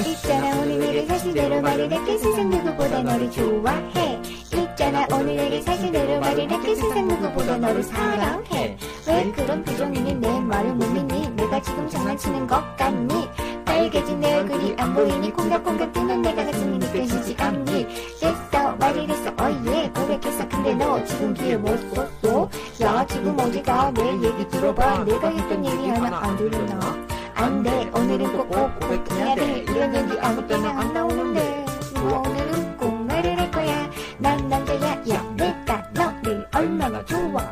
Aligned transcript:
있잖아 0.00 0.56
오늘 0.60 0.78
내게 0.78 1.06
사실대로 1.06 1.60
말을 1.60 1.92
할게 1.92 2.18
세상 2.18 2.50
누구보다 2.50 3.02
너를 3.02 3.30
좋아해. 3.30 4.20
있잖아 4.52 5.06
오늘 5.12 5.36
내게 5.36 5.60
사실대로 5.62 6.20
말을 6.20 6.50
할게 6.50 6.74
세상 6.74 7.06
누구보다 7.08 7.58
너를 7.58 7.82
사랑해. 7.82 8.76
왜 9.06 9.32
그런 9.32 9.62
표정이니? 9.64 10.14
내 10.14 10.40
말을 10.40 10.74
못 10.74 10.86
믿니? 10.90 11.28
내가 11.30 11.60
지금 11.62 11.88
장난치는 11.88 12.46
것 12.46 12.76
같니? 12.76 13.28
빨개진 13.64 14.20
내 14.20 14.34
얼굴이 14.34 14.74
안 14.78 14.94
보이니? 14.94 15.30
콩닥콩닥 15.32 15.92
뛰는 15.92 16.22
내가 16.22 16.44
가슴이 16.44 16.78
느껴지지 16.78 17.36
않니? 17.38 17.86
됐어 18.20 18.76
말을 18.76 19.08
했어. 19.08 19.30
어예 19.40 19.90
고백했어. 19.94 20.48
근데 20.48 20.74
너 20.74 21.02
지금 21.04 21.34
귀에 21.34 21.56
못 21.56 21.76
썼어? 21.94 22.48
야 22.82 23.06
지금 23.06 23.38
어디가? 23.38 23.92
내 23.92 24.12
얘기 24.22 24.48
들어봐. 24.48 25.04
내가 25.04 25.28
했던 25.28 25.64
얘기 25.64 25.88
하나 25.88 26.18
안 26.18 26.36
들리나 26.36 27.13
안돼. 27.34 27.90
오늘은 27.94 28.32
꼭꼭 28.32 28.80
고백해야 28.80 29.34
돼. 29.34 29.58
이런 29.68 29.94
얘기 29.94 30.18
아무 30.20 30.46
때나 30.46 30.80
안 30.80 30.92
나오는데. 30.92 31.64
너 31.94 32.18
오늘은 32.20 32.76
꼭 32.76 32.94
말을 33.06 33.38
할 33.38 33.50
거야. 33.50 33.90
난 34.18 34.48
남자야. 34.48 35.02
야 35.10 35.22
내가 35.36 35.82
너를 35.92 36.46
얼마나 36.54 37.04
좋아. 37.04 37.42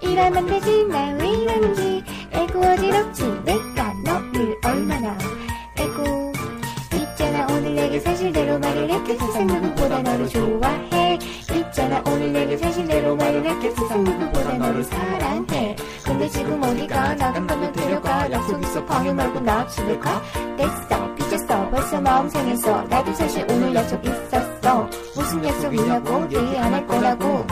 이러면 0.00 0.46
되지 0.46 0.84
나 0.86 1.12
왜 1.18 1.28
이러는지. 1.28 2.04
에고 2.32 2.60
어지럽지. 2.60 3.24
내가 3.44 3.92
너를 4.04 4.56
얼마나. 4.64 5.16
에고 5.76 6.32
있잖아. 6.94 7.46
오늘 7.50 7.74
내게 7.74 8.00
사실대로 8.00 8.58
말을 8.58 8.92
할게 8.92 9.16
세상 9.16 9.46
누구보다 9.46 10.02
너를 10.02 10.28
좋아해 10.28 11.18
있잖아. 11.78 12.02
오늘 12.06 12.32
내게 12.32 12.56
사실대로 12.56 13.14
말을 13.14 13.48
할게. 13.48 13.70
세상 13.70 14.02
누구보다 14.02 14.52
너를 14.54 14.82
사랑해. 14.82 15.76
근데 16.04 16.28
지금 16.28 16.60
어디가? 16.60 17.14
나좀 17.14 17.46
가면 17.46 17.72
데려가. 17.72 18.30
약속 18.32 18.60
있어. 18.64 18.84
방해 18.84 19.12
말고 19.12 19.40
나 19.40 19.64
집에 19.68 19.96
가. 19.98 20.20
됐어 20.56 21.14
삐졌어 21.14 21.70
벌써 21.70 22.00
마음 22.00 22.28
상했어. 22.28 22.82
나도 22.82 23.14
사실 23.14 23.46
오늘 23.48 23.72
약속 23.76 24.04
있었어. 24.04 24.88
무슨 25.14 25.44
약속이냐고? 25.44 26.22
얘기 26.32 26.58
안 26.58 26.74
할 26.74 26.86
거라고. 26.86 27.46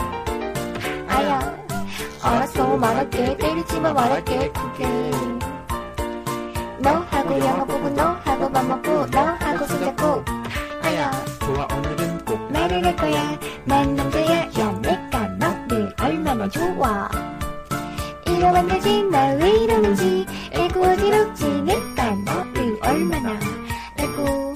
아야. 1.07 1.57
알았어. 2.21 2.75
말할게. 2.75 3.37
때리지마. 3.37 3.93
말할게. 3.93 4.51
그게. 4.51 5.11
너하고 6.79 7.39
영화 7.39 7.63
보고 7.65 7.89
너하고 7.89 8.51
밥 8.51 8.65
먹고 8.65 9.05
너하고 9.07 9.65
손잡고. 9.67 10.23
아야. 10.83 11.11
좋아. 11.39 11.67
오늘은 11.77 12.06
할 12.83 12.95
거야. 12.95 13.39
난 13.65 13.95
남자야. 13.95 14.49
야 14.59 14.71
내가 14.81 15.27
너를 15.39 15.93
얼마나 15.99 16.47
좋아. 16.49 17.09
이러면 18.25 18.67
되지. 18.67 19.03
나 19.03 19.33
왜 19.35 19.49
이러는지. 19.49 20.25
에고 20.51 20.81
어지럽지. 20.83 21.45
내가 21.63 22.11
너를 22.25 22.77
얼마나 22.81 23.33
에고. 23.97 24.53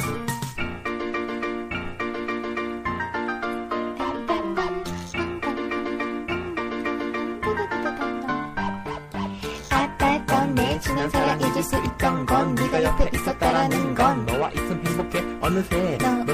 아팠던 9.70 10.54
내 10.54 10.80
지난 10.80 11.10
사랑 11.10 11.40
잊을 11.40 11.64
수 11.64 11.78
있던 11.78 12.26
건 12.26 12.56
네가 12.56 12.84
옆에 12.84 13.10
있었다라는 13.14 13.96
건. 13.96 14.26
너와 14.26 14.50
있음 14.52 14.84
행복해. 14.86 15.24
어느새 15.42 15.98
내가 15.98 16.31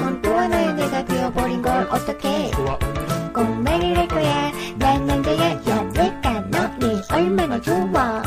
걸 1.78 1.88
어떡해? 1.90 2.50
좋아. 2.50 2.76
오늘은 2.82 3.32
꼭 3.32 3.62
말을 3.62 3.96
할 3.96 4.08
거야. 4.08 4.52
난 4.78 5.06
남자야. 5.06 5.50
야 5.68 5.82
내가 5.92 6.40
너를 6.40 7.02
얼마나 7.10 7.60
좋아. 7.60 8.22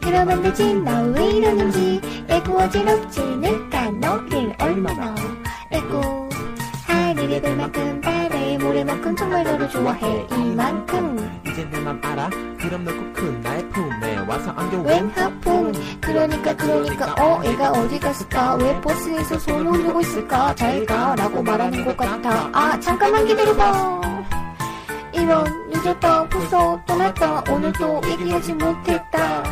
그러면 0.00 0.42
되지 0.42 0.74
나 0.74 1.02
왜 1.02 1.24
이러는지. 1.30 2.00
에고 2.28 2.58
어지럽지. 2.58 3.20
내가 3.36 3.90
너를 3.90 4.54
얼마나. 4.58 5.14
에고 5.70 6.28
하늘에 6.86 7.40
별 7.40 7.56
만큼 7.56 8.00
바다 8.00 8.31
에 8.62 8.64
모래만큼 8.64 9.16
정말 9.16 9.42
너를 9.44 9.68
좋아해. 9.68 10.26
이만큼. 10.30 11.40
이제 11.48 11.64
내맘 11.64 12.00
알아? 12.02 12.30
그럼 12.60 12.84
너 12.84 12.92
꼭 12.92 13.12
큰 13.12 13.40
나의 13.40 13.68
품에 13.70 14.16
와서 14.26 14.52
안겨 14.56 14.78
웬 14.82 15.08
하품? 15.10 15.72
그러니까 16.00 16.56
그러니까. 16.56 17.14
어 17.20 17.42
애가 17.44 17.70
어디 17.72 17.98
갔을까? 17.98 18.54
왜 18.56 18.80
버스에서 18.80 19.38
손 19.38 19.66
올리고 19.66 20.00
있을까? 20.00 20.54
잘가? 20.54 21.16
라고 21.16 21.42
말하는 21.42 21.84
것 21.84 21.96
같아. 21.96 22.48
아 22.52 22.78
잠깐만 22.80 23.26
기다려봐. 23.26 24.00
이런 25.12 25.44
늦었다 25.70 26.28
벌써 26.28 26.80
떠났다 26.86 27.44
오늘 27.50 27.72
또 27.72 28.00
얘기하지 28.06 28.54
못했다 28.54 29.42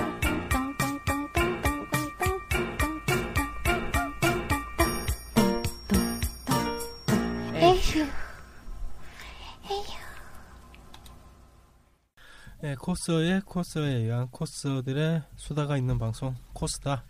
네, 12.71 12.77
코스에 12.77 13.41
코스에 13.45 13.83
의한 13.83 14.29
코스들의 14.29 15.25
수다가 15.35 15.77
있는 15.77 15.99
방송 15.99 16.37
코스다 16.53 17.05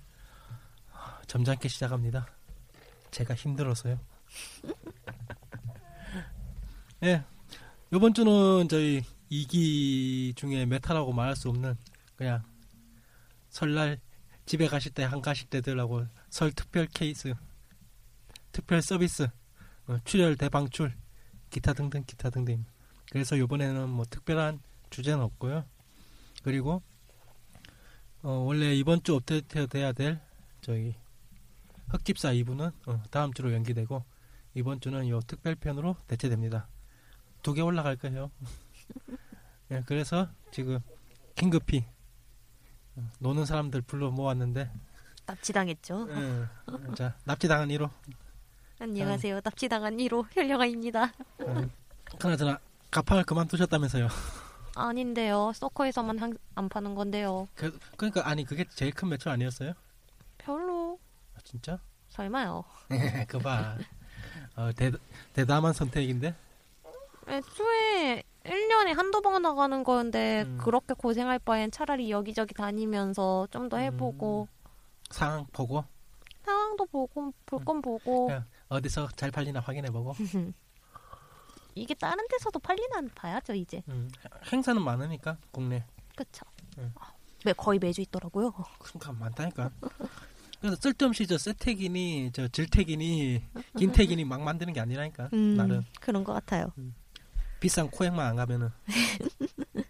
점잖게 1.26 1.69
시작합니다. 1.69 2.26
제가 3.10 3.34
힘들어서요. 3.34 4.00
네, 7.00 7.22
이번 7.93 8.15
주는 8.15 8.69
저희 8.70 9.03
2기 9.31 10.34
중에 10.34 10.65
메타라고 10.65 11.12
말할 11.12 11.37
수 11.37 11.50
없는 11.50 11.76
그냥 12.16 12.43
설날 13.50 14.00
집에 14.47 14.66
가실 14.66 14.94
때 14.94 15.04
한 15.04 15.20
가실 15.20 15.47
때들하고 15.50 16.06
설 16.31 16.53
특별 16.53 16.87
케이스, 16.87 17.34
특별 18.50 18.81
서비스, 18.81 19.28
어, 19.88 19.99
출혈 20.06 20.37
대방출, 20.37 20.94
기타 21.50 21.75
등등 21.75 22.03
기타 22.06 22.31
등등. 22.31 22.65
그래서 23.10 23.37
이번에는 23.37 23.91
뭐 23.91 24.06
특별한 24.09 24.62
주제는 24.90 25.22
없고요. 25.24 25.64
그리고 26.42 26.82
어, 28.22 28.30
원래 28.30 28.74
이번 28.74 29.02
주 29.02 29.14
업데이트 29.14 29.66
돼야 29.68 29.92
될 29.92 30.20
저희 30.60 30.94
흑집사 31.88 32.32
2부는 32.32 32.72
어, 32.86 33.02
다음 33.10 33.32
주로 33.32 33.52
연기되고 33.52 34.04
이번 34.54 34.80
주는 34.80 35.08
요 35.08 35.20
특별편으로 35.20 35.96
대체됩니다. 36.06 36.68
두 37.42 37.54
개 37.54 37.62
올라갈 37.62 37.96
거예요. 37.96 38.30
예, 39.70 39.82
그래서 39.86 40.28
지금 40.50 40.80
긴급히 41.36 41.84
어, 42.96 43.08
노는 43.20 43.46
사람들 43.46 43.82
불러 43.82 44.10
모았는데 44.10 44.70
납치당했죠. 45.26 46.08
예, 46.10 46.94
자 46.96 47.16
납치당한 47.24 47.68
1호 47.68 47.88
안녕하세요. 48.80 49.40
납치당한 49.44 49.96
1호 49.98 50.26
현려가입니다. 50.32 51.12
그나저나 52.18 52.58
가판을 52.90 53.24
그만두셨다면서요. 53.24 54.08
아닌데요. 54.76 55.53
서커에서만 55.54 56.19
한- 56.19 56.38
안 56.54 56.69
파는 56.69 56.94
건데요. 56.94 57.48
그, 57.54 57.76
그러니까 57.97 58.26
아니 58.28 58.44
그게 58.44 58.64
제일 58.69 58.92
큰 58.92 59.08
매출 59.08 59.31
아니었어요? 59.31 59.72
별로 60.38 60.98
아, 61.34 61.38
진짜? 61.44 61.78
설마요. 62.08 62.64
그봐 63.28 63.76
어, 64.56 64.70
대, 64.76 64.90
대담한 65.32 65.72
선택인데 65.72 66.34
애초에 67.28 68.22
1년에 68.44 68.94
한두 68.94 69.20
번 69.20 69.43
나가는 69.43 69.84
거였는데 69.84 70.43
음. 70.46 70.58
그렇게 70.61 70.94
고생할 70.94 71.38
바엔 71.38 71.70
차라리 71.70 72.11
여기저기 72.11 72.55
다니면서 72.55 73.46
좀 73.50 73.69
더 73.69 73.76
해보고 73.76 74.49
상황 75.11 75.46
보고 75.52 75.84
상황도 76.44 76.87
보고 76.87 77.32
볼 77.46 77.64
건 77.64 77.82
보고 77.82 78.26
그냥 78.26 78.44
어디서 78.69 79.08
잘 79.17 79.31
팔리나 79.31 79.61
확인해보고 79.61 80.14
이게 81.81 81.94
다른 81.94 82.27
데서도 82.29 82.59
팔리나 82.59 83.00
봐야죠 83.15 83.55
이제. 83.55 83.82
음, 83.88 84.11
행사는 84.53 84.81
많으니까 84.82 85.38
국내 85.50 85.82
그쵸. 86.15 86.44
음. 86.77 86.93
아, 87.00 87.11
매, 87.44 87.55
거의 87.55 87.79
매주 87.79 88.03
있더라고요. 88.03 88.53
그러니까 88.79 89.12
많다니까 89.12 89.71
그래서 90.61 90.77
쓸데없이 90.77 91.27
저 91.27 91.38
세택이니 91.38 92.32
저 92.35 92.47
질택이니 92.49 93.43
긴택이니 93.79 94.25
막 94.25 94.43
만드는 94.43 94.75
게 94.75 94.81
아니라니까 94.81 95.31
음, 95.32 95.56
나는 95.56 95.87
그런 96.00 96.23
것 96.23 96.35
같아요. 96.35 96.71
비싼 97.61 97.91
코엑만 97.91 98.27
안 98.27 98.37
가면은 98.37 98.71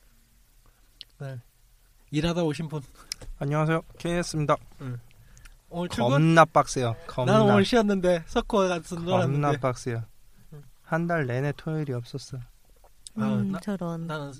네. 1.18 1.40
일하다 2.12 2.44
오신 2.44 2.68
분 2.68 2.82
안녕하세요. 3.40 3.82
KS입니다. 3.98 4.56
오늘 5.70 5.88
출근? 5.88 6.10
겁나 6.10 6.44
빡세요. 6.44 6.94
겁나. 7.08 7.32
나는 7.32 7.52
오늘 7.52 7.64
쉬었는데 7.64 8.24
석호가 8.26 8.80
겁나 8.80 9.04
놀았는데 9.04 9.58
빡세요. 9.58 10.04
한 10.90 11.06
달 11.06 11.26
내내 11.26 11.52
토요일이 11.56 11.92
없었어. 11.92 12.38
아, 13.16 13.22
음, 13.34 13.52
나- 13.52 13.60
저런. 13.60 14.06
나는 14.08 14.32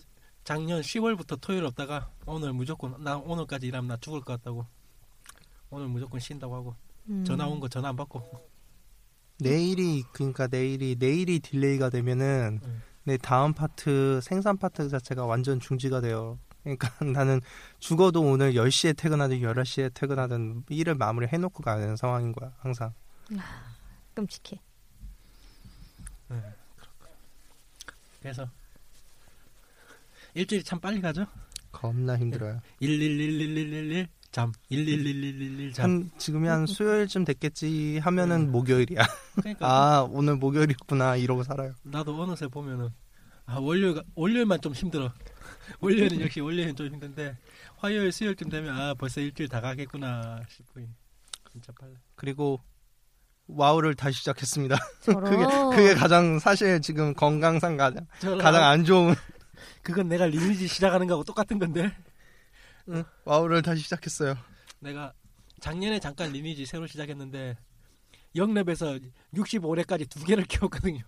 작년 0.42 0.80
10월부터 0.80 1.40
토요일 1.40 1.64
없다가 1.64 2.10
오늘 2.26 2.52
무조건 2.52 3.02
나 3.04 3.16
오늘까지 3.18 3.66
일하면 3.68 3.88
나 3.88 3.96
죽을 3.98 4.20
것 4.20 4.32
같다고 4.38 4.66
오늘 5.70 5.86
무조건 5.88 6.18
쉰다고 6.18 6.54
하고 6.56 6.74
음. 7.08 7.24
전화 7.24 7.46
온 7.46 7.60
거 7.60 7.68
전화 7.68 7.90
안 7.90 7.96
받고 7.96 8.48
내일이 9.38 10.02
그러니까 10.12 10.46
내일이 10.48 10.96
내일이 10.98 11.38
delay가 11.38 11.88
되면은 11.90 12.60
음. 12.64 12.82
내 13.04 13.16
다음 13.16 13.52
파트 13.54 14.20
생산 14.22 14.56
파트 14.58 14.88
자체가 14.88 15.24
완전 15.26 15.60
중지가 15.60 16.00
돼요. 16.00 16.38
그러니까 16.62 16.90
나는 17.04 17.40
죽어도 17.78 18.22
오늘 18.22 18.54
10시에 18.54 18.96
퇴근하든 18.96 19.40
11시에 19.40 19.94
퇴근하든 19.94 20.64
일을 20.68 20.94
마무리 20.96 21.26
해놓고 21.28 21.62
가야 21.62 21.78
되는 21.78 21.96
상황인 21.96 22.32
거야 22.32 22.52
항상. 22.58 22.92
끔찍해. 24.14 24.60
그래서 28.20 28.48
일주일이 30.34 30.62
참 30.64 30.78
빨리 30.80 31.00
가죠 31.00 31.26
겁나 31.72 32.16
힘들어요. 32.18 32.60
1111111 32.80 34.08
잠 34.30 34.52
1111111 34.70 35.74
잠 35.74 35.84
한 35.84 36.10
지금이 36.18 36.48
한 36.48 36.66
수요일쯤 36.66 37.24
됐겠지 37.24 37.98
하면은 37.98 38.42
음. 38.48 38.52
목요일이야. 38.52 39.02
그러니까 39.36 39.66
아 39.66 40.02
오늘 40.02 40.36
목요일이구나 40.36 41.16
이러고 41.16 41.42
살아요. 41.42 41.74
나도 41.82 42.20
어느새 42.20 42.46
보면은 42.48 42.90
아 43.46 43.58
월요일 43.58 44.02
월요일만 44.14 44.60
좀 44.60 44.72
힘들어. 44.72 45.12
월요일은 45.80 46.20
역시 46.20 46.40
월요일은 46.40 46.76
좀 46.76 46.86
힘든데 46.88 47.36
화요일 47.76 48.12
수요일쯤 48.12 48.50
되면 48.50 48.78
아 48.78 48.94
벌써 48.94 49.20
일주일 49.20 49.48
다 49.48 49.60
가겠구나 49.60 50.42
싶고 50.48 50.80
진짜 51.50 51.72
빨라. 51.78 51.92
그리고 52.14 52.60
와우를 53.56 53.94
다시 53.94 54.18
시작했습니다. 54.18 54.76
그게 55.04 55.76
그게 55.76 55.94
가장 55.94 56.38
사실 56.38 56.80
지금 56.80 57.14
건강상 57.14 57.76
가장 57.76 58.06
저런 58.20 58.38
가장 58.38 58.64
안 58.64 58.84
좋은 58.84 59.14
그건 59.82 60.08
내가 60.08 60.26
리니지 60.26 60.68
시작하는 60.68 61.06
거하고 61.06 61.24
똑같은 61.24 61.58
건데 61.58 61.94
응, 62.88 63.04
와우를 63.24 63.62
다시 63.62 63.82
시작했어요. 63.82 64.36
내가 64.80 65.12
작년에 65.60 65.98
잠깐 66.00 66.32
리니지 66.32 66.66
새로 66.66 66.86
시작했는데 66.86 67.56
0렙에서 68.36 69.00
65렙까지 69.34 70.08
두 70.08 70.24
개를 70.24 70.44
키웠거든요. 70.44 71.00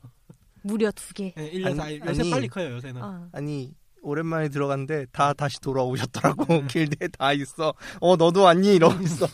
무려 0.63 0.91
두 0.93 1.13
개. 1.15 1.33
네, 1.37 1.51
1년 1.53 1.81
아니, 1.81 1.99
4일. 2.01 2.09
요새 2.09 2.21
아니. 2.23 2.31
빨리 2.31 2.49
커요, 2.49 2.75
요새는. 2.75 3.03
아. 3.03 3.29
아니 3.33 3.75
오랜만에 4.03 4.49
들어갔는데 4.49 5.07
다 5.13 5.33
다시 5.33 5.61
돌아오셨더라고 5.61 6.55
음. 6.55 6.67
길드에 6.69 7.09
다 7.09 7.33
있어. 7.33 7.75
어 8.01 8.17
너도 8.17 8.43
왔니 8.43 8.75
이러고 8.75 9.03
있어. 9.05 9.27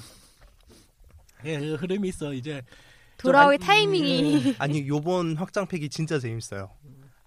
예, 1.44 1.58
그 1.58 1.74
흐름이 1.74 2.08
있어. 2.08 2.32
이제 2.34 2.62
돌아올 3.18 3.58
좀 3.58 3.62
안- 3.62 3.66
타이밍이. 3.66 4.56
아니 4.58 4.86
요번 4.88 5.36
확장팩이 5.36 5.88
진짜 5.90 6.18
재밌어요. 6.18 6.70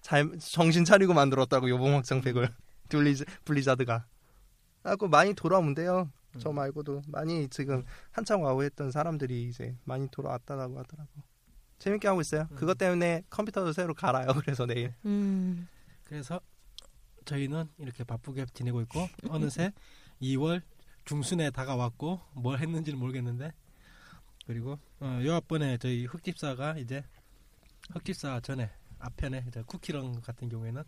잘 0.00 0.30
정신 0.38 0.84
차리고 0.84 1.14
만들었다고 1.14 1.68
요번 1.68 1.94
확장팩을 1.94 2.48
블리즈 2.88 3.24
블리자드가. 3.44 4.06
하고 4.84 5.08
많이 5.08 5.32
돌아오면 5.34 5.74
돼요. 5.74 6.10
저 6.38 6.50
음. 6.50 6.56
말고도 6.56 7.02
많이 7.06 7.48
지금 7.48 7.84
한창 8.10 8.42
와우 8.42 8.62
했던 8.62 8.90
사람들이 8.90 9.48
이제 9.48 9.76
많이 9.84 10.08
돌아왔다라고 10.10 10.78
하더라고. 10.78 11.10
재밌게 11.78 12.08
하고 12.08 12.20
있어요. 12.20 12.48
음. 12.50 12.56
그것 12.56 12.78
때문에 12.78 13.22
컴퓨터도 13.30 13.72
새로 13.72 13.94
갈아요. 13.94 14.26
그래서 14.40 14.66
내일. 14.66 14.94
음. 15.04 15.68
그래서 16.04 16.40
저희는 17.24 17.68
이렇게 17.78 18.02
바쁘게 18.02 18.46
지내고 18.54 18.80
있고 18.82 19.08
어느새 19.28 19.72
2월 20.22 20.62
중순에 21.04 21.50
다가왔고 21.50 22.20
뭘 22.34 22.58
했는지는 22.58 22.98
모르겠는데 22.98 23.52
그리고 24.46 24.78
어, 25.00 25.20
요 25.24 25.34
앞번에 25.34 25.78
저희 25.78 26.04
흑집사가 26.06 26.78
이제 26.78 27.04
흑집사 27.92 28.40
전에 28.40 28.70
앞편에 28.98 29.44
이제 29.48 29.62
쿠키런 29.66 30.20
같은 30.22 30.48
경우에는 30.48 30.82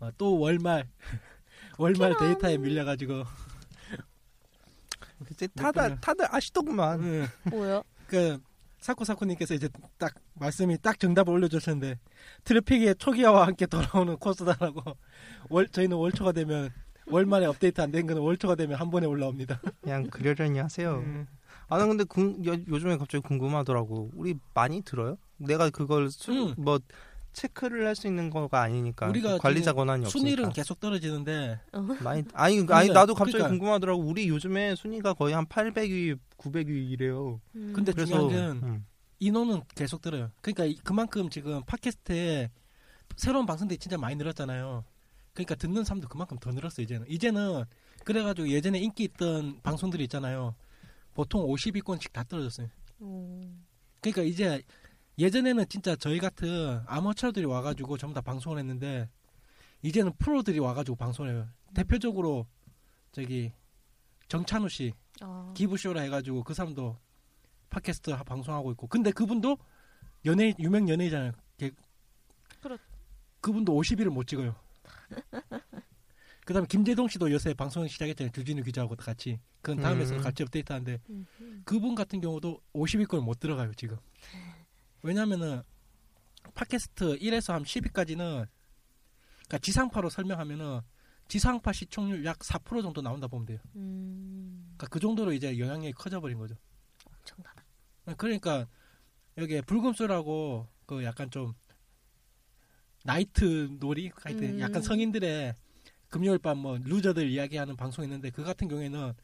어, 0.00 0.10
또 0.18 0.38
월말 0.38 0.88
월말 1.78 2.16
데이터에 2.18 2.58
밀려가지고 2.58 3.24
이제 5.30 5.48
몇 5.54 5.72
다들 5.72 6.00
다들 6.00 6.26
아시더구만. 6.34 7.00
음, 7.00 7.26
뭐요? 7.50 7.82
그 8.06 8.38
사쿠사쿠님께서 8.80 9.54
이제 9.54 9.68
딱 9.96 10.12
말씀이 10.34 10.76
딱 10.82 11.00
정답을 11.00 11.32
올려주셨는데 11.32 11.98
트래픽의 12.44 12.96
초기화와 12.96 13.46
함께 13.46 13.64
돌아오는 13.66 14.14
코스다라고 14.18 14.82
월 15.48 15.66
저희는 15.68 15.96
월초가 15.96 16.32
되면 16.32 16.70
월말에 17.06 17.46
업데이트 17.46 17.80
안 17.80 17.90
된 17.90 18.06
거는 18.06 18.20
월초가 18.20 18.56
되면 18.56 18.78
한 18.78 18.90
번에 18.90 19.06
올라옵니다. 19.06 19.60
그냥 19.80 20.10
그러려니 20.10 20.58
하세요. 20.58 20.96
음. 20.98 21.26
아, 21.74 21.78
나 21.78 21.86
근데 21.86 22.04
궁- 22.04 22.44
요, 22.46 22.52
요즘에 22.68 22.96
갑자기 22.96 23.20
궁금하더라고. 23.26 24.10
우리 24.14 24.36
많이 24.54 24.80
들어요? 24.82 25.16
내가 25.38 25.70
그걸 25.70 26.08
수, 26.10 26.30
음. 26.30 26.54
뭐 26.56 26.78
체크를 27.32 27.84
할 27.84 27.96
수 27.96 28.06
있는 28.06 28.30
거가 28.30 28.62
아니니까 28.62 29.08
우리가 29.08 29.38
관리자 29.38 29.72
지금 29.72 29.78
권한이 29.78 30.06
순위는 30.06 30.32
없으니까. 30.44 30.52
계속 30.52 30.78
떨어지는데 30.78 31.58
많이 32.00 32.22
아니 32.32 32.58
아니 32.58 32.64
그러니까- 32.64 32.92
나도 32.92 33.14
갑자기 33.14 33.32
그러니까. 33.38 33.48
궁금하더라고. 33.48 34.00
우리 34.00 34.28
요즘에 34.28 34.76
순위가 34.76 35.14
거의 35.14 35.34
한 35.34 35.44
800위, 35.46 36.16
900위래요. 36.38 37.40
음. 37.56 37.72
근데 37.74 37.90
그래서 37.92 38.20
중요한 38.28 38.60
건 38.60 38.68
음. 38.68 38.86
인원은 39.18 39.62
계속 39.74 40.00
들어요. 40.00 40.30
그러니까 40.42 40.64
이- 40.66 40.76
그만큼 40.84 41.28
지금 41.28 41.60
팟캐스트에 41.64 42.50
새로운 43.16 43.46
방송들이 43.46 43.78
진짜 43.78 43.98
많이 43.98 44.14
늘었잖아요. 44.14 44.84
그러니까 45.32 45.56
듣는 45.56 45.82
사람도 45.82 46.06
그만큼 46.06 46.38
더 46.38 46.52
늘었어 46.52 46.82
이제는. 46.82 47.06
이제는 47.08 47.64
그래가지고 48.04 48.48
예전에 48.48 48.78
인기 48.78 49.02
있던 49.04 49.58
방송들이 49.64 50.04
있잖아요. 50.04 50.54
보통 51.14 51.46
50위권씩 51.46 52.12
다 52.12 52.24
떨어졌어요. 52.24 52.68
음. 53.02 53.64
그러니까 54.00 54.22
이제 54.22 54.62
예전에는 55.18 55.66
진짜 55.68 55.94
저희 55.96 56.18
같은 56.18 56.80
아마추어들이 56.86 57.44
와가지고 57.46 57.96
전부 57.96 58.14
다 58.14 58.20
방송을 58.20 58.58
했는데 58.58 59.08
이제는 59.82 60.12
프로들이 60.18 60.58
와가지고 60.58 60.96
방송을 60.96 61.32
해요. 61.32 61.48
대표적으로 61.74 62.46
저기 63.12 63.52
정찬우 64.28 64.68
씨 64.68 64.92
아. 65.20 65.52
기부쇼라 65.56 66.00
해가지고 66.02 66.42
그 66.42 66.52
사람도 66.54 66.98
팟캐스트 67.70 68.10
하- 68.10 68.24
방송하고 68.24 68.72
있고 68.72 68.86
근데 68.88 69.10
그분도 69.12 69.56
연예 70.26 70.54
유명 70.58 70.88
연예인이잖아요. 70.88 71.32
그분도 73.40 73.74
50일을 73.74 74.08
못 74.08 74.26
찍어요. 74.26 74.54
그다음에 76.44 76.66
김재동 76.68 77.08
씨도 77.08 77.30
요새 77.32 77.54
방송 77.54 77.86
시작했잖아요. 77.88 78.32
주진우 78.32 78.62
기자하고 78.62 78.96
같이. 78.96 79.40
그건 79.62 79.82
다음에서 79.82 80.16
음. 80.16 80.20
같이 80.20 80.42
업데이트하는데. 80.42 81.00
그분 81.64 81.94
같은 81.94 82.20
경우도 82.20 82.60
50위권 82.74 83.20
못 83.20 83.40
들어가요 83.40 83.72
지금. 83.74 83.96
왜냐면은 85.02 85.62
팟캐스트 86.54 87.18
1에서 87.18 87.52
한 87.52 87.62
10위까지는 87.62 88.18
그러니까 88.18 89.58
지상파로 89.60 90.10
설명하면은 90.10 90.80
지상파 91.28 91.72
시청률 91.72 92.24
약 92.26 92.38
4% 92.38 92.82
정도 92.82 93.00
나온다 93.00 93.26
보면 93.26 93.46
돼요. 93.46 93.58
음. 93.76 94.74
그러니까 94.76 94.86
그 94.88 95.00
정도로 95.00 95.32
이제 95.32 95.58
영향력이 95.58 95.92
커져 95.92 96.20
버린 96.20 96.38
거죠. 96.38 96.54
엄청나다. 97.06 97.64
그러니까 98.18 98.68
여기 99.38 99.60
불금쇼라고 99.62 100.68
그 100.84 101.02
약간 101.04 101.30
좀 101.30 101.54
나이트 103.04 103.76
놀이 103.80 104.10
하여튼 104.14 104.54
음. 104.54 104.60
약간 104.60 104.82
성인들의 104.82 105.54
금요일 106.14 106.38
밤 106.38 106.58
뭐 106.58 106.78
루저들 106.78 107.28
이야기하는 107.28 107.74
방송 107.74 108.04
있는데 108.04 108.30
그 108.30 108.44
같은 108.44 108.68
경우에는 108.68 109.14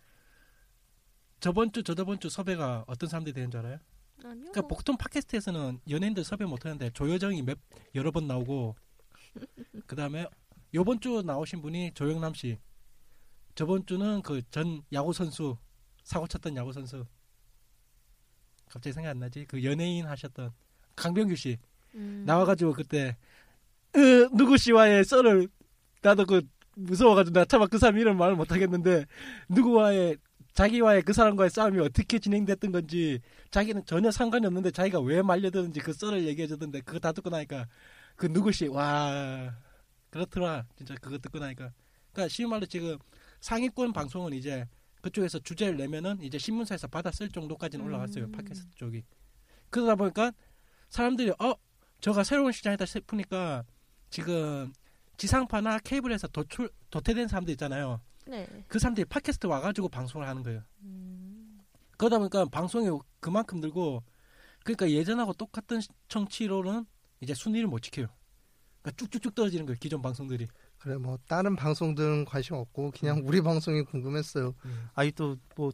저번 1.38 1.70
주 1.70 1.84
저저번 1.84 2.18
주 2.18 2.28
섭외가 2.28 2.84
어떤 2.88 3.08
사람들이 3.08 3.32
되는 3.32 3.48
줄 3.48 3.60
알아요? 3.60 3.78
아니요. 4.24 4.50
그러니까 4.50 4.62
보통 4.62 4.96
팟캐스트에서는 4.96 5.78
연예인들 5.88 6.24
섭외 6.24 6.46
못 6.46 6.64
하는데 6.66 6.90
조여정이 6.90 7.42
몇 7.42 7.58
여러 7.94 8.10
번 8.10 8.26
나오고 8.26 8.74
그다음에 9.86 10.26
요번 10.74 10.98
주 10.98 11.22
나오신 11.22 11.62
분이 11.62 11.92
조영남 11.94 12.34
씨. 12.34 12.58
저번 13.54 13.86
주는 13.86 14.20
그 14.22 14.42
전 14.50 14.82
야구 14.92 15.12
선수 15.12 15.56
사고 16.02 16.26
쳤던 16.26 16.56
야구 16.56 16.72
선수 16.72 17.06
갑자기 18.68 18.92
생각 18.94 19.10
안 19.10 19.20
나지? 19.20 19.44
그 19.46 19.62
연예인 19.62 20.06
하셨던 20.06 20.52
강병규 20.96 21.36
씨 21.36 21.56
음. 21.94 22.24
나와가지고 22.26 22.72
그때 22.72 23.16
으, 23.94 24.28
누구 24.36 24.56
씨와의 24.56 25.04
썰을 25.04 25.48
나도 26.02 26.26
그 26.26 26.42
무서워가지고 26.80 27.38
나 27.38 27.44
차마 27.44 27.66
그 27.66 27.78
사람 27.78 27.98
이름 27.98 28.16
말을 28.18 28.36
못하겠는데 28.36 29.06
누구와의 29.48 30.16
자기와의 30.52 31.02
그 31.02 31.12
사람과의 31.12 31.50
싸움이 31.50 31.78
어떻게 31.80 32.18
진행됐던 32.18 32.72
건지 32.72 33.20
자기는 33.50 33.84
전혀 33.86 34.10
상관이 34.10 34.46
없는데 34.46 34.70
자기가 34.72 35.00
왜 35.00 35.22
말려드는지 35.22 35.80
그 35.80 35.92
썰을 35.92 36.26
얘기해주던데 36.26 36.80
그거 36.80 36.98
다 36.98 37.12
듣고 37.12 37.30
나니까 37.30 37.66
그 38.16 38.26
누구 38.32 38.50
씨 38.52 38.66
와 38.66 39.54
그렇더라. 40.10 40.66
진짜 40.76 40.94
그거 41.00 41.18
듣고 41.18 41.38
나니까. 41.38 41.72
그러니까 42.12 42.28
쉬운 42.28 42.50
말로 42.50 42.66
지금 42.66 42.98
상위권 43.40 43.92
방송은 43.92 44.32
이제 44.32 44.66
그쪽에서 45.02 45.38
주제를 45.38 45.76
내면은 45.76 46.20
이제 46.20 46.36
신문사에서 46.36 46.88
받아 46.88 47.10
쓸 47.10 47.28
정도까지는 47.30 47.84
올라갔어요 47.86 48.24
음. 48.24 48.32
팟캐스트 48.32 48.74
쪽이. 48.74 49.02
그러다 49.70 49.94
보니까 49.94 50.32
사람들이 50.88 51.30
어 51.30 51.54
저가 52.00 52.24
새로운 52.24 52.50
시장이다 52.52 52.84
싶으니까 52.86 53.64
지금 54.10 54.72
지상파나 55.20 55.78
케이블에서 55.80 56.28
도출 56.28 56.70
도태된 56.90 57.28
사람들 57.28 57.52
있잖아요 57.52 58.00
네. 58.26 58.46
그 58.68 58.78
사람들이 58.78 59.04
팟캐스트 59.04 59.46
와가지고 59.46 59.88
방송을 59.88 60.26
하는 60.26 60.42
거예요 60.42 60.62
음. 60.82 61.60
그러다 62.00 62.18
보니까 62.18 62.46
방송이 62.46 62.88
그만큼 63.20 63.60
늘고 63.60 64.02
그러니까 64.64 64.90
예전하고 64.90 65.34
똑같은 65.34 65.80
청취로는 66.08 66.86
이제 67.20 67.34
순위를 67.34 67.68
못 67.68 67.80
지켜요. 67.80 68.06
그러니까 68.80 68.96
쭉쭉쭉 68.96 69.34
떨어지는 69.34 69.66
거예요. 69.66 69.76
기존 69.78 70.00
방송들이. 70.00 70.48
그래 70.78 70.96
뭐 70.96 71.18
다른 71.28 71.56
방송들은 71.56 72.24
관심 72.24 72.54
없고 72.54 72.92
그냥 72.98 73.20
우리 73.24 73.42
방송이 73.42 73.82
궁금했어요. 73.82 74.54
음. 74.64 74.88
아니 74.94 75.12
또뭐 75.12 75.72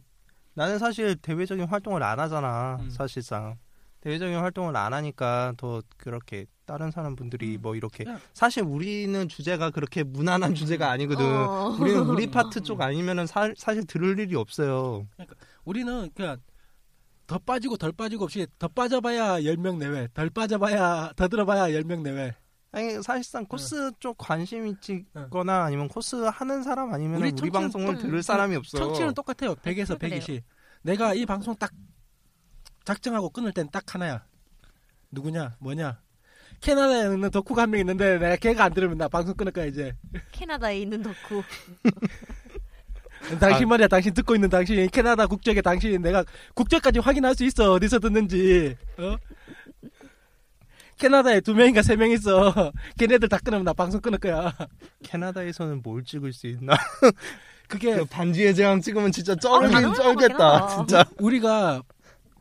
나는 0.53 0.79
사실 0.79 1.15
대외적인 1.15 1.65
활동을 1.65 2.03
안 2.03 2.19
하잖아. 2.19 2.77
음. 2.81 2.89
사실상 2.89 3.57
대외적인 4.01 4.35
활동을 4.35 4.75
안 4.75 4.93
하니까 4.93 5.53
더 5.55 5.81
그렇게 5.95 6.45
다른 6.67 6.91
사람 6.91 7.15
분들이 7.15 7.55
음. 7.55 7.61
뭐 7.61 7.75
이렇게 7.75 8.03
그냥- 8.03 8.19
사실 8.33 8.61
우리는 8.61 9.27
주제가 9.29 9.71
그렇게 9.71 10.03
무난한 10.03 10.53
주제가 10.53 10.91
아니거든. 10.91 11.25
어. 11.25 11.77
우리는 11.79 12.01
우리 12.01 12.27
파트 12.29 12.61
쪽 12.61 12.81
아니면은 12.81 13.25
사, 13.25 13.51
사실 13.57 13.85
들을 13.87 14.19
일이 14.19 14.35
없어요. 14.35 15.07
우리는 15.63 16.11
그냥 16.13 16.37
더 17.25 17.39
빠지고 17.39 17.77
덜 17.77 17.93
빠지고 17.93 18.25
없이 18.25 18.45
더 18.59 18.67
빠져봐야 18.67 19.39
10명 19.41 19.77
내외, 19.77 20.09
덜 20.13 20.29
빠져봐야 20.29 21.13
더 21.15 21.27
들어봐야 21.29 21.69
10명 21.69 22.01
내외. 22.01 22.35
아니 22.73 23.01
사실상 23.01 23.45
코스 23.45 23.91
쪽 23.99 24.17
관심 24.17 24.65
응. 24.67 24.75
있거나 25.25 25.63
아니면 25.63 25.87
코스 25.87 26.17
하는 26.17 26.63
사람 26.63 26.93
아니면 26.93 27.21
우리 27.21 27.31
우리, 27.41 27.49
방송을 27.49 27.95
또- 27.95 28.01
들을 28.01 28.21
사람이 28.21 28.57
없어. 28.57 28.77
청취는 28.77 29.13
똑같아요. 29.13 29.55
100에서 29.55 29.97
그래요. 29.97 30.19
120. 30.19 30.43
내가 30.81 31.13
이 31.13 31.25
방송 31.25 31.55
딱 31.55 31.71
작정하고 32.83 33.29
끊을 33.29 33.53
땐 33.53 33.69
딱 33.71 33.95
하나야. 33.95 34.25
누구냐? 35.11 35.55
뭐냐? 35.59 36.01
캐나다에 36.61 37.13
있는 37.13 37.29
덕후가 37.29 37.63
한 37.63 37.69
명 37.71 37.79
있는데 37.81 38.17
내가 38.17 38.35
걔가 38.35 38.65
안 38.65 38.73
들으면 38.73 38.97
나 38.97 39.07
방송 39.07 39.35
끊을 39.35 39.51
거야 39.51 39.65
이제. 39.65 39.93
캐나다에 40.31 40.79
있는 40.79 41.01
덕후. 41.03 41.43
당신 43.39 43.65
아. 43.65 43.69
말이야. 43.69 43.87
당신 43.87 44.13
듣고 44.13 44.35
있는 44.35 44.49
당신 44.49 44.87
캐나다 44.89 45.27
국적의 45.27 45.61
당신 45.61 46.01
내가 46.01 46.23
국적까지 46.53 46.99
확인할 46.99 47.35
수 47.35 47.43
있어. 47.45 47.73
어디서 47.73 47.99
듣는지. 47.99 48.75
어? 48.97 49.15
캐나다에 50.97 51.41
두 51.41 51.53
명인가 51.53 51.81
세 51.83 51.95
명 51.95 52.09
있어. 52.11 52.71
걔네들 52.97 53.29
다 53.29 53.37
끊으면 53.43 53.63
나 53.65 53.73
방송 53.73 54.01
끊을 54.01 54.17
거야. 54.17 54.53
캐나다에서는 55.03 55.81
뭘 55.83 56.03
찍을 56.03 56.33
수 56.33 56.47
있나? 56.47 56.73
그게 57.67 57.95
그 57.97 58.05
반지의 58.05 58.55
제왕 58.55 58.81
찍으면 58.81 59.11
진짜 59.11 59.33
아, 59.33 59.35
쩔긴 59.35 59.93
쩔겠다. 59.93 60.67
진짜. 60.77 61.05
우리가 61.19 61.83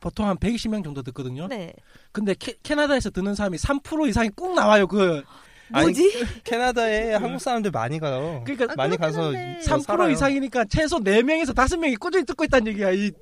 보통 0.01 0.29
한 0.29 0.37
120명 0.37 0.85
정도 0.85 1.03
듣거든요. 1.03 1.49
네. 1.49 1.75
근데 2.17 2.35
캐, 2.35 2.55
캐나다에서 2.63 3.11
듣는 3.11 3.35
사람이 3.35 3.59
3% 3.59 4.09
이상이 4.09 4.31
꼭 4.35 4.55
나와요. 4.55 4.87
그 4.87 5.23
아니, 5.71 5.89
뭐지? 5.89 6.25
캐나다에 6.45 7.13
한국 7.21 7.41
사람들 7.41 7.71
많이 7.71 7.99
가요. 7.99 8.43
그러니까 8.47 8.73
아, 8.73 8.75
많이 8.75 8.97
가서 8.97 9.25
한데. 9.25 9.61
저3% 9.63 9.83
살아요. 9.83 10.11
이상이니까 10.13 10.65
최소 10.65 10.99
4명에서 10.99 11.55
5명이 11.55 12.01
꾸준히 12.01 12.25
듣고 12.25 12.45
있다는 12.45 12.69
얘기야. 12.69 12.91
이, 12.93 13.13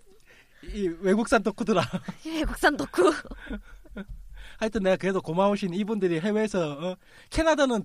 이 0.72 0.88
외국산 1.00 1.42
덕후들아. 1.42 1.82
외국산 2.24 2.76
덕후. 2.76 3.12
하여튼 4.58 4.84
내가 4.84 4.94
그래도 4.94 5.20
고마우신 5.20 5.74
이분들이 5.74 6.20
해외에서 6.20 6.70
어, 6.70 6.96
캐나다는 7.30 7.82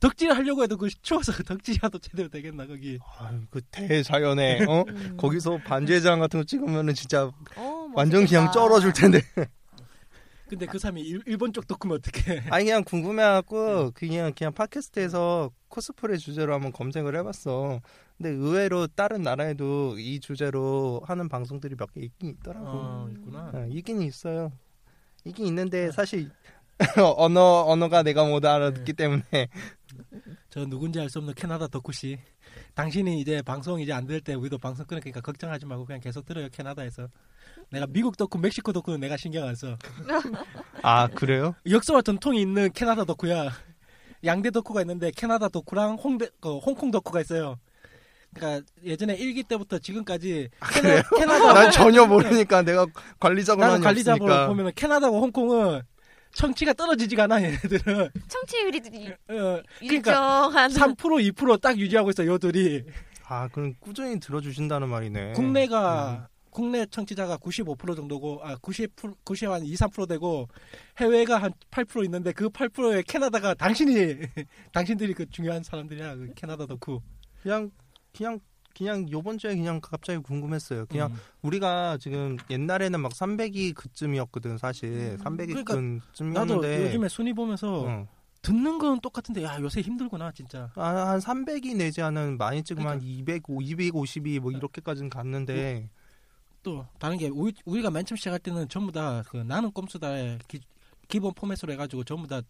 덕질 0.00 0.32
하려고 0.32 0.64
해도 0.64 0.76
그 0.76 0.88
추워서 1.02 1.30
그 1.32 1.44
덕질이라도 1.44 2.00
제대로 2.00 2.28
되겠나 2.28 2.66
거기. 2.66 2.98
아유, 3.20 3.42
그 3.48 3.60
대자연에 3.70 4.64
어? 4.64 4.82
음. 4.90 5.16
거기서 5.16 5.58
반지의 5.58 6.02
제왕 6.02 6.18
같은 6.18 6.40
거 6.40 6.44
찍으면은 6.44 6.94
진짜 6.94 7.30
어, 7.54 7.88
완전 7.94 8.26
그냥. 8.26 8.50
쩔어줄 8.50 8.92
텐데. 8.92 9.20
근데 10.48 10.66
그 10.66 10.78
사람이 10.78 11.02
일, 11.02 11.22
일본 11.26 11.52
쪽 11.52 11.66
덕후면 11.66 11.98
어떡해. 11.98 12.44
아니 12.50 12.64
그냥 12.64 12.84
궁금해갖고 12.84 13.90
그냥 13.92 14.32
그냥 14.36 14.52
팟캐스트에서 14.54 15.50
코스프레 15.68 16.16
주제로 16.16 16.54
한번 16.54 16.72
검색을 16.72 17.14
해봤어. 17.16 17.80
근데 18.16 18.30
의외로 18.30 18.86
다른 18.86 19.22
나라에도 19.22 19.98
이 19.98 20.18
주제로 20.20 21.02
하는 21.04 21.28
방송들이 21.28 21.76
몇 21.76 21.92
개 21.92 22.00
있긴 22.00 22.30
있더라고. 22.30 22.66
어, 22.66 23.08
있구나. 23.12 23.50
어, 23.54 23.66
있긴 23.70 24.00
있어요. 24.02 24.52
있긴 25.24 25.46
있는데 25.46 25.90
사실 25.92 26.30
언어 27.16 27.64
언어가 27.66 28.02
내가 28.02 28.24
못 28.24 28.44
알아듣기 28.44 28.92
때문에 28.94 29.48
저 30.48 30.64
누군지 30.66 31.00
알 31.00 31.08
수 31.10 31.18
없는 31.18 31.34
캐나다 31.34 31.66
덕후 31.68 31.92
씨. 31.92 32.18
당신이 32.74 33.20
이제 33.20 33.42
방송 33.42 33.80
이제 33.80 33.92
안 33.92 34.06
들을 34.06 34.20
때 34.20 34.34
우리도 34.34 34.58
방송 34.58 34.86
끊으니까 34.86 35.20
걱정하지 35.20 35.66
말고 35.66 35.84
그냥 35.84 36.00
계속 36.00 36.24
들어요 36.24 36.48
캐나다에서. 36.50 37.08
내가 37.70 37.86
미국 37.86 38.16
덕후, 38.16 38.38
멕시코 38.38 38.72
덕후는 38.72 39.00
내가 39.00 39.16
신경 39.16 39.46
안 39.46 39.54
써. 39.54 39.76
아 40.82 41.08
그래요? 41.08 41.54
역사와 41.68 42.02
전통이 42.02 42.40
있는 42.40 42.70
캐나다 42.72 43.04
덕후야. 43.04 43.50
양대 44.24 44.50
덕후가 44.50 44.80
있는데 44.82 45.10
캐나다 45.14 45.48
덕후랑 45.48 45.94
홍대, 45.96 46.28
그 46.40 46.58
홍콩 46.58 46.90
덕후가 46.90 47.20
있어요. 47.20 47.56
그러니까 48.34 48.66
예전에 48.84 49.14
일기 49.14 49.42
때부터 49.42 49.78
지금까지 49.78 50.48
캐나, 50.72 51.02
캐나다 51.16 51.52
난 51.54 51.70
전혀 51.70 52.04
모르니까 52.06 52.62
내가 52.62 52.86
관리자고만 53.20 53.68
나는 53.68 53.82
관리자로. 53.82 54.48
보면 54.48 54.72
캐나다와 54.74 55.18
홍콩은 55.18 55.82
청취가 56.32 56.74
떨어지지가 56.74 57.24
않아 57.24 57.42
얘네들은. 57.42 58.10
청취율이 58.28 58.78
어, 58.78 59.14
그러니까 59.28 59.62
일정한 59.80 60.70
3% 60.70 60.96
2%딱 61.32 61.78
유지하고 61.78 62.10
있어 62.10 62.26
요 62.26 62.38
둘이. 62.38 62.82
아 63.26 63.48
그럼 63.48 63.74
꾸준히 63.80 64.18
들어주신다는 64.20 64.88
말이네. 64.88 65.32
국내가 65.32 66.27
국내 66.50 66.86
청취자가 66.86 67.38
95% 67.38 67.96
정도고 67.96 68.40
아 68.42 68.56
90% 68.56 69.16
90한 69.24 69.66
2, 69.66 69.74
3% 69.74 70.08
되고 70.08 70.48
해외가 70.98 71.38
한 71.38 71.52
8% 71.70 72.04
있는데 72.04 72.32
그 72.32 72.48
8%에 72.48 73.02
캐나다가 73.06 73.54
당신이 73.54 74.16
당신들이 74.72 75.14
그 75.14 75.28
중요한 75.30 75.62
사람들이야 75.62 76.16
그 76.16 76.32
캐나다 76.34 76.66
덕후. 76.66 77.00
그냥 77.42 77.70
그냥 78.16 78.40
그냥 78.76 79.10
요번 79.10 79.38
주에 79.38 79.56
그냥 79.56 79.80
갑자기 79.80 80.20
궁금했어요. 80.22 80.86
그냥 80.86 81.10
음. 81.10 81.16
우리가 81.42 81.98
지금 81.98 82.36
옛날에는 82.48 83.00
막 83.00 83.12
300이 83.12 83.74
그쯤이었거든 83.74 84.56
사실. 84.58 85.16
300이 85.18 85.48
그러니까 85.48 85.74
나도 85.74 86.00
그쯤이었는데 86.12 86.86
요즘에 86.86 87.08
순위 87.08 87.32
보면서 87.32 87.82
어. 87.82 88.08
듣는 88.42 88.78
건 88.78 89.00
똑같은데 89.00 89.42
야 89.42 89.58
요새 89.60 89.80
힘들구나 89.80 90.30
진짜. 90.32 90.70
아, 90.76 91.08
한 91.08 91.18
300이 91.18 91.76
내지 91.76 92.02
않은 92.02 92.38
많이 92.38 92.62
찍으면 92.62 92.88
한 92.88 92.98
그러니까. 93.00 93.20
200, 93.20 93.42
250이 93.42 94.38
뭐 94.38 94.52
이렇게까지는 94.52 95.10
갔는데 95.10 95.90
또 96.68 96.86
다른 96.98 97.16
게 97.16 97.28
우리, 97.28 97.54
우리가 97.64 97.90
맨 97.90 98.04
처음 98.04 98.16
시작할 98.16 98.38
때는 98.40 98.68
전부 98.68 98.92
다 98.92 99.22
그 99.28 99.38
나는 99.38 99.70
꼼수다의 99.72 100.38
기, 100.48 100.60
기본 101.08 101.32
포맷으로 101.32 101.72
해가지고 101.72 102.04
전부 102.04 102.26
다 102.28 102.42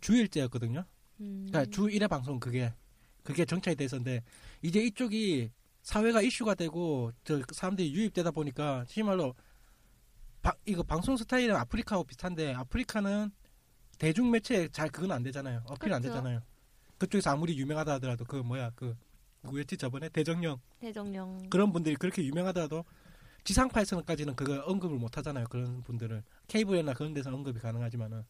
주일제였거든요. 0.00 0.82
음. 1.20 1.46
그러니까 1.48 1.70
주 1.70 1.82
1회 1.82 2.08
방송 2.08 2.40
그게 2.40 2.72
그게 3.22 3.44
정착이 3.44 3.76
돼서인데 3.76 4.22
이제 4.62 4.80
이쪽이 4.82 5.50
사회가 5.82 6.22
이슈가 6.22 6.54
되고 6.54 7.12
저 7.24 7.42
사람들이 7.52 7.92
유입되다 7.92 8.30
보니까 8.30 8.86
정말로 8.88 9.34
바, 10.40 10.52
이거 10.64 10.82
방송 10.82 11.16
스타일은 11.16 11.54
아프리카하고 11.54 12.04
비슷한데 12.04 12.54
아프리카는 12.54 13.30
대중 13.98 14.30
매체에 14.30 14.68
잘 14.68 14.88
그건 14.88 15.12
안 15.12 15.22
되잖아요. 15.22 15.62
어필 15.66 15.92
안 15.92 16.00
그렇죠. 16.00 16.14
되잖아요. 16.14 16.40
그쪽에서 16.98 17.30
아무리 17.30 17.58
유명하다 17.58 17.94
하더라도 17.94 18.24
그 18.24 18.36
뭐야 18.36 18.70
그 18.74 18.96
누구였지 19.42 19.76
저번에 19.76 20.08
대정령 20.08 20.58
대정령. 20.80 21.50
그런 21.50 21.72
분들이 21.72 21.94
그렇게 21.96 22.24
유명하더라도 22.24 22.84
지상파에서는까지는 23.46 24.34
그거 24.34 24.60
언급을 24.66 24.98
못 24.98 25.16
하잖아요. 25.16 25.46
그런 25.48 25.82
분들을 25.84 26.22
케이블이나 26.48 26.92
그런 26.94 27.14
데서 27.14 27.32
언급이 27.32 27.60
가능하지만은 27.60 28.24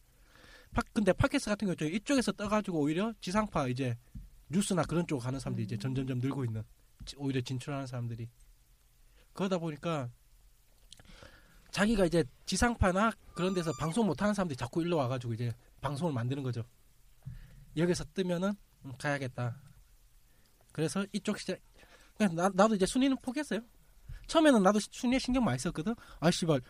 파, 0.73 0.81
근데 0.93 1.11
팟캐스트 1.11 1.49
같은 1.49 1.73
경우 1.75 1.91
이쪽에서 1.91 2.31
떠가지고 2.33 2.79
오히려 2.79 3.13
지상파 3.19 3.67
이제 3.67 3.97
뉴스나 4.49 4.83
그런 4.83 5.05
쪽 5.07 5.19
가는 5.19 5.39
사람들이 5.39 5.65
이제 5.65 5.75
음. 5.75 5.79
점점점 5.79 6.19
늘고 6.19 6.45
있는 6.45 6.63
지- 7.05 7.15
오히려 7.17 7.41
진출하는 7.41 7.87
사람들이 7.87 8.29
그러다 9.33 9.57
보니까 9.57 10.09
자기가 11.71 12.05
이제 12.05 12.23
지상파나 12.45 13.11
그런 13.35 13.53
데서 13.53 13.71
방송 13.79 14.05
못하는 14.05 14.33
사람들이 14.33 14.55
자꾸 14.55 14.81
일로 14.81 14.97
와가지고 14.97 15.33
이제 15.33 15.51
방송을 15.81 16.13
만드는 16.13 16.43
거죠. 16.43 16.63
여기서 17.75 18.03
뜨면은 18.13 18.53
음, 18.85 18.93
가야겠다. 18.97 19.55
그래서 20.71 21.05
이쪽. 21.11 21.37
그냥 22.17 22.35
나, 22.35 22.49
나도 22.53 22.75
이제 22.75 22.85
순위는 22.85 23.17
포기했어요. 23.21 23.59
처음에는 24.27 24.61
나도 24.63 24.79
순위에 24.79 25.19
신경 25.19 25.43
많이 25.43 25.57
썼거든. 25.59 25.95
아 26.19 26.29
씨발 26.31 26.61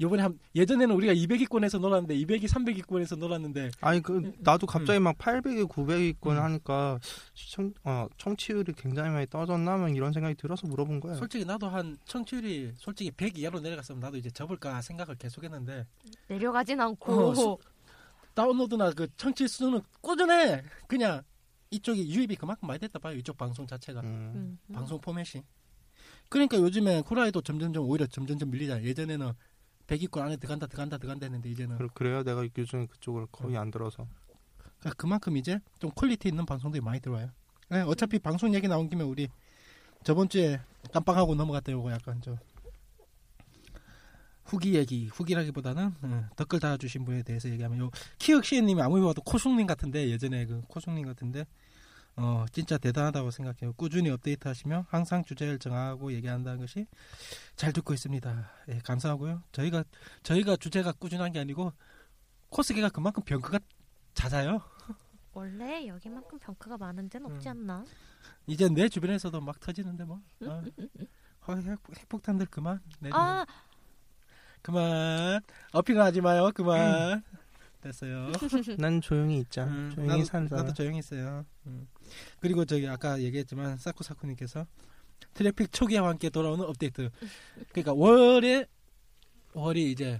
요번에 0.00 0.22
한 0.22 0.38
예전에는 0.56 0.94
우리가 0.96 1.12
200위권에서 1.14 1.78
놀았는데 1.78 2.16
200위 2.16 2.44
300위권에서 2.48 3.16
놀았는데 3.18 3.70
아니 3.82 4.00
그 4.02 4.32
나도 4.38 4.66
갑자기 4.66 4.98
막 4.98 5.16
800이 5.18 5.68
900위권 5.68 6.32
음. 6.32 6.42
하니까 6.42 6.98
시청 7.34 7.72
어, 7.84 8.06
청취율이 8.16 8.72
굉장히 8.72 9.10
많이 9.10 9.26
떨어졌나 9.26 9.76
뭐 9.76 9.88
이런 9.88 10.12
생각이 10.12 10.34
들어서 10.34 10.66
물어본 10.66 10.98
거예요. 11.00 11.16
솔직히 11.18 11.44
나도 11.44 11.68
한 11.68 11.96
청취율이 12.06 12.72
솔직히 12.76 13.10
100 13.12 13.38
이하로 13.38 13.60
내려갔으면 13.60 14.00
나도 14.00 14.16
이제 14.16 14.30
접을까 14.30 14.80
생각을 14.80 15.14
계속했는데 15.16 15.86
내려가진 16.28 16.80
않고 16.80 17.12
어, 17.12 17.34
수- 17.34 17.58
다운로드나 18.34 18.92
그 18.92 19.06
청취 19.16 19.46
수는 19.46 19.82
꾸준해. 20.00 20.62
그냥 20.88 21.22
이쪽이 21.70 22.08
유입이 22.14 22.36
그만큼 22.36 22.66
많이 22.66 22.80
됐다 22.80 22.98
봐요. 22.98 23.14
이쪽 23.16 23.36
방송 23.36 23.66
자체가 23.66 24.00
음. 24.00 24.06
음, 24.06 24.58
음. 24.68 24.74
방송 24.74 24.98
포맷이. 25.00 25.42
그러니까 26.32 26.56
요즘에 26.56 27.00
후라이도 27.06 27.42
점점점 27.42 27.84
오히려 27.86 28.06
점점점 28.06 28.50
밀리잖아. 28.50 28.82
예전에는 28.82 29.32
100위권 29.86 30.22
안에 30.22 30.36
들어간다 30.38 30.66
들어간다 30.66 30.96
들어간다 30.96 31.26
했는데 31.26 31.50
이제는 31.50 31.76
그- 31.76 31.88
그래요? 31.88 32.22
내가 32.22 32.48
요즘 32.56 32.86
그쪽을 32.86 33.26
거의 33.30 33.58
안 33.58 33.70
들어서. 33.70 34.06
그러니까 34.80 34.94
그만큼 34.96 35.36
이제 35.36 35.60
좀 35.78 35.90
quality 35.94 36.28
있는 36.28 36.46
방송들이 36.46 36.80
많이 36.80 37.00
들어와요. 37.00 37.28
네, 37.68 37.82
어차피 37.82 38.18
방송 38.18 38.54
얘기 38.54 38.66
나온 38.66 38.88
김에 38.88 39.04
우리 39.04 39.28
저번 40.04 40.30
주에 40.30 40.58
깜빡하고 40.90 41.34
넘어갔다 41.34 41.70
요거 41.70 41.92
약간 41.92 42.22
좀 42.22 42.38
후기 44.44 44.74
얘기 44.74 45.08
후기라기보다는 45.08 45.94
어, 46.02 46.28
댓글 46.36 46.60
달아주신 46.60 47.04
분에 47.04 47.22
대해서 47.22 47.50
얘기하면 47.50 47.78
요 47.78 47.90
키읔시애님이 48.18 48.80
아무리 48.80 49.02
봐도 49.02 49.20
코숙님 49.22 49.66
같은데 49.66 50.08
예전에 50.08 50.46
그 50.46 50.62
코숙님 50.68 51.04
같은데 51.04 51.44
어 52.16 52.44
진짜 52.52 52.76
대단하다고 52.78 53.30
생각해요. 53.30 53.72
꾸준히 53.74 54.10
업데이트 54.10 54.46
하시며 54.46 54.84
항상 54.90 55.24
주제를 55.24 55.58
정하고 55.58 56.12
얘기한다는 56.12 56.60
것이 56.60 56.86
잘 57.56 57.72
듣고 57.72 57.94
있습니다. 57.94 58.50
예, 58.68 58.78
감사하고요. 58.84 59.42
저희가 59.52 59.84
저희가 60.22 60.56
주제가 60.56 60.92
꾸준한 60.92 61.32
게 61.32 61.38
아니고 61.40 61.72
코스계가 62.50 62.90
그만큼 62.90 63.22
병크가 63.24 63.58
잦아요. 64.14 64.60
원래 65.32 65.86
여기만큼 65.86 66.38
병크가 66.38 66.76
많은 66.76 67.08
데는 67.08 67.32
없지 67.32 67.48
음. 67.48 67.52
않나? 67.52 67.84
이제 68.46 68.68
내 68.68 68.88
주변에서도 68.88 69.40
막 69.40 69.58
터지는데 69.60 70.04
뭐 70.04 70.20
어. 70.42 70.62
어, 71.46 71.54
핵, 71.56 71.78
핵폭탄들 71.98 72.46
그만 72.50 72.80
내주면. 73.00 73.18
아, 73.18 73.46
그만 74.60 75.40
어필은 75.72 76.00
하지 76.02 76.20
마요 76.20 76.50
그만 76.54 77.22
됐어요 77.80 78.30
난 78.78 79.00
조용히 79.00 79.40
있자. 79.40 79.64
음, 79.64 79.90
조용히 79.94 80.08
나도, 80.10 80.24
산다. 80.24 80.56
나도 80.56 80.72
조용히 80.74 80.98
있어요 80.98 81.44
음. 81.66 81.88
그리고 82.40 82.64
저기 82.64 82.86
아까 82.88 83.20
얘기했지만 83.20 83.76
사쿠사쿠님께서 83.78 84.66
트래픽 85.34 85.72
초기와 85.72 86.08
함께 86.08 86.28
돌아오는 86.30 86.64
업데이트 86.64 87.10
그러니까 87.72 87.92
월에 87.94 88.66
월이 89.54 89.90
이제 89.92 90.18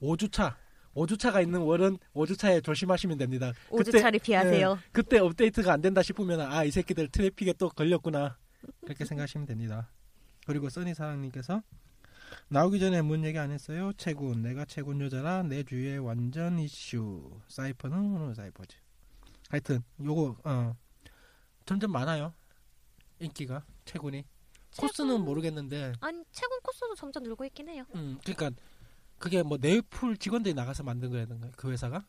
5주차 0.00 0.54
5주차가 0.94 1.42
있는 1.42 1.60
월은 1.60 1.98
5주차에 2.14 2.62
조심하시면 2.62 3.18
됩니다 3.18 3.52
그때- 3.76 3.98
5주차를 3.98 4.22
피하세요. 4.22 4.78
그때 4.92 5.18
업데이트가 5.18 5.72
안 5.72 5.80
된다 5.80 6.02
싶으면 6.02 6.40
아 6.40 6.64
이 6.64 6.70
새끼들 6.70 7.08
트래픽에 7.08 7.54
또 7.54 7.68
걸렸구나 7.68 8.38
그렇게 8.84 9.04
생각하시면 9.04 9.46
됩니다. 9.46 9.90
그리고 10.46 10.68
써니사랑님께서 10.70 11.62
나오기 12.48 12.78
전에 12.80 13.02
뭔 13.02 13.24
얘기 13.24 13.38
안 13.38 13.50
했어요? 13.50 13.92
채군 13.96 14.42
내가 14.42 14.64
채군 14.64 15.00
여자라 15.00 15.42
내 15.42 15.62
주위에 15.62 15.96
완전 15.96 16.58
이슈 16.58 17.40
사이퍼는 17.48 17.96
어느 18.16 18.34
사이퍼지 18.34 18.76
하여튼 19.50 19.82
요거 20.02 20.36
어 20.44 20.76
점점 21.66 21.92
많아요 21.92 22.34
인기가 23.20 23.64
채군이 23.84 24.24
코스는 24.76 25.16
채군- 25.16 25.24
모르겠는데 25.24 25.92
아니 26.00 26.24
채군 26.32 26.58
코스도 26.62 26.94
점점 26.96 27.22
늘고 27.22 27.44
있긴 27.46 27.68
해요. 27.68 27.84
음 27.94 28.18
그러니까 28.24 28.50
그게 29.18 29.42
뭐 29.42 29.56
네이플 29.60 30.16
직원들이 30.16 30.54
나가서 30.54 30.82
만든 30.82 31.10
거라든가 31.10 31.50
그 31.56 31.70
회사가 31.70 32.04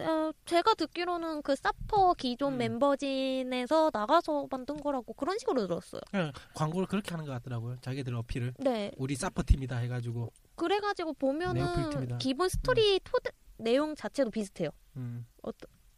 어, 0.00 0.30
제가 0.44 0.74
듣기로는 0.74 1.42
그 1.42 1.56
사퍼 1.56 2.14
기존 2.14 2.52
음. 2.54 2.58
멤버진에서 2.58 3.90
나가서 3.92 4.46
만든 4.50 4.76
거라고 4.80 5.12
그런 5.14 5.38
식으로 5.38 5.66
들었어요. 5.66 6.00
그냥 6.10 6.32
광고를 6.54 6.86
그렇게 6.86 7.10
하는 7.12 7.24
것 7.24 7.32
같더라고요 7.32 7.78
자기들 7.80 8.14
어필을 8.14 8.54
네, 8.58 8.92
우리 8.96 9.14
사퍼 9.16 9.42
팀이다 9.44 9.76
해가지고 9.78 10.32
그래가지고. 10.56 11.14
보면은 11.14 12.18
기본 12.18 12.48
스토리 12.48 13.00
토대 13.02 13.30
내용 13.56 13.94
자체도 13.96 14.30
비슷해요. 14.30 14.70
음, 14.96 15.26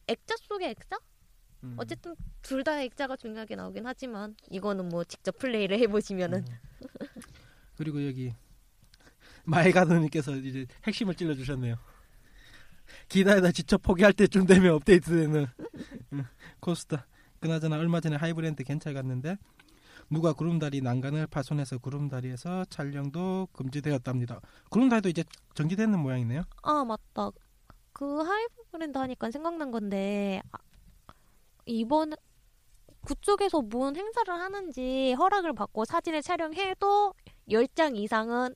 액자 0.06 0.34
속의 0.48 0.68
액자? 0.70 0.98
음. 1.62 1.74
어쨌든 1.78 2.14
둘 2.42 2.64
다 2.64 2.80
액자가 2.82 3.16
중요하게 3.16 3.56
나오긴 3.56 3.86
하지만 3.86 4.34
이거는 4.50 4.88
뭐 4.88 5.04
직접 5.04 5.36
플레이를 5.38 5.78
해보시면은 5.80 6.38
음. 6.46 6.54
그리고 7.76 8.06
여기 8.06 8.32
마이가드님께서 9.44 10.36
이제 10.36 10.66
핵심을 10.86 11.14
찔러주셨네요. 11.14 11.76
기다리다 13.08 13.52
지쳐 13.52 13.78
포기할 13.78 14.12
때쯤 14.12 14.46
되면 14.46 14.72
업데이트되는 14.74 15.46
음, 16.12 16.24
코스타. 16.60 17.06
그나저나 17.40 17.78
얼마 17.78 18.00
전에 18.00 18.16
하이브랜드 18.16 18.64
괜찮 18.64 18.92
갔는데 18.92 19.36
누가 20.10 20.32
구름다리 20.32 20.80
난간을 20.82 21.26
파손해서 21.28 21.78
구름다리에서 21.78 22.64
촬영도 22.66 23.48
금지되었답니다. 23.52 24.40
구름다리도 24.68 25.08
이제 25.08 25.24
정지되는 25.54 25.98
모양이네요. 25.98 26.42
아 26.62 26.84
맞다 26.84 27.30
그 27.92 28.20
하이브랜드 28.22 28.98
하니까 28.98 29.30
생각난 29.30 29.70
건데 29.70 30.42
아, 30.52 30.58
이번 31.70 32.12
그쪽에서 33.06 33.62
뭔 33.62 33.96
행사를 33.96 34.32
하는지 34.32 35.12
허락을 35.14 35.54
받고 35.54 35.84
사진을 35.84 36.20
촬영해도 36.22 37.14
10장 37.48 37.96
이상은 37.96 38.54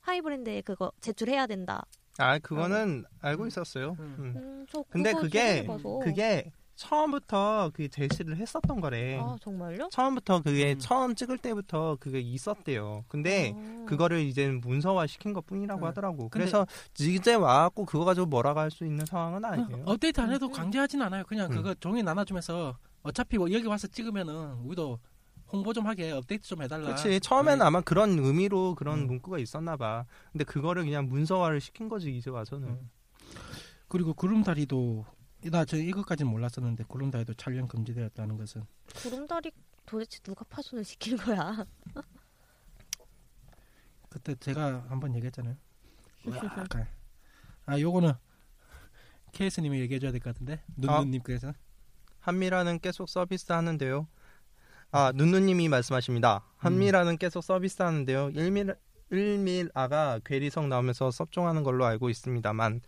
하이브랜드에 0.00 0.60
그거 0.62 0.92
제출해야 1.00 1.46
된다. 1.46 1.84
아 2.18 2.38
그거는 2.38 3.04
알고 3.20 3.46
있었어요. 3.48 3.96
음. 3.98 4.16
음. 4.18 4.32
음, 4.36 4.66
저 4.70 4.84
근데 4.88 5.12
그게. 5.12 5.66
그게 6.04 6.52
처음부터 6.76 7.70
그 7.74 7.88
제시를 7.88 8.36
했었던 8.36 8.80
거래. 8.80 9.18
아 9.18 9.36
정말요? 9.40 9.88
처음부터 9.90 10.42
그게 10.42 10.72
음. 10.74 10.78
처음 10.78 11.14
찍을 11.14 11.38
때부터 11.38 11.96
그게 12.00 12.20
있었대요. 12.20 13.04
근데 13.08 13.52
어. 13.54 13.84
그거를 13.88 14.20
이제 14.20 14.48
문서화 14.48 15.06
시킨 15.06 15.32
것 15.32 15.46
뿐이라고 15.46 15.82
음. 15.82 15.86
하더라고. 15.88 16.16
근데- 16.28 16.30
그래서 16.50 16.66
이제 16.98 17.34
와갖고 17.34 17.84
그거 17.86 18.04
가지고 18.04 18.26
뭐라고 18.26 18.60
할 18.60 18.70
수 18.70 18.84
있는 18.84 19.04
상황은 19.06 19.44
아니에요. 19.44 19.84
어, 19.86 19.92
업데이트 19.92 20.20
안 20.20 20.32
해도 20.32 20.46
음. 20.46 20.52
강제하진 20.52 21.00
않아요. 21.02 21.22
그냥 21.24 21.50
음. 21.52 21.56
그거 21.56 21.74
종이 21.74 22.02
나눠주면서 22.02 22.76
어차피 23.02 23.38
뭐 23.38 23.52
여기 23.52 23.66
와서 23.66 23.86
찍으면은 23.86 24.54
우리도 24.64 24.98
홍보 25.52 25.72
좀 25.72 25.86
하게 25.86 26.10
업데이트 26.10 26.48
좀 26.48 26.62
해달라. 26.62 26.86
그렇지. 26.86 27.20
처음에는 27.20 27.60
아니, 27.62 27.68
아마 27.68 27.80
그런 27.82 28.18
의미로 28.18 28.74
그런 28.74 29.00
음. 29.02 29.06
문구가 29.06 29.38
있었나 29.38 29.76
봐. 29.76 30.04
근데 30.32 30.42
그거를 30.44 30.82
그냥 30.84 31.06
문서화를 31.08 31.60
시킨 31.60 31.88
거지 31.88 32.16
이제 32.16 32.30
와서는. 32.30 32.68
음. 32.68 32.90
그리고 33.86 34.12
구름다리도 34.14 35.04
나저 35.50 35.76
이것까지는 35.76 36.30
몰랐었는데 36.30 36.84
구름다리도 36.84 37.34
촬영 37.34 37.68
금지되었다는 37.68 38.36
것은 38.36 38.64
구름다리 38.96 39.52
도대체 39.86 40.18
누가 40.20 40.44
파손을 40.44 40.84
시킨 40.84 41.16
거야? 41.16 41.64
그때 44.08 44.34
제가 44.36 44.86
한번 44.88 45.14
얘기했잖아요. 45.16 45.56
약간 46.34 46.86
아 47.66 47.78
요거는 47.80 48.12
케이스님이 49.32 49.80
얘기해줘야 49.80 50.12
될 50.12 50.20
것 50.20 50.32
같은데 50.32 50.62
눈눈님께서 50.76 51.52
한미라는 52.20 52.78
계속 52.78 53.08
서비스 53.08 53.52
하는데요. 53.52 54.06
아, 54.92 55.12
눈누님이 55.14 55.68
말씀하십니다. 55.68 56.44
한미라는 56.56 57.18
계속 57.18 57.42
서비스 57.42 57.82
하는데요. 57.82 58.30
일밀, 58.30 58.76
일밀아가 59.10 60.20
괴리성 60.24 60.68
나오면서 60.68 61.10
섭종하는 61.10 61.64
걸로 61.64 61.84
알고 61.84 62.08
있습니다만. 62.10 62.80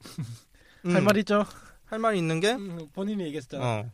음, 0.86 0.94
할말 0.94 1.16
있죠? 1.18 1.44
할 1.86 1.98
말이 1.98 2.18
있는 2.18 2.40
게, 2.40 2.52
음, 2.52 2.88
본인이 2.92 3.24
얘기했잖아. 3.24 3.64
어. 3.64 3.90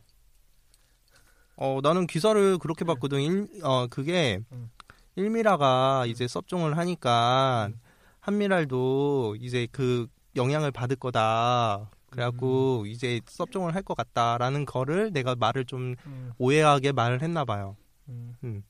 어, 1.57 1.79
나는 1.83 2.07
기사를 2.07 2.57
그렇게 2.57 2.85
봤거든. 2.85 3.19
일, 3.21 3.47
어, 3.63 3.87
그게, 3.87 4.39
음. 4.51 4.71
일미라가 5.15 6.05
이제 6.07 6.27
섭종을 6.27 6.77
하니까, 6.77 7.69
음. 7.71 7.79
한미랄도 8.21 9.37
이제 9.39 9.67
그 9.71 10.07
영향을 10.35 10.71
받을 10.71 10.95
거다. 10.95 11.89
그래갖고, 12.09 12.85
이제 12.87 13.21
섭종을 13.27 13.75
할 13.75 13.83
것 13.83 13.95
같다라는 13.95 14.65
거를 14.65 15.11
내가 15.11 15.35
말을 15.35 15.65
좀 15.65 15.95
음, 16.05 16.31
오해하게 16.37 16.91
말을 16.93 17.21
했나 17.21 17.45
봐요. 17.45 17.75
음. 18.09 18.63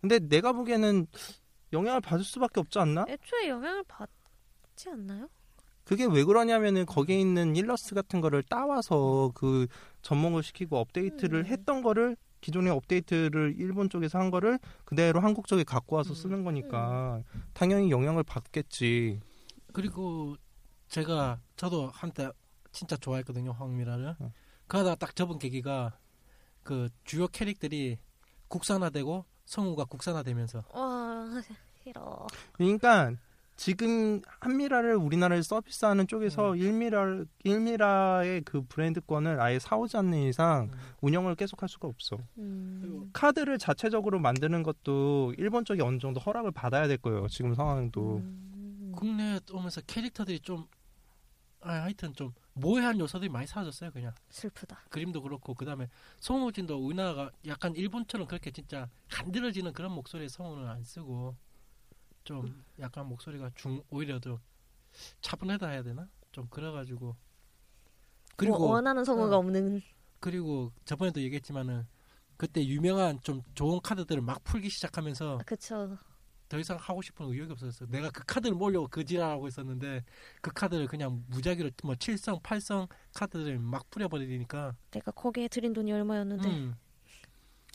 근데 0.00 0.18
내가 0.18 0.52
보기에는 0.52 1.06
영향을 1.72 2.00
받을 2.00 2.24
수밖에 2.24 2.60
없지 2.60 2.78
않나? 2.78 3.04
애초에 3.08 3.48
영향을 3.48 3.84
받지 3.86 4.88
않나요? 4.88 5.28
그게 5.84 6.06
왜 6.06 6.24
그러냐면은 6.24 6.86
거기에 6.86 7.20
있는 7.20 7.56
일러스트 7.56 7.94
같은 7.94 8.20
거를 8.20 8.42
따와서 8.42 9.32
그 9.34 9.66
접목을 10.02 10.42
시키고 10.42 10.78
업데이트를 10.78 11.40
음. 11.40 11.46
했던 11.46 11.82
거를 11.82 12.16
기존의 12.40 12.72
업데이트를 12.72 13.54
일본 13.58 13.90
쪽에서 13.90 14.18
한 14.18 14.30
거를 14.30 14.58
그대로 14.84 15.20
한국 15.20 15.46
쪽에 15.46 15.64
갖고 15.64 15.96
와서 15.96 16.10
음. 16.10 16.14
쓰는 16.14 16.44
거니까 16.44 17.22
당연히 17.52 17.90
영향을 17.90 18.22
받겠지. 18.22 19.20
그리고 19.72 20.36
제가 20.88 21.40
저도 21.56 21.90
한때 21.92 22.30
진짜 22.72 22.96
좋아했거든요 22.96 23.52
황미라를. 23.52 24.16
어. 24.18 24.32
그러다 24.66 24.94
딱 24.94 25.14
접은 25.14 25.38
계기가 25.38 25.98
그 26.62 26.88
주요 27.04 27.26
캐릭들이 27.26 27.98
국산화되고 28.48 29.24
성우가 29.44 29.84
국산화되면서 29.84 30.64
와 30.72 31.26
싫어. 31.82 32.26
그러니까 32.52 33.12
지금 33.60 34.22
한미라를 34.40 34.96
우리나라에 34.96 35.42
서비스하는 35.42 36.06
쪽에서 36.06 36.52
음. 36.52 36.56
일미라 36.56 37.24
일미라의 37.44 38.40
그 38.40 38.62
브랜드권을 38.62 39.38
아예 39.38 39.58
사오지 39.58 39.98
않는 39.98 40.22
이상 40.22 40.70
음. 40.72 40.78
운영을 41.02 41.34
계속할 41.34 41.68
수가 41.68 41.86
없어. 41.86 42.16
음. 42.38 43.10
카드를 43.12 43.58
자체적으로 43.58 44.18
만드는 44.18 44.62
것도 44.62 45.34
일본 45.36 45.66
쪽이 45.66 45.82
어느 45.82 45.98
정도 45.98 46.20
허락을 46.20 46.52
받아야 46.52 46.88
될 46.88 46.96
거예요. 46.96 47.28
지금 47.28 47.54
상황도. 47.54 48.22
음. 48.24 48.92
국내에 48.96 49.40
오면서 49.52 49.82
캐릭터들이 49.82 50.40
좀 50.40 50.66
아, 51.60 51.82
하여튼 51.82 52.14
좀 52.14 52.32
모해한 52.54 52.98
요소들이 52.98 53.28
많이 53.28 53.46
사라졌어요 53.46 53.90
그냥 53.90 54.14
슬프다. 54.30 54.84
그림도 54.88 55.20
그렇고 55.20 55.52
그 55.52 55.66
다음에 55.66 55.90
성우진도 56.18 56.78
우리나라가 56.78 57.30
약간 57.46 57.76
일본처럼 57.76 58.26
그렇게 58.26 58.52
진짜 58.52 58.88
간드러지는 59.10 59.74
그런 59.74 59.92
목소리의 59.92 60.30
성우는 60.30 60.66
안 60.66 60.82
쓰고 60.82 61.36
좀 62.30 62.62
약간 62.78 63.06
목소리가 63.06 63.50
중 63.56 63.82
오히려 63.90 64.20
좀 64.20 64.38
차분하다 65.20 65.68
해야 65.68 65.82
되나 65.82 66.08
좀 66.30 66.46
그래가지고 66.48 67.16
그리고 68.36 68.58
뭐 68.58 68.74
원하는 68.74 69.04
성우가 69.04 69.34
어. 69.34 69.38
없는. 69.40 69.82
그리고 70.20 70.72
저번에도 70.84 71.20
얘기했지만은 71.20 71.88
그때 72.36 72.64
유명한 72.64 73.18
좀 73.22 73.42
좋은 73.54 73.80
카드들을 73.82 74.22
막 74.22 74.44
풀기 74.44 74.70
시작하면서 74.70 75.38
아, 75.40 75.42
그쵸. 75.42 75.98
더 76.48 76.58
이상 76.58 76.76
하고 76.76 77.02
싶은 77.02 77.26
의욕이 77.26 77.50
없었어. 77.50 77.86
내가 77.86 78.10
그 78.10 78.22
카드를 78.24 78.54
모으려고 78.54 78.86
그지랄하고 78.86 79.48
있었는데 79.48 80.04
그 80.40 80.52
카드를 80.52 80.86
그냥 80.86 81.24
무작위로 81.28 81.70
뭐 81.82 81.96
7성, 81.96 82.42
8성 82.42 82.88
카드를 83.12 83.58
막 83.58 83.90
뿌려버리니까 83.90 84.76
내가 84.92 85.10
거기에 85.10 85.48
들인 85.48 85.72
돈이 85.72 85.92
얼마였는데 85.92 86.48
음, 86.48 86.76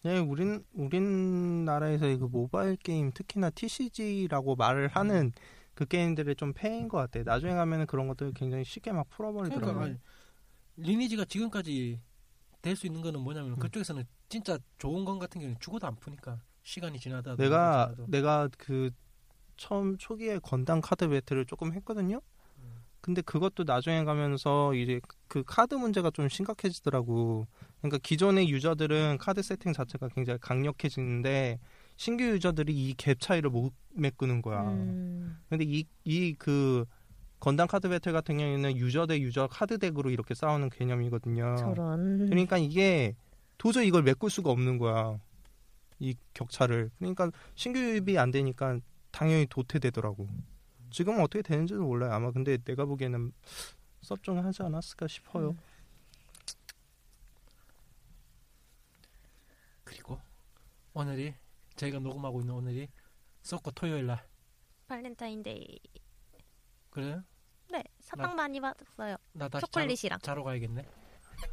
예, 0.06 0.20
우린 0.20 0.64
우리나라에서 0.74 2.08
이거 2.08 2.28
모바일 2.28 2.76
게임 2.78 3.12
특히나 3.12 3.50
TCG라고 3.50 4.56
말을 4.56 4.88
하는 4.88 5.32
그 5.74 5.86
게임들이 5.86 6.36
좀 6.36 6.54
폐인 6.54 6.88
것 6.88 6.98
같아. 6.98 7.24
나중에 7.24 7.54
가면은 7.54 7.88
그런 7.88 8.08
것들 8.08 8.34
굉장히 8.34 8.64
쉽게 8.64 8.92
막 8.92 9.10
풀어버리더라고. 9.10 9.66
그러니까 9.74 9.86
아니, 9.86 9.98
리니지가 10.78 11.26
지금까지 11.26 12.00
될 12.62 12.76
수 12.76 12.88
있는 12.88 13.02
거는 13.02 13.20
뭐냐면 13.20 13.52
음. 13.52 13.56
그쪽에서는 13.58 14.04
진짜 14.30 14.58
좋은 14.78 15.06
건 15.06 15.20
같은 15.20 15.40
경우는 15.40 15.60
죽어도 15.60 15.86
안 15.88 15.96
푸니까 15.96 16.40
시간이 16.64 17.00
지나다 17.00 17.36
내가 17.36 17.86
지나도. 17.94 18.08
내가 18.10 18.50
그 18.58 18.90
처음 19.58 19.98
초기에 19.98 20.40
건담 20.40 20.82
카드 20.82 21.08
배틀을 21.08 21.46
조금 21.46 21.74
했거든요. 21.74 22.22
음. 22.60 22.84
근데 23.02 23.22
그것도 23.22 23.64
나중에 23.66 24.04
가면서 24.04 24.74
이제 24.74 25.00
그 25.28 25.44
카드 25.46 25.76
문제가 25.76 26.10
좀 26.12 26.28
심각해지더라고. 26.28 27.48
그러니까 27.90 27.98
기존의 28.00 28.50
유저들은 28.50 29.18
카드 29.20 29.42
세팅 29.42 29.74
자체가 29.74 30.10
굉장히 30.10 30.40
강력해지는데 30.42 31.60
신규 31.98 32.24
유저들이 32.26 32.74
이 32.74 32.94
갭 32.96 33.20
차이를 33.20 33.50
못 33.50 33.74
메꾸는 33.94 34.42
거야. 34.42 34.62
음, 34.64 35.38
근데 35.50 35.64
이 35.66 35.86
이 36.06 36.36
그 36.38 36.86
건담 37.40 37.68
카드 37.68 37.88
배틀 37.90 38.12
같은 38.12 38.38
경우에는 38.38 38.76
유저 38.78 39.06
대 39.08 39.20
유저 39.20 39.48
카드 39.48 39.78
덱으로 39.78 40.10
이렇게 40.10 40.34
싸우는 40.34 40.70
개념이거든요. 40.72 41.56
저런 41.58 42.28
그러니까 42.30 42.58
이게 42.58 43.16
도저히 43.58 43.88
이걸 43.88 44.04
메꿀 44.04 44.30
수가 44.32 44.50
없는 44.50 44.78
거야. 44.80 45.20
이 46.00 46.16
격차를. 46.34 46.90
그러니까 46.98 47.32
신규 47.56 47.80
유입이 47.80 48.18
안 48.18 48.32
되니까 48.32 48.80
당연히 49.12 49.46
도태되더라고. 49.48 50.28
지금은 50.90 51.22
어떻게 51.22 51.42
되는지도 51.42 51.82
몰라요. 51.84 52.12
아마 52.14 52.32
근데 52.32 52.58
내가 52.58 52.86
보기에는 52.86 53.32
섭종하지 54.02 54.64
않았을까 54.64 55.08
싶어요. 55.08 55.52
음. 55.52 55.58
그리고 59.84 60.20
오늘이 60.96 61.34
저희가 61.76 62.00
녹음하고 62.00 62.40
있는 62.40 62.54
오늘이 62.56 62.88
썩고 63.44 63.72
토요일 63.72 64.06
날 64.08 64.24
발렌타인데이 64.88 65.78
그래요? 66.90 67.22
네 67.70 67.84
사탕 68.00 68.34
많이 68.36 68.60
받았어요 68.62 69.18
나 69.34 69.50
다시 69.50 69.66
초콜릿이랑 69.66 70.20
자러, 70.20 70.36
자러 70.36 70.44
가야겠네. 70.44 70.86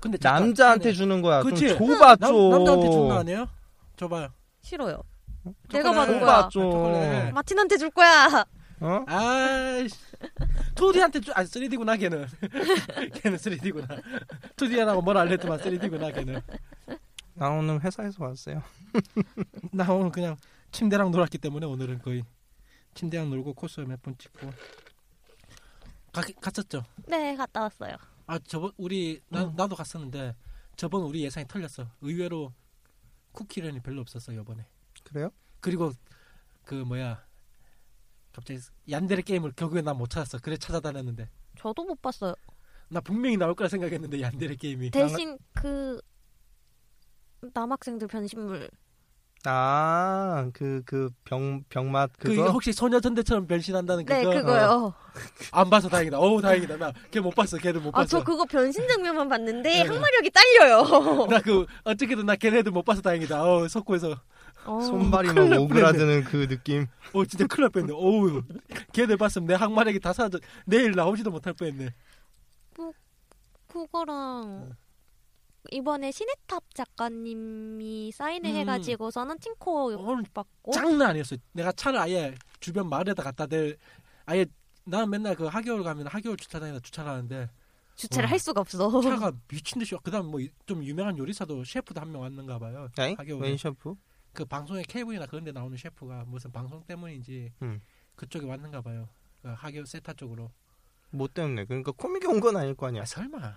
근데 0.01 0.17
잠깐, 0.17 0.43
남자한테 0.45 0.91
아니, 0.91 0.97
주는 0.97 1.21
거야. 1.23 1.43
그치? 1.43 1.69
좀 1.77 1.79
줘봐 1.89 2.17
남, 2.17 2.33
좀. 2.33 2.51
남자한테 2.51 2.89
준 2.91 3.09
거 3.09 3.15
아니에요? 3.19 3.49
줘봐요. 3.97 4.29
싫어요 4.61 5.03
초콜릿. 5.45 5.57
내가 5.73 5.93
받은 5.93 6.21
줘봐 6.21 6.25
거야. 6.27 6.49
좀. 6.49 6.71
초콜릿. 6.71 7.33
마틴한테 7.35 7.77
줄 7.79 7.91
거야 7.91 8.45
어? 8.81 9.05
아이씨. 9.09 9.97
투디한테 10.77 11.21
주, 11.21 11.33
아 11.33 11.43
3D구나 11.43 11.99
걔는. 11.99 12.27
걔는 13.23 13.39
3D구나. 13.39 14.03
투디라고 14.57 15.03
뭘 15.03 15.17
알랬더만 15.19 15.59
3D구나 15.59 16.15
걔는. 16.15 16.41
나 17.35 17.51
오늘 17.51 17.83
회사에서 17.83 18.25
왔어요. 18.25 18.63
나 19.73 19.91
오늘 19.93 20.11
그냥 20.11 20.37
침대랑 20.71 21.11
놀았기 21.11 21.39
때문에 21.39 21.67
오늘은 21.67 22.01
거의 22.03 22.25
침대랑 22.95 23.31
놀고 23.31 23.55
코스 23.55 23.81
몇 23.81 24.01
번 24.03 24.17
찍고 24.19 24.51
가, 26.13 26.23
갔었죠. 26.41 26.85
네 27.07 27.35
갔다 27.37 27.63
왔어요 27.63 27.97
아 28.27 28.39
저번 28.41 28.73
우리 28.77 29.21
나, 29.29 29.45
음. 29.45 29.55
나도 29.57 29.75
갔었는데 29.77 30.35
저번 30.77 31.03
우리 31.03 31.23
예상이 31.23 31.47
틀렸어. 31.49 31.89
의외로 32.03 32.53
쿠키런이 33.33 33.81
별로 33.81 34.03
없었어 34.03 34.33
이번에. 34.33 34.67
그래요? 35.05 35.31
그리고 35.61 35.93
그 36.65 36.75
뭐야 36.75 37.25
갑자기 38.33 38.61
얀데레 38.91 39.23
게임을 39.23 39.53
결국에 39.53 39.81
난 39.83 39.97
못 39.97 40.11
찾았어. 40.11 40.39
그래 40.39 40.57
찾아다녔는데 40.57 41.29
저도 41.59 41.85
못 41.85 42.01
봤어요 42.03 42.35
나 42.89 43.01
분명히 43.01 43.37
나올 43.39 43.55
거라 43.55 43.69
생각했는데 43.69 44.21
얀데레 44.21 44.57
게임이. 44.57 44.91
대신 44.91 45.39
그 45.55 46.01
남학생들 47.55 48.09
변신물 48.09 48.69
아, 49.45 50.49
그, 50.55 50.83
그, 50.87 51.11
병, 51.25 51.65
병맛 51.69 52.13
그 52.17 52.29
그거? 52.29 52.51
혹시 52.53 52.73
소녀전대처럼 52.73 53.49
변신한다는 53.49 54.05
그거? 54.05 54.17
네 54.17 54.25
그거요 54.41 54.95
안 55.51 55.69
봐서 55.69 55.89
다행이다. 55.89 56.17
어우 56.19 56.41
다행이다. 56.41 56.77
나 56.77 56.93
걔 57.11 57.19
못 57.21 57.35
봤어. 57.35 57.57
걔들 57.59 57.81
못아 57.81 57.99
봤어. 57.99 58.07
저 58.19 58.25
그거 58.25 58.45
변신 58.45 58.87
장면만 58.87 59.29
봤는데 59.29 59.69
네. 59.69 59.81
항마력이 59.83 60.31
딸려요 60.31 61.27
나 61.29 61.41
그 61.41 61.67
어떻게든 61.83 62.25
나 62.25 62.37
걔네들 62.37 62.71
못 62.71 62.85
봐서 62.85 63.03
다행이다. 63.03 63.43
어 63.45 63.67
석고에서 63.67 64.15
어, 64.65 64.81
손발이 64.81 65.33
막날 65.33 65.59
오그라드는 65.59 66.23
그 66.25 66.47
느낌. 66.47 66.87
어 67.13 67.25
진짜 67.25 67.45
큰일 67.49 67.63
날 67.65 67.71
뻔했네. 67.71 67.93
어우 67.95 68.43
걔들 68.93 69.17
봤으면 69.17 69.49
내 69.49 69.55
항마력이 69.55 69.99
다 69.99 70.13
사라져. 70.13 70.39
내일 70.67 70.93
나오지도 70.93 71.33
못할 71.33 71.53
뻔했네. 71.53 71.93
그거랑 73.67 74.77
이번에 75.71 76.11
신해탑 76.11 76.75
작가님이 76.75 78.11
사인을 78.13 78.51
음. 78.51 78.57
해가지고서는 78.57 79.39
팅코 79.39 79.87
오늘 79.97 80.25
받고 80.35 80.73
장난 80.73 81.11
아니었어. 81.11 81.37
내가 81.53 81.71
차를 81.73 81.99
아예 82.01 82.35
주변 82.61 82.89
마을에다 82.89 83.23
갖다 83.23 83.47
댈 83.47 83.77
아예 84.27 84.45
나 84.85 85.07
맨날 85.07 85.37
그 85.37 85.45
하겨울 85.47 85.85
가면 85.85 86.09
하겨울 86.09 86.37
주차장에다 86.37 86.81
주차를 86.81 87.11
하는데 87.11 87.49
주차를 87.95 88.27
와. 88.27 88.31
할 88.33 88.39
수가 88.39 88.61
없어. 88.61 89.01
차가 89.01 89.33
미친 89.49 89.79
듯이 89.79 89.95
와. 89.95 90.01
그다음 90.03 90.27
뭐 90.31 90.41
좀 90.67 90.83
유명한 90.83 91.17
요리사도 91.17 91.63
셰프도 91.65 92.01
한 92.01 92.11
명 92.11 92.23
왔는가 92.23 92.59
봐요. 92.59 92.89
웬 93.39 93.57
셰프? 93.57 93.95
그 94.33 94.45
방송에 94.45 94.83
케이블이나 94.89 95.27
그런 95.27 95.45
데 95.45 95.53
나오는 95.53 95.77
셰프가 95.77 96.25
무슨 96.27 96.51
방송 96.51 96.83
때문인지 96.85 97.53
음. 97.63 97.81
그쪽에 98.17 98.47
왔는가 98.47 98.81
봐요. 98.83 99.09
그 99.43 99.49
하겨 99.49 99.85
세타 99.85 100.15
쪽으로. 100.15 100.51
뭐 101.11 101.29
때문에? 101.29 101.67
그러니까 101.67 101.93
코믹이 101.93 102.27
온 102.27 102.41
건 102.41 102.57
아닐 102.57 102.75
거 102.75 102.87
아니야. 102.87 103.03
아 103.03 103.05
설마. 103.05 103.57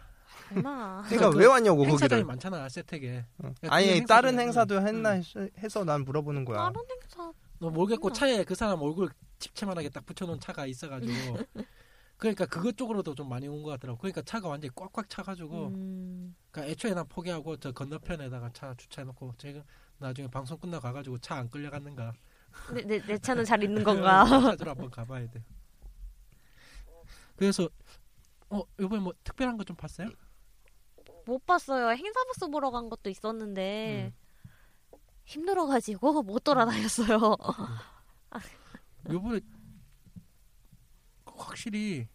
그러니까 0.50 1.30
그왜 1.32 1.45
왔냐고 1.45 1.86
행사장이 1.86 2.21
거기를. 2.21 2.24
많잖아 2.26 2.69
세택에. 2.69 3.26
어. 3.39 3.54
그 3.62 3.67
아니 3.69 4.06
다른 4.06 4.39
행사도. 4.39 4.82
했나 4.86 5.15
응. 5.15 5.50
해서- 5.58 5.84
난 5.84 6.04
물어보는 6.04 6.45
거야. 6.45 6.58
다른 6.58 6.76
행사 6.89 7.32
너 7.60 7.69
모르겠고 7.69 8.10
음. 8.10 8.13
차에 8.13 8.43
그 8.43 8.54
사람 8.56 8.82
얼굴 8.82 9.10
집채만하게 9.39 9.89
딱 9.89 10.06
붙여놓은 10.06 10.39
차가 10.39 10.65
있어가지고. 10.65 11.12
그러니까 12.17 12.45
그것 12.45 12.78
쪽으로도 12.78 13.13
좀 13.15 13.28
많이 13.28 13.48
온 13.48 13.62
것 13.63 13.71
같더라고. 13.71 14.00
그러니까 14.00 14.21
차가 14.21 14.48
완전히 14.48 14.71
꽉꽉 14.74 15.10
차가지고. 15.10 15.67
음, 15.67 16.36
그러니까 16.52 16.71
애초에 16.71 16.93
난 16.93 17.06
포기하고 17.08 17.58
저 17.58 17.71
건너편에다가 17.74 18.52
차 18.54 18.74
주차해놓고 18.76 19.34
제가 19.38 19.62
나중에 19.98 20.28
방송 20.30 20.58
끝나고 20.58 20.82
가가지고 20.82 21.17
차 21.19 21.36
안 21.36 21.50
끌려갔는가. 21.50 22.13
내, 22.74 22.82
내, 22.84 23.02
내 23.02 23.17
차는 23.17 23.43
잘 23.45 23.62
있는 23.63 23.84
건가? 23.84 24.24
찾으러 24.26 24.71
한번 24.71 24.89
가봐야 24.89 25.30
돼. 25.30 25.43
그래서 27.36 27.67
어 28.50 28.62
이번에 28.80 29.02
뭐 29.02 29.13
특별한 29.24 29.58
거 29.58 29.63
좀 29.65 29.76
봤어요? 29.76 30.10
못 31.26 31.46
봤어요. 31.46 31.90
행사부스 31.90 32.48
보러 32.50 32.72
간 32.72 32.90
것도 32.90 33.10
있었는데 33.10 34.12
음. 34.14 35.00
힘들어가지고 35.26 36.22
못 36.24 36.44
돌아다녔어요. 36.44 37.36
요번에 39.10 39.40
확실히 41.26 42.08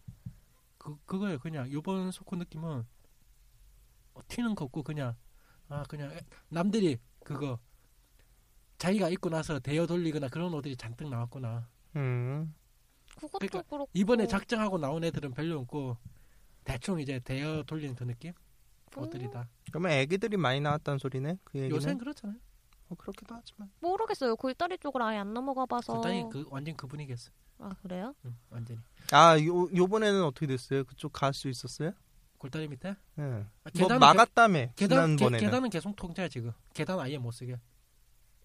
그 0.77 0.97
그거예요. 1.05 1.39
그냥 1.39 1.71
요번 1.71 2.11
소코 2.11 2.35
느낌은 2.35 2.85
어, 4.13 4.19
튀는 4.27 4.55
거 4.55 4.65
없고 4.65 4.83
그냥 4.83 5.15
아 5.69 5.83
그냥 5.83 6.11
에- 6.11 6.21
남들이 6.49 6.97
그거 7.23 7.59
자기가 8.77 9.09
입고 9.09 9.29
나서 9.29 9.59
대여 9.59 9.85
돌리거나 9.85 10.27
그런 10.29 10.53
옷들이 10.53 10.75
잔뜩 10.75 11.09
나왔구나. 11.09 11.69
음. 11.97 12.53
그것도 13.15 13.39
그러니까 13.39 13.61
그렇고 13.63 13.89
이번에 13.93 14.25
작정하고 14.25 14.77
나온 14.79 15.03
애들은 15.03 15.31
별로 15.33 15.59
없고 15.59 15.97
대충 16.63 16.99
이제 16.99 17.19
대여 17.19 17.63
돌리는 17.63 17.95
그 17.95 18.05
느낌 18.05 18.33
옷들이 18.99 19.29
다. 19.31 19.47
그러면 19.69 19.91
애기들이 19.91 20.37
많이 20.37 20.59
나왔다는 20.59 20.99
소리네. 20.99 21.37
그 21.43 21.57
얘기는. 21.59 21.75
요새는 21.75 21.97
그렇잖아요. 21.97 22.37
뭐 22.87 22.97
그렇기도 22.97 23.35
하지만. 23.35 23.71
모르겠어요. 23.79 24.35
골다리 24.35 24.77
쪽을 24.77 25.01
아예 25.01 25.17
안 25.17 25.33
넘어가 25.33 25.65
봐서. 25.65 25.95
일단이 25.95 26.25
그 26.31 26.45
완전 26.49 26.75
그 26.75 26.87
분위기였어. 26.87 27.31
아 27.59 27.69
그래요? 27.83 28.13
응, 28.25 28.35
완전히 28.49 28.79
아, 29.11 29.37
요 29.45 29.69
요번에는 29.73 30.23
어떻게 30.23 30.47
됐어요? 30.47 30.83
그쪽 30.83 31.13
갈 31.13 31.31
수 31.33 31.47
있었어요? 31.47 31.91
골다리 32.37 32.67
밑에. 32.67 32.89
예. 33.19 33.23
아, 33.23 33.69
뭐 33.77 33.99
막았다며. 33.99 34.59
계, 34.59 34.73
계단 34.75 35.11
계, 35.11 35.17
지난번에는. 35.17 35.39
계단은 35.39 35.69
계속 35.69 35.95
통제야 35.95 36.27
지금. 36.27 36.51
계단 36.73 36.99
아예 36.99 37.17
못 37.19 37.31
쓰게. 37.31 37.59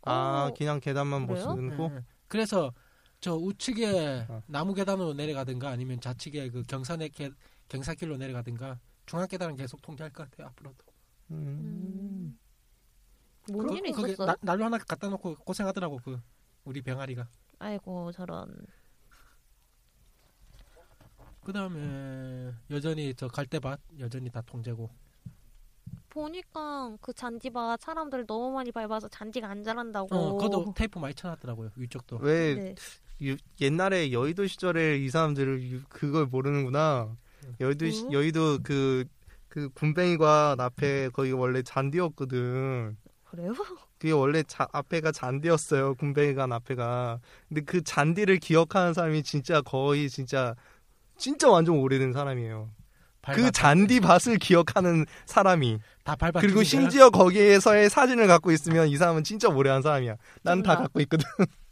아, 0.03 0.49
어, 0.51 0.55
그냥 0.57 0.79
계단만 0.81 1.23
못 1.23 1.29
그래요? 1.35 1.45
쓰고. 1.71 1.91
예, 1.93 1.97
예. 1.97 2.05
그래서 2.29 2.73
저 3.21 3.35
우측에 3.35 4.27
어. 4.29 4.43
나무 4.47 4.75
계단으로 4.75 5.15
내려가든가 5.15 5.71
아니면 5.71 5.99
좌측에 6.01 6.51
그 6.51 6.63
경산의 6.65 7.09
계, 7.09 7.31
경사길로 7.69 8.19
내려가든가 8.19 8.79
중앙 9.07 9.27
계단은 9.29 9.57
계속 9.57 9.81
통제할 9.83 10.13
것 10.13 10.29
같아요 10.31 10.49
앞으로도. 10.49 10.85
음. 11.31 12.39
뭔 13.51 13.73
일이 13.77 13.93
거기 13.93 14.13
있었어요? 14.13 14.27
나- 14.27 14.37
난로 14.41 14.65
하나 14.65 14.79
갖다 14.79 15.09
놓고 15.09 15.37
고생하더라고 15.37 16.01
그 16.05 16.21
우리 16.65 16.83
병아리가. 16.83 17.29
아이고 17.61 18.11
저런. 18.13 18.67
그 21.45 21.53
다음에 21.53 22.53
여전히 22.71 23.15
저 23.15 23.29
갈대밭 23.29 23.81
여전히 24.01 24.29
다 24.31 24.43
통제고. 24.45 24.91
보니까 26.09 26.97
그 27.01 27.13
잔디밭 27.13 27.81
사람들 27.83 28.27
너무 28.27 28.51
많이 28.51 28.73
밟아서 28.73 29.07
잔디가 29.09 29.49
안 29.49 29.63
자란다고. 29.63 30.15
어, 30.17 30.33
그것도 30.37 30.73
테이프 30.75 30.99
많이 30.99 31.15
쳐놨더라고요. 31.15 31.71
위쪽도. 31.77 32.17
왜 32.17 32.55
네. 32.55 32.75
유- 33.23 33.37
옛날에 33.61 34.11
여의도 34.11 34.47
시절에 34.49 34.99
이 34.99 35.09
사람들을 35.09 35.63
유- 35.71 35.85
그걸 35.89 36.27
모르는구나. 36.27 37.17
여의도 37.61 37.91
시- 37.91 38.05
뭐? 38.05 38.13
여의도 38.15 38.59
그 38.63 39.05
그 39.57 39.71
군뱅이관 39.71 40.61
앞에 40.61 41.09
거기가 41.15 41.39
원래 41.39 41.63
잔디였거든. 41.63 42.95
그래요? 43.25 43.55
그게 43.99 44.13
원래 44.13 44.43
자, 44.43 44.69
앞에가 44.71 45.13
잔디였어요. 45.13 45.95
군뱅이관 45.95 46.53
앞에가. 46.53 47.21
근데 47.49 47.63
그 47.63 47.83
잔디를 47.83 48.37
기억하는 48.39 48.93
사람이 48.93 49.23
진짜 49.23 49.63
거의 49.63 50.11
진짜 50.11 50.55
진짜 51.17 51.49
완전 51.49 51.77
오래된 51.79 52.13
사람이에요. 52.13 52.69
그 53.33 53.51
잔디밭을 53.51 54.37
기억하는 54.37 55.07
사람이. 55.25 55.79
그리고? 56.43 56.63
심지어 56.63 57.09
거기에서의 57.09 57.89
사진을 57.89 58.27
갖고 58.27 58.53
있으면 58.53 58.89
이 58.89 58.97
사람은 58.99 59.25
진짜 59.25 59.49
오래 59.49 59.71
한 59.71 59.81
사람이야. 59.81 60.17
난 60.43 60.63
다. 60.63 60.77
갖고 60.77 61.01
있거든. 61.01 61.25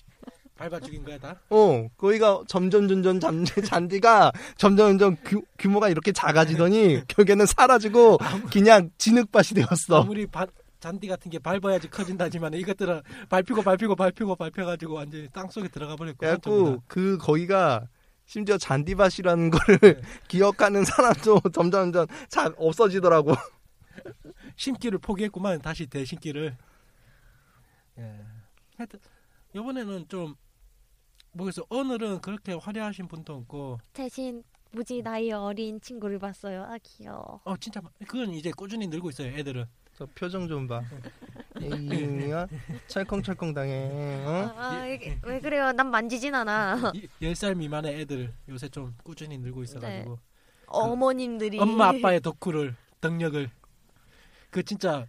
밟아 0.57 0.79
죽인 0.81 1.05
거야 1.05 1.19
다. 1.19 1.41
어, 1.51 1.89
거기가 1.97 2.43
점점 2.47 2.87
점점 2.87 3.19
잔, 3.19 3.45
잔디가 3.45 4.33
점점 4.57 4.97
점점 4.99 5.17
규, 5.25 5.43
규모가 5.59 5.89
이렇게 5.89 6.13
작아지더니 6.13 7.03
결국에는 7.09 7.45
사라지고 7.47 8.19
그냥 8.53 8.91
진흙밭이 8.99 9.49
되었어. 9.57 10.03
아무리 10.03 10.27
바- 10.27 10.47
잔디 10.79 11.09
같은 11.09 11.31
게 11.31 11.39
밟아야지 11.39 11.89
커진다지만 11.89 12.53
이것들은 12.55 13.03
밟히고 13.31 13.63
밟히고 13.63 13.97
밟히고 13.97 14.37
밟혀가지고 14.37 14.95
완전히 14.95 15.29
땅 15.33 15.49
속에 15.49 15.69
들어가 15.69 15.97
버렸고. 15.97 16.19
그래갖고 16.19 16.83
그 16.87 17.17
거기가 17.19 17.89
심지어 18.27 18.57
잔디밭이라는 18.59 19.51
거를 19.51 19.79
네. 19.81 20.01
기억하는 20.29 20.85
사람도 20.85 21.41
점점 21.53 21.91
점점 21.93 22.07
잘 22.29 22.53
없어지더라고. 22.59 23.35
심기를 24.57 24.99
포기했구만 24.99 25.61
다시 25.63 25.87
대심기를. 25.87 26.55
예. 27.99 28.21
하여튼 28.77 28.99
이번에는 29.55 30.05
좀 30.09 30.35
모르겠어. 31.35 31.65
오늘은 31.69 32.21
그렇게 32.21 32.53
화려하신 32.55 33.09
분도 33.09 33.35
없고, 33.35 33.79
대신 33.93 34.43
무지 34.71 35.03
나이 35.03 35.31
어린 35.33 35.81
친구를 35.81 36.19
봤어요. 36.19 36.63
아 36.65 36.79
귀여워. 36.83 37.41
어 37.45 37.57
진짜 37.57 37.81
마- 37.81 37.91
그건 38.07 38.31
이제 38.31 38.51
꾸준히 38.57 38.87
늘고 38.87 39.11
있어요. 39.11 39.29
애들은. 39.37 39.65
저 39.97 40.07
표정 40.07 40.49
좀 40.49 40.67
봐. 40.67 40.83
이가 41.61 42.49
찰컹찰컹 42.89 43.55
당해. 43.55 44.25
어? 44.27 44.53
아, 44.57 44.85
이게 44.87 45.21
왜 45.23 45.39
그래요? 45.41 45.71
난 45.71 45.89
만지진 45.89 46.35
않아. 46.35 46.91
이- 46.97 47.07
10살 47.23 47.55
미만의 47.57 48.01
애들 48.01 48.33
요새 48.49 48.69
좀 48.69 48.97
꾸준히 49.05 49.39
늘고 49.39 49.63
있어가지고 49.63 50.19
어머님들이 50.67 51.61
엄마 51.61 51.89
아빠의 51.91 52.21
덕후를 52.23 52.75
덕력을 53.01 53.49
그 54.51 54.63
진짜 54.65 55.07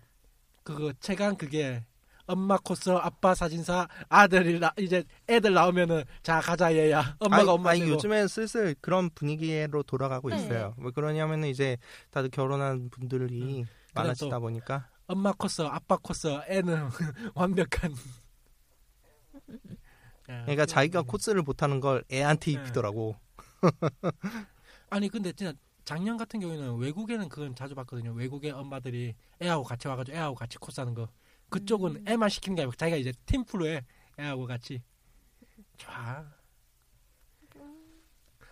그거 0.64 0.94
최강 1.00 1.36
그게 1.36 1.84
엄마 2.28 2.58
코스 2.58 2.90
아빠 2.90 3.36
사진사 3.36 3.88
아들이 4.10 4.60
나, 4.60 4.74
이제 4.80 5.04
애들 5.30 5.54
나오면은 5.54 6.04
자 6.24 6.40
가자 6.42 6.74
얘야 6.76 7.16
엄마가 7.20 7.42
아니, 7.44 7.50
엄마 7.50 7.70
아니 7.72 7.80
되고 7.82 7.92
요즘엔 7.94 8.28
슬슬 8.28 8.76
그런 8.82 9.10
분위기로 9.12 9.84
돌아가고 9.84 10.30
네. 10.30 10.38
있어요. 10.38 10.74
왜 10.80 10.92
그러냐면은 10.92 11.50
이제 11.50 11.78
다들 12.10 12.30
결혼한 12.30 12.90
분들이 12.90 13.60
응. 13.62 13.66
많아지다 13.94 14.36
또- 14.38 14.42
보니까 14.42 14.90
엄마 15.08 15.32
코스 15.34 15.62
아빠 15.62 15.98
코스 15.98 16.28
애는 16.48 16.90
완벽한 17.36 17.94
야, 20.30 20.42
그러니까 20.42 20.66
자기가 20.66 21.02
음. 21.02 21.06
코스를 21.06 21.44
못하는 21.44 21.80
걸 21.80 22.04
애한테 22.12 22.52
네. 22.52 22.58
입히더라고. 22.60 23.16
아니 24.90 25.10
근데 25.10 25.32
진짜 25.34 25.54
작년 25.84 26.18
같은 26.18 26.40
경우에는 26.40 26.78
외국에는 26.78 27.30
그건 27.30 27.54
자주 27.54 27.76
봤거든요. 27.76 28.14
외국의 28.14 28.50
엄마들이 28.52 29.14
애하고 29.40 29.64
같이 29.64 29.88
와가지고 29.88 30.18
애하고 30.18 30.34
같이 30.36 30.58
코스하는 30.58 30.96
거. 30.96 31.08
그쪽은 31.50 31.96
음. 31.98 32.08
애만 32.08 32.30
시키는 32.30 32.56
게 32.56 32.62
아니고 32.64 32.76
자기가 32.76 32.98
이제 32.98 33.12
팀플로 33.26 33.68
해 33.68 33.86
애하고 34.20 34.46
같이. 34.46 34.82
좋아. 35.78 36.26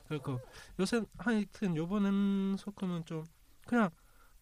그리고 0.07 0.39
요새 0.79 1.01
하여튼 1.17 1.75
요번은 1.75 2.57
소크는 2.57 3.05
좀 3.05 3.25
그냥 3.65 3.89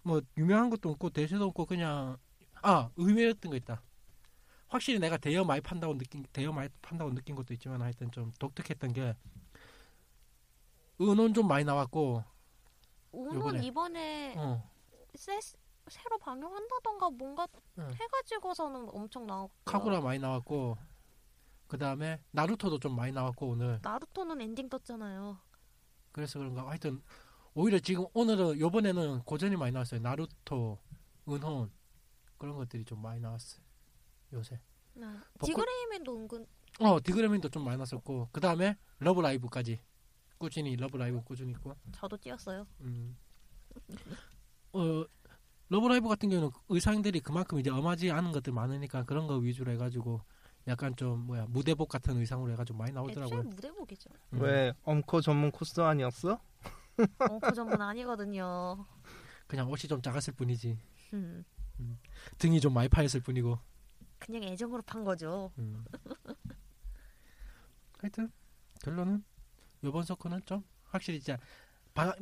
뭐 0.01 0.21
유명한 0.37 0.69
것도 0.69 0.89
없고 0.89 1.11
대세도 1.11 1.45
없고 1.45 1.65
그냥 1.65 2.17
아 2.61 2.89
의외였던 2.95 3.51
거 3.51 3.55
있다. 3.55 3.81
확실히 4.67 4.99
내가 4.99 5.17
대여 5.17 5.43
많이 5.43 5.61
판다고 5.61 5.97
느낀 5.97 6.23
대여 6.33 6.51
많이 6.51 6.69
판다고 6.81 7.13
느낀 7.13 7.35
것도 7.35 7.53
있지만 7.53 7.81
하여튼 7.81 8.09
좀 8.11 8.31
독특했던 8.39 8.93
게 8.93 9.15
은혼 10.99 11.33
좀 11.33 11.47
많이 11.47 11.63
나왔고 11.63 12.23
요번에. 13.13 13.63
이번에 13.63 14.33
어. 14.37 14.69
새, 15.15 15.39
새로 15.91 16.17
방영한다던가 16.17 17.09
뭔가 17.09 17.47
응. 17.77 17.91
해가지고서는 17.93 18.89
엄청 18.93 19.27
나왔고 19.27 19.53
카구라 19.65 19.99
많이 19.99 20.19
나왔고 20.19 20.77
그 21.67 21.77
다음에 21.77 22.21
나루토도 22.31 22.79
좀 22.79 22.95
많이 22.95 23.11
나왔고 23.11 23.49
오늘 23.49 23.79
나루토는 23.81 24.39
엔딩 24.41 24.69
떴잖아요. 24.69 25.37
그래서 26.13 26.39
그런가 26.39 26.67
하여튼 26.67 27.01
오히려 27.53 27.77
지금 27.79 28.05
오늘은 28.13 28.59
요번에는 28.59 29.23
고전이 29.23 29.57
많이 29.57 29.73
나왔어요 29.73 29.99
나루토 29.99 30.79
은혼 31.27 31.71
그런 32.37 32.55
것들이 32.55 32.85
좀 32.85 33.01
많이 33.01 33.19
나왔어요 33.19 33.61
요새 34.33 34.61
아, 35.01 35.23
디그레이맨도 35.43 36.17
은근 36.17 36.47
어 36.79 37.01
디그레이맨도 37.03 37.49
좀 37.49 37.65
많이 37.65 37.77
나왔었고 37.77 38.29
그 38.31 38.39
다음에 38.39 38.77
러브라이브까지 38.99 39.79
꾸준히 40.37 40.75
러브라이브 40.77 41.21
꾸준히 41.23 41.51
있고 41.51 41.75
저도 41.91 42.17
뛰었어요. 42.17 42.65
음. 42.79 43.17
어 44.73 45.05
러브라이브 45.71 46.09
같은 46.09 46.29
경우는 46.29 46.51
의상들이 46.67 47.21
그만큼 47.21 47.57
이제 47.57 47.69
엄하지 47.69 48.11
않은 48.11 48.33
것들 48.33 48.51
많으니까 48.51 49.05
그런 49.05 49.25
거 49.25 49.37
위주로 49.37 49.71
해가지고 49.71 50.19
약간 50.67 50.93
좀 50.97 51.25
뭐야 51.27 51.45
무대복 51.47 51.87
같은 51.87 52.17
의상으로 52.17 52.51
해가지고 52.51 52.77
많이 52.77 52.91
나오더라고요 52.91 53.43
무대복이죠. 53.43 54.09
음. 54.33 54.41
왜 54.41 54.73
엄코 54.83 55.21
전문 55.21 55.49
코스 55.49 55.79
아니었어? 55.79 56.33
어, 56.33 57.39
그 57.39 57.53
전문 57.53 57.81
아니거든요. 57.81 58.85
그냥 59.47 59.69
옷이 59.69 59.87
좀 59.87 60.01
작았을 60.01 60.33
뿐이지 60.33 60.77
음, 61.13 61.45
등이 62.37 62.59
좀 62.59 62.73
많이 62.73 62.89
파였을 62.89 63.21
뿐이고 63.21 63.57
그냥 64.19 64.43
애정으로 64.43 64.81
판 64.81 65.05
거죠. 65.05 65.53
음. 65.57 65.85
하여튼 67.99 68.29
결론은 68.83 69.23
요번 69.85 70.03
서커는 70.03 70.41
좀 70.45 70.65
확실히 70.83 71.21
진짜 71.21 71.39
방, 71.93 72.13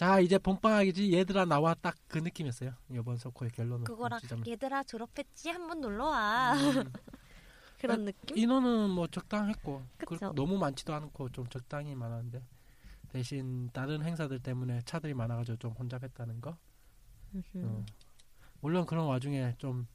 자 0.00 0.18
이제 0.20 0.38
봄방학이지 0.38 1.12
얘들아 1.12 1.44
나와 1.44 1.74
딱 1.74 1.94
그 2.08 2.18
느낌이었어요 2.18 2.72
요번 2.94 3.16
서커의 3.18 3.50
결론은 3.52 3.84
그거랑 3.84 4.18
진짜면. 4.20 4.46
얘들아 4.46 4.82
졸업했지 4.84 5.50
한번 5.50 5.80
놀러 5.80 6.06
와 6.06 6.54
음. 6.54 6.90
그런 7.78 8.04
느낌. 8.06 8.36
인원은 8.36 8.90
뭐 8.90 9.06
적당했고 9.06 9.82
그. 9.98 10.14
너무 10.34 10.58
많지도 10.58 10.92
않고 10.94 11.28
좀 11.30 11.46
적당히 11.48 11.94
많았는데 11.94 12.42
대신 13.10 13.68
다른 13.72 14.02
행사들 14.02 14.38
때문에 14.40 14.80
차들이 14.86 15.14
많아가지고 15.14 15.58
좀 15.58 15.72
혼잡했다는 15.72 16.40
거 16.40 16.56
음. 17.34 17.42
어. 17.56 17.84
물론 18.60 18.86
그런 18.86 19.06
와중에 19.06 19.54
좀 19.58 19.86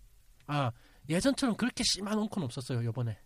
아 0.47 0.71
예전처럼 1.09 1.55
그렇게 1.55 1.83
심한 1.83 2.17
엄코는 2.19 2.45
없었어요 2.45 2.83
요번에 2.85 3.17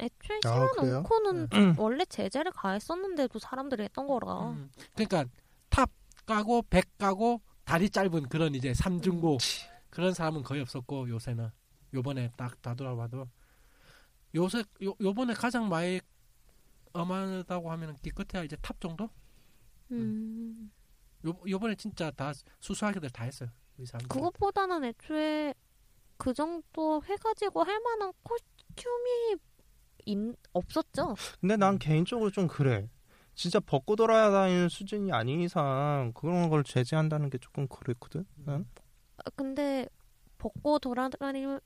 애초에 0.00 0.38
아, 0.44 0.48
심한 0.50 0.68
그래요? 0.76 0.96
엄코는 0.98 1.76
원래 1.78 2.04
제재를 2.04 2.50
가했었는데도 2.52 3.38
사람들이 3.38 3.84
했던 3.84 4.06
거라. 4.06 4.50
음, 4.50 4.70
그러니까 4.94 5.24
탑 5.68 5.90
까고 6.26 6.62
배 6.70 6.96
까고 6.98 7.40
다리 7.64 7.90
짧은 7.90 8.28
그런 8.28 8.54
이제 8.54 8.74
삼중고 8.74 9.38
그런 9.90 10.12
사람은 10.14 10.42
거의 10.42 10.60
없었고 10.62 11.08
요새는 11.08 11.50
요번에 11.94 12.30
딱 12.36 12.60
다 12.62 12.74
돌아봐도 12.74 13.28
요새 14.34 14.64
요 14.84 14.94
요번에 15.00 15.34
가장 15.34 15.68
많이 15.68 16.00
엄하다고 16.92 17.70
하면은 17.70 17.94
기껏해야 18.02 18.44
이제 18.44 18.56
탑 18.60 18.80
정도? 18.80 19.08
음. 19.92 20.70
요 21.26 21.38
요번에 21.48 21.74
진짜 21.74 22.10
다 22.10 22.32
수수하게들 22.60 23.10
다 23.10 23.24
했어요. 23.24 23.48
의상. 23.78 24.00
그것보다는 24.08 24.84
애초에 24.84 25.54
그 26.16 26.32
정도 26.34 27.02
해가지고 27.04 27.62
할 27.62 27.78
만한 27.80 28.12
코스튬이 28.22 29.36
인, 30.06 30.34
없었죠. 30.52 31.14
근데 31.40 31.56
난 31.56 31.78
개인적으로 31.78 32.30
좀 32.30 32.46
그래. 32.46 32.88
진짜 33.36 33.60
벗고 33.60 33.94
돌아다니는 33.96 34.68
수준이 34.70 35.12
아닌 35.12 35.40
이상 35.42 36.10
그런 36.14 36.48
걸 36.48 36.64
제재한다는 36.64 37.30
게 37.30 37.38
조금 37.38 37.68
그랬거든. 37.68 38.24
난. 38.44 38.66
아, 39.18 39.30
근데 39.36 39.86
벗고 40.38 40.78
돌아다니다고 40.78 41.60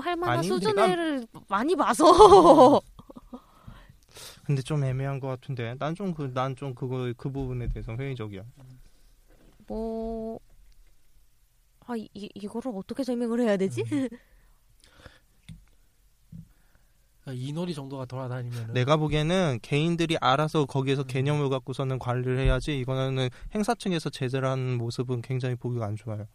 할 0.00 0.16
만한 0.16 0.38
아니, 0.38 0.48
수준을 0.48 1.26
많이 1.48 1.74
봐서 1.76 2.80
근데 4.46 4.62
좀 4.62 4.82
애매한 4.84 5.20
것 5.20 5.28
같은데. 5.28 5.74
난 5.78 5.94
좀 5.94 6.14
그 6.14 6.24
난 6.32 6.56
좀 6.56 6.74
그거 6.74 7.12
그 7.16 7.30
부분에 7.30 7.68
대해서 7.68 7.94
회의적이야. 7.94 8.42
뭐. 9.66 10.40
아, 11.86 11.96
이, 11.96 12.08
이- 12.14 12.30
이거를 12.34 12.72
어떻게 12.74 13.02
설명을 13.04 13.40
해야 13.40 13.56
되지? 13.56 13.82
음. 13.92 14.08
이놀이 17.34 17.74
정도가 17.74 18.04
돌아다니면 18.06 18.72
내가 18.72 18.96
보기에는 18.96 19.58
개인들이 19.62 20.16
알아서 20.20 20.66
거기에서 20.66 21.02
음. 21.02 21.06
개념을 21.06 21.48
갖고서는 21.48 21.98
관리를 21.98 22.38
해야지 22.38 22.78
이거는 22.78 23.28
행사 23.54 23.74
측에서 23.74 24.10
제재를 24.10 24.48
하는 24.48 24.78
모습은 24.78 25.22
굉장히 25.22 25.54
보기가 25.54 25.86
안 25.86 25.96
좋아요. 25.96 26.26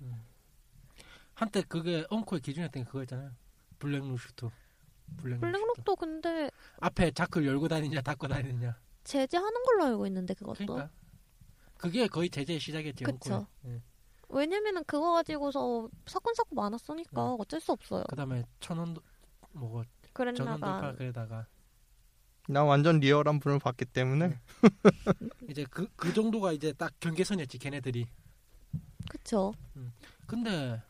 한때 1.34 1.62
그게 1.68 2.06
엉코의 2.10 2.42
기준이었던 2.42 2.84
게 2.84 2.88
그거였잖아요. 2.88 3.32
블랙루슈트. 3.80 4.50
블랙록도 5.18 5.96
근데 5.96 6.50
앞에 6.80 7.12
자크를 7.12 7.48
열고 7.48 7.68
다니냐 7.68 8.02
닫고 8.02 8.28
다니냐. 8.28 8.76
제재하는 9.04 9.64
걸로 9.64 9.84
알고 9.86 10.08
있는데 10.08 10.34
그것도. 10.34 10.66
그러니까 10.66 10.90
그게 11.78 12.08
거의 12.08 12.30
제재의 12.30 12.60
시작이었지. 12.60 13.04
그쵸. 13.04 13.46
예. 13.66 13.82
왜냐면은 14.30 14.84
그거 14.86 15.14
가지고서 15.14 15.90
사건 16.08 16.34
사고 16.34 16.56
많았으니까 16.56 17.36
음. 17.36 17.38
어쩔 17.40 17.60
수 17.60 17.72
없어요. 17.72 18.04
그다음에 18.10 18.44
천원 18.60 18.98
뭐 19.52 19.84
그랬나가 20.16 20.94
그러다가 20.96 21.46
나 22.48 22.64
완전 22.64 23.00
리얼한 23.00 23.40
분을 23.40 23.60
봤기 23.60 23.86
때문에 23.86 24.38
이제 25.50 25.66
그 25.66 25.88
그 25.96 26.14
정도가 26.14 26.52
이제 26.54 26.72
딱 26.74 26.94
경계선이었지 27.00 27.58
걔네들이. 27.60 28.06
그쵸. 29.10 29.54
근데 30.28 30.82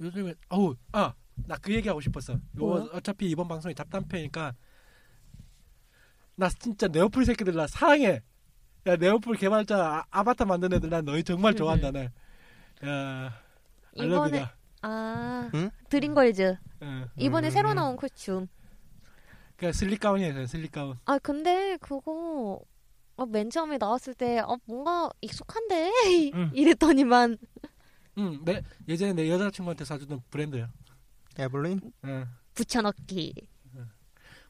요즘에 0.00 0.34
어우 0.48 0.76
아 0.92 1.12
나 1.46 1.56
그 1.56 1.72
얘기 1.72 1.88
하고 1.88 2.00
싶었어. 2.00 2.32
요? 2.32 2.40
어차피 2.92 3.30
이번 3.30 3.46
방송이 3.46 3.72
잡담패니까 3.74 4.54
나 6.34 6.48
진짜 6.48 6.88
네오플 6.88 7.24
새끼들 7.24 7.54
나 7.54 7.66
사랑해. 7.66 8.22
야 8.86 8.96
네오플 8.96 9.36
개발자 9.36 10.04
아, 10.10 10.22
바타 10.24 10.44
만든 10.44 10.72
애들 10.72 10.90
난 10.90 11.04
너희 11.04 11.22
정말 11.22 11.54
좋아한다 11.54 11.90
나. 11.92 12.00
야 12.84 13.40
이번에 13.94 14.38
알러뷰다. 14.40 14.57
아 14.88 15.50
응? 15.54 15.70
드림걸즈 15.90 16.56
응. 16.82 17.08
이번에 17.18 17.48
음. 17.48 17.50
새로 17.50 17.74
나온 17.74 17.96
코스튬. 17.96 18.48
그 19.56 19.72
슬릭 19.72 20.00
가운이에요 20.00 20.46
슬릭 20.46 20.72
가운. 20.72 20.98
아 21.04 21.18
근데 21.18 21.76
그거 21.78 22.60
어, 23.16 23.26
맨 23.26 23.50
처음에 23.50 23.76
나왔을 23.76 24.14
때 24.14 24.38
어, 24.38 24.56
뭔가 24.64 25.10
익숙한데 25.20 25.90
응. 26.34 26.50
이랬더니만 26.54 27.36
응. 28.18 28.44
내 28.44 28.62
예전에 28.88 29.12
내 29.12 29.28
여자친구한테 29.28 29.84
사주던 29.84 30.22
브랜드야. 30.30 30.70
에블린 31.38 31.80
응. 32.04 32.26
붙여넣기. 32.54 33.34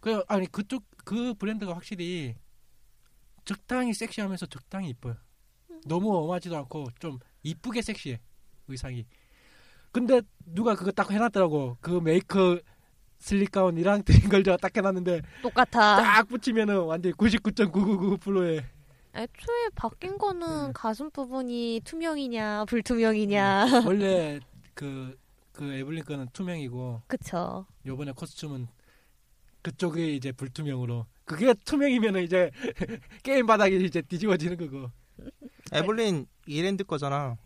그 0.00 0.22
아니 0.28 0.46
그쪽 0.46 0.84
그 1.04 1.34
브랜드가 1.34 1.74
확실히 1.74 2.36
적당히 3.44 3.92
섹시하면서 3.92 4.46
적당히 4.46 4.90
이뻐요. 4.90 5.16
너무 5.86 6.16
엄하지도 6.16 6.56
않고 6.56 6.88
좀 7.00 7.18
이쁘게 7.42 7.82
섹시해 7.82 8.20
의상이. 8.68 9.06
근데 9.92 10.20
누가 10.46 10.74
그거 10.74 10.90
딱 10.90 11.10
해놨더라고. 11.10 11.78
그 11.80 11.90
메이크 11.90 12.62
슬릭 13.18 13.50
가운이랑 13.50 14.04
드림걸즈가 14.04 14.56
딱 14.58 14.76
해놨는데 14.76 15.22
똑같아. 15.42 15.96
딱 15.96 16.28
붙이면은 16.28 16.80
완전 16.82 17.12
99.999%에 17.12 18.64
애초에 19.14 19.68
바뀐 19.74 20.12
음. 20.12 20.18
거는 20.18 20.72
가슴 20.72 21.10
부분이 21.10 21.80
투명이냐 21.84 22.66
불투명이냐. 22.66 23.66
원래 23.86 24.38
그그 24.74 25.16
에블린 25.60 26.04
거는 26.04 26.28
투명이고 26.32 27.02
그쵸. 27.06 27.66
요번에 27.84 28.12
코스튬은 28.12 28.68
그쪽이 29.62 30.14
이제 30.14 30.30
불투명으로 30.30 31.06
그게 31.24 31.52
투명이면은 31.64 32.22
이제 32.22 32.50
게임 33.24 33.46
바닥이 33.46 33.84
이제 33.84 34.00
뒤집어지는 34.00 34.56
거고 34.56 34.90
에블린 35.72 36.26
이랜드 36.46 36.84
거잖아. 36.84 37.36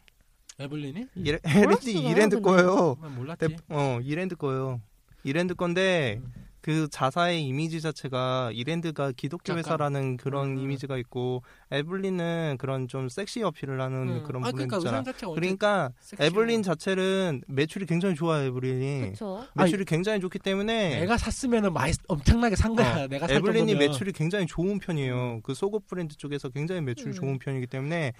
에블린이? 0.58 1.06
이레, 1.14 1.38
몰랐어요, 1.54 2.10
이랜드 2.10 2.36
근데. 2.36 2.50
거예요. 2.50 2.96
난 3.00 3.14
몰랐지. 3.14 3.48
대- 3.48 3.56
어 3.70 3.98
이랜드 4.02 4.36
거예요. 4.36 4.80
이랜드 5.24 5.54
건데 5.54 6.20
음. 6.22 6.32
그 6.60 6.86
자사의 6.88 7.42
이미지 7.42 7.80
자체가 7.80 8.50
이랜드가 8.54 9.10
기독교. 9.16 9.52
회사라는 9.54 10.16
그런 10.16 10.50
음. 10.52 10.58
이미지가 10.58 10.96
있고 10.98 11.42
에블린은 11.72 12.56
그런 12.60 12.86
좀 12.86 13.08
섹시 13.08 13.42
어필을 13.42 13.80
하는 13.80 13.96
응. 14.18 14.22
그런 14.22 14.44
아, 14.44 14.50
부분 14.52 14.68
그러니까 14.68 14.76
있잖아. 14.76 14.98
의상 14.98 15.04
자체가 15.04 15.30
완전 15.30 15.40
그러니까 15.40 15.90
섹시해. 15.98 16.26
에블린 16.28 16.62
자체는 16.62 17.42
매출이 17.48 17.86
굉장히 17.86 18.14
좋아요. 18.14 18.44
에블린이 18.46 19.10
그쵸. 19.10 19.44
매출이 19.56 19.84
굉장히 19.86 20.20
좋기 20.20 20.38
때문에 20.38 21.00
내가 21.00 21.18
샀으면은 21.18 21.72
많이 21.72 21.92
엄청나게 22.06 22.54
산 22.54 22.76
거야. 22.76 23.04
어, 23.04 23.06
내가 23.10 23.26
살 23.26 23.38
에블린이. 23.38 23.74
매출이 23.74 24.12
굉장히 24.12 24.46
좋은 24.46 24.78
편이에요. 24.78 25.40
그 25.42 25.54
속옷 25.54 25.88
브랜드 25.88 26.16
쪽에서 26.16 26.48
굉장히 26.48 26.80
매출이 26.82 27.10
음. 27.10 27.12
좋은 27.14 27.38
편이기 27.40 27.66
때문에 27.66 28.12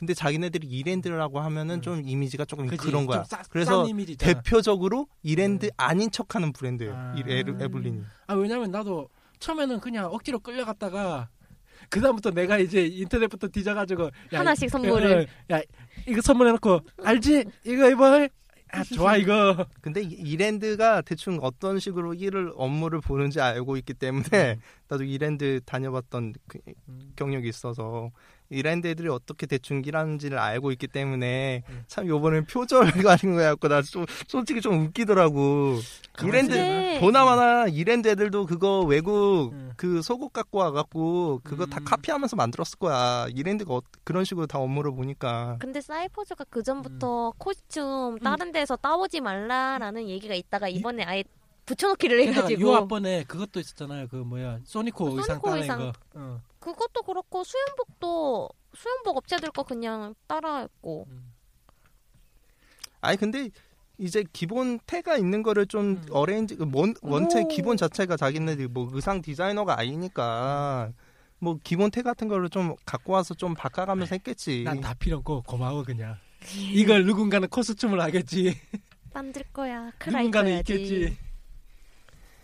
근데 0.00 0.14
자기네들이 0.14 0.66
이랜드라고 0.66 1.40
하면은 1.40 1.74
음. 1.76 1.82
좀 1.82 2.02
이미지가 2.02 2.46
조금 2.46 2.66
그지? 2.66 2.82
그런 2.86 3.04
거야. 3.04 3.18
좀 3.18 3.24
싸- 3.26 3.42
그래서. 3.50 3.84
대표적으로 4.18 5.06
이랜드 5.22 5.66
음. 5.66 5.70
아닌 5.76 6.10
척하는 6.10 6.54
브랜드예요. 6.54 6.94
아. 6.96 7.14
이 7.18 7.30
에, 7.30 7.40
에블린이. 7.40 8.02
아 8.26 8.32
왜냐면 8.34 8.70
나도 8.70 9.10
처음에는 9.40 9.78
그냥 9.80 10.06
억지로 10.06 10.38
끌려갔다가 10.38 11.28
그 11.90 12.00
다음부터 12.00 12.30
내가 12.30 12.56
이제 12.58 12.86
인터넷부터 12.86 13.48
뒤져가지고 13.48 14.04
야, 14.32 14.38
하나씩 14.38 14.70
선물을. 14.70 15.28
야, 15.50 15.58
야 15.58 15.62
이거 16.08 16.22
선물해놓고 16.22 16.80
알지? 17.04 17.44
이거 17.66 17.90
이거 17.90 18.26
아 18.72 18.82
좋아 18.84 19.16
이거. 19.18 19.66
근데 19.82 20.00
이- 20.00 20.06
이랜드가 20.12 21.02
대충 21.02 21.38
어떤 21.42 21.78
식으로 21.78 22.14
일을 22.14 22.52
업무를 22.56 23.02
보는지 23.02 23.38
알고 23.38 23.76
있기 23.76 23.92
때문에 23.92 24.52
음. 24.54 24.60
나도 24.88 25.04
이랜드 25.04 25.60
다녀봤던 25.66 26.32
그 26.48 26.58
경력이 27.16 27.46
있어서 27.50 28.10
이랜드 28.50 28.88
애들이 28.88 29.08
어떻게 29.08 29.46
대충 29.46 29.82
일하는지를 29.84 30.38
알고 30.38 30.72
있기 30.72 30.88
때문에 30.88 31.62
음. 31.68 31.84
참 31.86 32.06
요번에 32.08 32.42
표절을 32.44 32.90
가진 33.02 33.36
거 33.36 33.42
같고 33.42 33.68
나 33.68 33.80
좀 33.82 34.04
솔직히 34.28 34.60
좀 34.60 34.86
웃기더라고. 34.86 35.78
이랜드 36.24 36.52
근데 36.54 36.98
보나마나 37.00 37.66
이랜드 37.68 38.08
애들도 38.08 38.46
그거 38.46 38.80
외국 38.80 39.50
음. 39.52 39.72
그 39.76 40.02
속옷 40.02 40.32
갖고 40.32 40.58
와갖고 40.58 41.40
그거 41.44 41.64
다 41.66 41.78
음. 41.80 41.84
카피하면서 41.84 42.36
만들었을 42.36 42.78
거야. 42.78 43.26
이랜드가 43.34 43.74
어- 43.74 43.82
그런 44.04 44.24
식으로 44.24 44.46
다 44.46 44.58
업무를 44.58 44.92
보니까. 44.92 45.56
근데 45.60 45.80
사이퍼즈가 45.80 46.44
그 46.50 46.62
전부터 46.62 47.28
음. 47.28 47.32
코스튬 47.38 48.18
다른 48.18 48.52
데서 48.52 48.76
따오지 48.76 49.20
말라라는 49.20 50.08
얘기가 50.08 50.34
있다가 50.34 50.68
이번에 50.68 51.04
아예 51.04 51.24
붙여넣기를 51.70 52.18
게다가 52.26 52.48
해가지고 52.48 52.70
요 52.70 52.74
앞번에 52.76 53.24
그것도 53.24 53.60
있었잖아요. 53.60 54.08
그 54.08 54.16
뭐야 54.16 54.58
소니코 54.64 55.08
의상 55.18 55.40
소니코 55.40 55.56
의상. 55.56 55.78
거. 55.78 55.92
어. 56.14 56.40
그것도 56.58 57.02
그렇고 57.02 57.44
수영복도 57.44 58.48
수영복 58.74 59.16
업체들 59.16 59.50
거 59.50 59.62
그냥 59.62 60.14
따라했고 60.26 61.06
아니 63.00 63.16
근데 63.16 63.50
이제 63.98 64.24
기본 64.32 64.78
태가 64.86 65.16
있는 65.16 65.42
거를 65.42 65.66
좀 65.66 65.90
음. 65.90 66.04
어레인지 66.10 66.56
원, 66.72 66.94
원체 67.02 67.42
오. 67.42 67.48
기본 67.48 67.76
자체가 67.76 68.16
자기네들이 68.16 68.68
뭐 68.68 68.88
의상 68.92 69.22
디자이너가 69.22 69.78
아니니까 69.78 70.92
뭐 71.38 71.58
기본 71.62 71.90
태 71.90 72.02
같은 72.02 72.26
거를 72.28 72.48
좀 72.50 72.74
갖고 72.84 73.12
와서 73.12 73.34
좀 73.34 73.54
바꿔가면서 73.54 74.14
했겠지. 74.16 74.64
난 74.64 74.80
다 74.80 74.92
필요 74.94 75.18
없고 75.18 75.42
고마워 75.46 75.84
그냥. 75.84 76.16
이걸 76.72 77.04
누군가는 77.04 77.46
코스튬을 77.48 78.00
하겠지. 78.00 78.58
만들 79.12 79.42
거야 79.52 79.90
누군가는. 80.06 80.58
있겠지. 80.58 81.16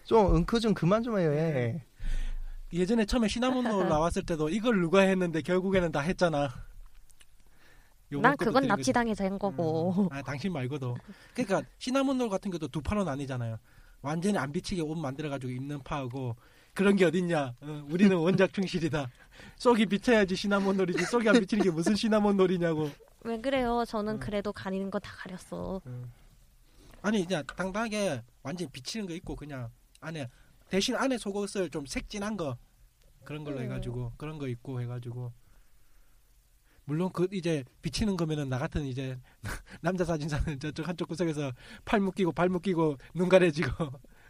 좀 0.07 0.37
응크 0.37 0.61
좀 0.61 0.73
그만 0.73 1.03
좀 1.03 1.19
해요. 1.19 1.31
네. 1.31 1.37
예. 2.73 2.79
예전에 2.79 3.05
처음에 3.05 3.29
시나몬롤 3.29 3.88
나왔을 3.88 4.23
때도 4.25 4.49
이걸 4.49 4.81
누가 4.81 5.01
했는데 5.01 5.42
결국에는 5.42 5.90
다 5.92 6.01
했잖아. 6.01 6.49
난 8.11 8.37
그건. 8.37 8.66
납치당해서 8.69 9.25
한 9.25 9.37
거고 9.38 9.92
음. 9.99 10.09
아 10.12 10.23
당신 10.23 10.53
말고도. 10.53 10.97
그러니까 11.35 11.62
시나몬롤 11.79 12.29
같은 12.29 12.51
것도 12.53 12.69
두 12.69 12.81
판은 12.81 13.07
아니잖아요. 13.09 13.59
완전히 14.01 14.38
안 14.38 14.53
비치게 14.53 14.81
옷 14.83 14.95
만들어 14.97 15.29
가지고 15.29 15.53
입는 15.53 15.83
파하고 15.83 16.37
그런 16.73 16.95
게 16.95 17.05
어딨냐. 17.05 17.55
어, 17.61 17.85
우리는 17.90 18.16
원작 18.16 18.53
충실이다. 18.53 19.09
속이 19.59 19.87
비쳐야지 19.87 20.37
시나몬롤이지. 20.37 21.05
속이 21.05 21.29
안 21.29 21.40
비치는 21.40 21.64
게 21.64 21.71
무슨 21.71 21.97
시나몬롤이냐고. 21.97 22.90
왜 23.25 23.40
그래요 23.40 23.85
저는 23.85 24.14
음. 24.14 24.21
그래도 24.21 24.53
가리는 24.53 24.88
거 24.88 25.01
다 25.01 25.11
가렸어 25.16 25.81
아니 27.03 27.21
이제 27.23 27.42
당당하게 27.57 28.23
완전 28.45 28.69
히 28.69 28.71
비치는 28.71 29.07
거 29.09 29.14
있고 29.14 29.35
그냥 29.35 29.69
안에 30.07 30.31
대신 30.69 30.95
안에 30.95 31.19
속옷을 31.19 31.71
좀 31.71 31.85
색진한 31.87 32.37
거 32.37 32.57
그런 33.25 33.45
걸로 33.45 33.59
음. 33.59 33.64
해가지고 33.64 34.12
그런 34.16 34.38
거 34.38 34.47
입고 34.49 34.81
해가지고. 34.81 35.33
물론 36.85 37.11
그 37.12 37.27
이제 37.33 37.64
비치는 37.83 38.16
거면은 38.16 38.49
나 38.49 38.59
같은 38.59 38.85
이제 38.85 39.19
남자 39.83 40.05
사진사는 40.05 40.61
저쪽 40.61 40.87
한쪽 40.87 41.09
구석에서 41.09 41.51
팔 41.85 41.99
묶이고 41.99 42.31
발 42.31 42.49
묶이고 42.49 42.97
눈 43.14 43.29
가려지고 43.29 43.69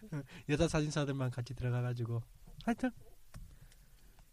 여자 0.49 0.67
사진사들만 0.67 1.31
같이 1.31 1.55
들어가가지고. 1.55 2.23
하여튼. 2.65 2.91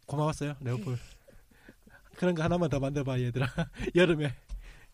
고마웠어요 0.08 0.56
레오폴. 0.62 0.98
그런 2.16 2.36
거 2.36 2.44
하나만 2.44 2.70
더 2.70 2.80
만들어봐 2.80 3.20
얘들아. 3.20 3.48
여름에 3.96 4.34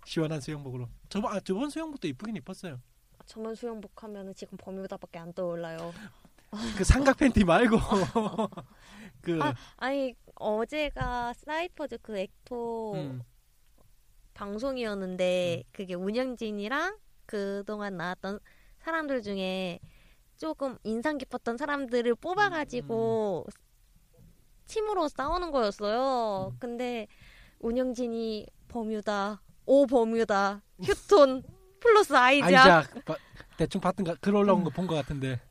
시원한 0.06 0.41
수영복으로. 0.41 0.89
저번 1.10 1.36
아, 1.36 1.39
저번 1.39 1.70
수영복도 1.70 2.08
이쁘긴 2.08 2.36
이뻤어요. 2.38 2.82
저만 3.28 3.54
수영복 3.54 4.04
하면은 4.04 4.34
지금 4.34 4.58
버뮤다밖에 4.58 5.20
안 5.20 5.32
떠올라요 5.34 5.93
그 6.78 6.84
삼각 6.84 7.18
팬티 7.18 7.43
말고. 7.43 7.78
그 9.22 9.39
아, 9.41 9.54
아니 9.78 10.16
어제가 10.36 11.34
사이퍼즈 11.34 11.97
그 12.02 12.18
액토 12.18 12.93
음, 12.95 13.22
방송이었는데 14.34 15.64
그게 15.72 15.93
운영진이랑 15.93 16.97
그동안 17.26 17.97
나왔던 17.97 18.39
사람들 18.80 19.22
중에 19.22 19.80
조금 20.38 20.78
인상 20.84 21.18
깊었던 21.18 21.58
사람들을 21.58 22.16
뽑아가지고 22.16 23.45
팀으로 24.68 25.10
싸우는 25.10 25.52
거였어요. 25.52 26.56
근데 26.60 27.08
운영진이 27.60 28.47
버뮤다, 28.70 29.41
오 29.66 29.86
버뮤다, 29.86 30.62
휴톤 30.82 31.43
플러스. 31.82 32.14
아이작. 32.14 33.04
바- 33.04 33.18
대충 33.58 33.82
봤던 33.82 34.06
거글 34.06 34.36
올라온 34.36 34.64
거본것 34.64 34.95
같은데 34.95 35.41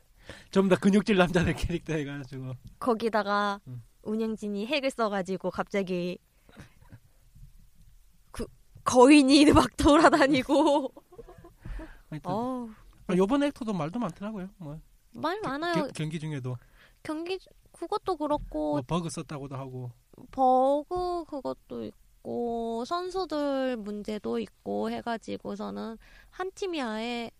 좀더 0.51 0.75
근육질 0.77 1.17
남자들 1.17 1.53
캐릭터 1.55 1.93
해가지고. 1.93 2.53
거기다가 2.79 3.59
음. 3.67 3.83
운영진이 4.03 4.65
핵을 4.67 4.89
써가지고 4.91 5.51
갑자기 5.51 6.17
그 8.31 8.45
거인이 8.83 9.45
막 9.53 9.75
돌아다니고. 9.77 10.91
어우. 12.23 12.69
아, 13.07 13.15
요번 13.15 13.43
액터도 13.43 13.73
말도 13.73 13.99
많더라고요. 13.99 14.49
뭐. 14.57 14.79
말 15.11 15.39
많아요. 15.41 15.73
겨- 15.73 15.87
경기 15.95 16.19
중에도. 16.19 16.57
경기 17.03 17.39
그것도 17.71 18.17
그렇고 18.17 18.73
뭐 18.73 18.81
버그 18.81 19.09
썼다고도 19.09 19.55
하고. 19.55 19.91
버그 20.31 21.25
그것도 21.25 21.85
있고 21.85 22.83
선수들 22.85 23.77
문제도 23.77 24.37
있고 24.39 24.89
해가지고서는 24.91 25.97
한 26.29 26.51
팀이 26.53 26.81
아예 26.81 27.31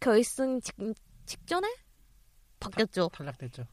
결승 0.00 0.60
직, 1.32 1.38
직전에 1.40 1.68
바뀌었죠. 2.60 3.08
탈 3.08 3.26
락됐죠. 3.26 3.66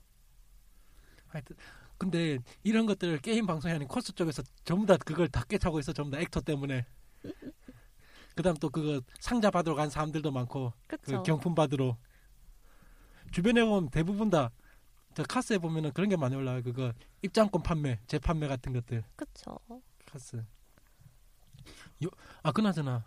하여튼 1.28 1.56
근데 1.98 2.40
이런 2.64 2.86
것들을 2.86 3.20
게임 3.20 3.46
방송이 3.46 3.74
아닌 3.74 3.88
코스 3.88 4.14
쪽에서 4.14 4.42
전부 4.64 4.86
다 4.86 4.98
그걸 4.98 5.28
다 5.28 5.44
꿰차고 5.44 5.80
있어 5.80 5.94
전부 5.94 6.12
다 6.12 6.22
액터 6.22 6.42
때문에. 6.42 6.86
그다음 8.36 8.56
또 8.58 8.70
그거 8.70 9.02
상자 9.20 9.52
받으러 9.52 9.76
간 9.76 9.90
사람들도 9.90 10.32
많고 10.32 10.72
그. 10.88 11.24
경품 11.24 11.56
받으러 11.56 11.98
주변에 13.32 13.64
보면 13.64 13.90
대부분 13.90 14.30
다 14.30 14.50
저 15.20 15.24
카스에 15.24 15.58
보면은 15.58 15.92
그런 15.92 16.10
게 16.10 16.16
많이 16.16 16.36
올라와요. 16.36 16.64
그거 16.64 16.94
입장권 17.22 17.64
판매, 17.64 18.00
재판매 18.08 18.48
같은 18.48 18.74
것들 18.74 19.04
그쵸. 19.16 19.60
카스. 20.06 20.38
요, 22.04 22.08
아 22.42 22.52
그나저나 22.52 23.04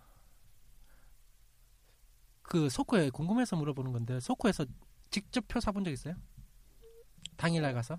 그 2.52 2.68
소코에 2.68 3.08
궁금해서 3.08 3.56
물어보는 3.56 3.92
건데 3.92 4.20
소코에서 4.20 4.66
직접 5.08 5.48
표 5.48 5.58
사본 5.58 5.84
적 5.84 5.90
있어요? 5.90 6.14
당일날 7.38 7.72
가서? 7.72 7.98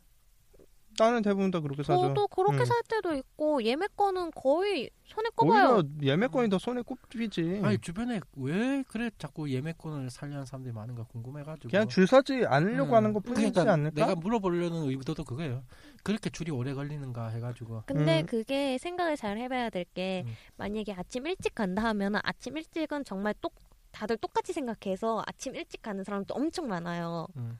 나는 0.99 1.23
대부분 1.23 1.49
다 1.49 1.59
그렇게 1.59 1.81
사죠. 1.81 1.99
저도 2.01 2.27
그렇게 2.27 2.59
음. 2.59 2.65
살 2.65 2.79
때도 2.87 3.15
있고 3.15 3.63
예매권은 3.63 4.29
거의 4.35 4.91
손에 5.05 5.29
꼽아요. 5.35 5.77
오히려 5.77 5.83
예매권이 6.03 6.49
더 6.49 6.59
손에 6.59 6.83
꼽히지. 6.83 7.61
아니 7.63 7.79
주변에 7.79 8.19
왜 8.35 8.83
그래 8.87 9.09
자꾸 9.17 9.49
예매권을 9.49 10.11
살려는 10.11 10.45
사람들이 10.45 10.71
많은가 10.71 11.05
궁금해가지고 11.05 11.69
그냥 11.69 11.87
줄 11.87 12.05
서지 12.05 12.45
않으려고 12.45 12.91
음. 12.91 12.95
하는 12.95 13.13
것 13.13 13.23
뿐이지 13.23 13.51
그러니까 13.53 13.73
않을까? 13.73 14.05
내가 14.05 14.15
물어보려는 14.15 14.87
의도도 14.89 15.23
그거예요. 15.23 15.63
그렇게 16.03 16.29
줄이 16.29 16.51
오래 16.51 16.75
걸리는가 16.75 17.29
해가지고 17.29 17.83
근데 17.87 18.21
음. 18.21 18.25
그게 18.27 18.77
생각을 18.77 19.17
잘 19.17 19.39
해봐야 19.39 19.71
될게 19.71 20.23
음. 20.27 20.33
만약에 20.57 20.93
아침 20.93 21.25
일찍 21.25 21.55
간다 21.55 21.83
하면은 21.85 22.19
아침 22.23 22.55
일찍은 22.55 23.03
정말 23.03 23.33
똑 23.41 23.53
다들 23.93 24.17
똑같이 24.17 24.51
생각해서 24.51 25.23
아침 25.25 25.55
일찍 25.55 25.81
가는 25.81 26.03
사람도 26.03 26.33
엄청 26.33 26.67
많아요. 26.67 27.27
음. 27.37 27.57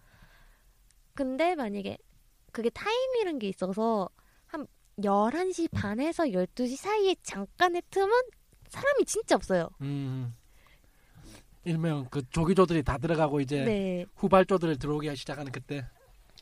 근데 1.13 1.55
만약에 1.55 1.97
그게 2.51 2.69
타임이라는 2.69 3.39
게 3.39 3.47
있어서 3.47 4.09
한 4.47 4.67
11시 4.99 5.71
반에서 5.71 6.23
12시 6.25 6.75
사이에 6.75 7.15
잠깐의 7.23 7.84
틈은 7.89 8.11
사람이 8.67 9.05
진짜 9.05 9.36
없어요. 9.36 9.69
음. 9.81 10.36
일명 11.65 12.05
그 12.09 12.27
조기조들이 12.29 12.84
다 12.84 12.97
들어가고 12.97 13.39
이제 13.39 13.63
네. 13.63 14.05
후발조들을 14.15 14.79
들어오기 14.79 15.15
시작하는 15.15 15.51
그때 15.51 15.86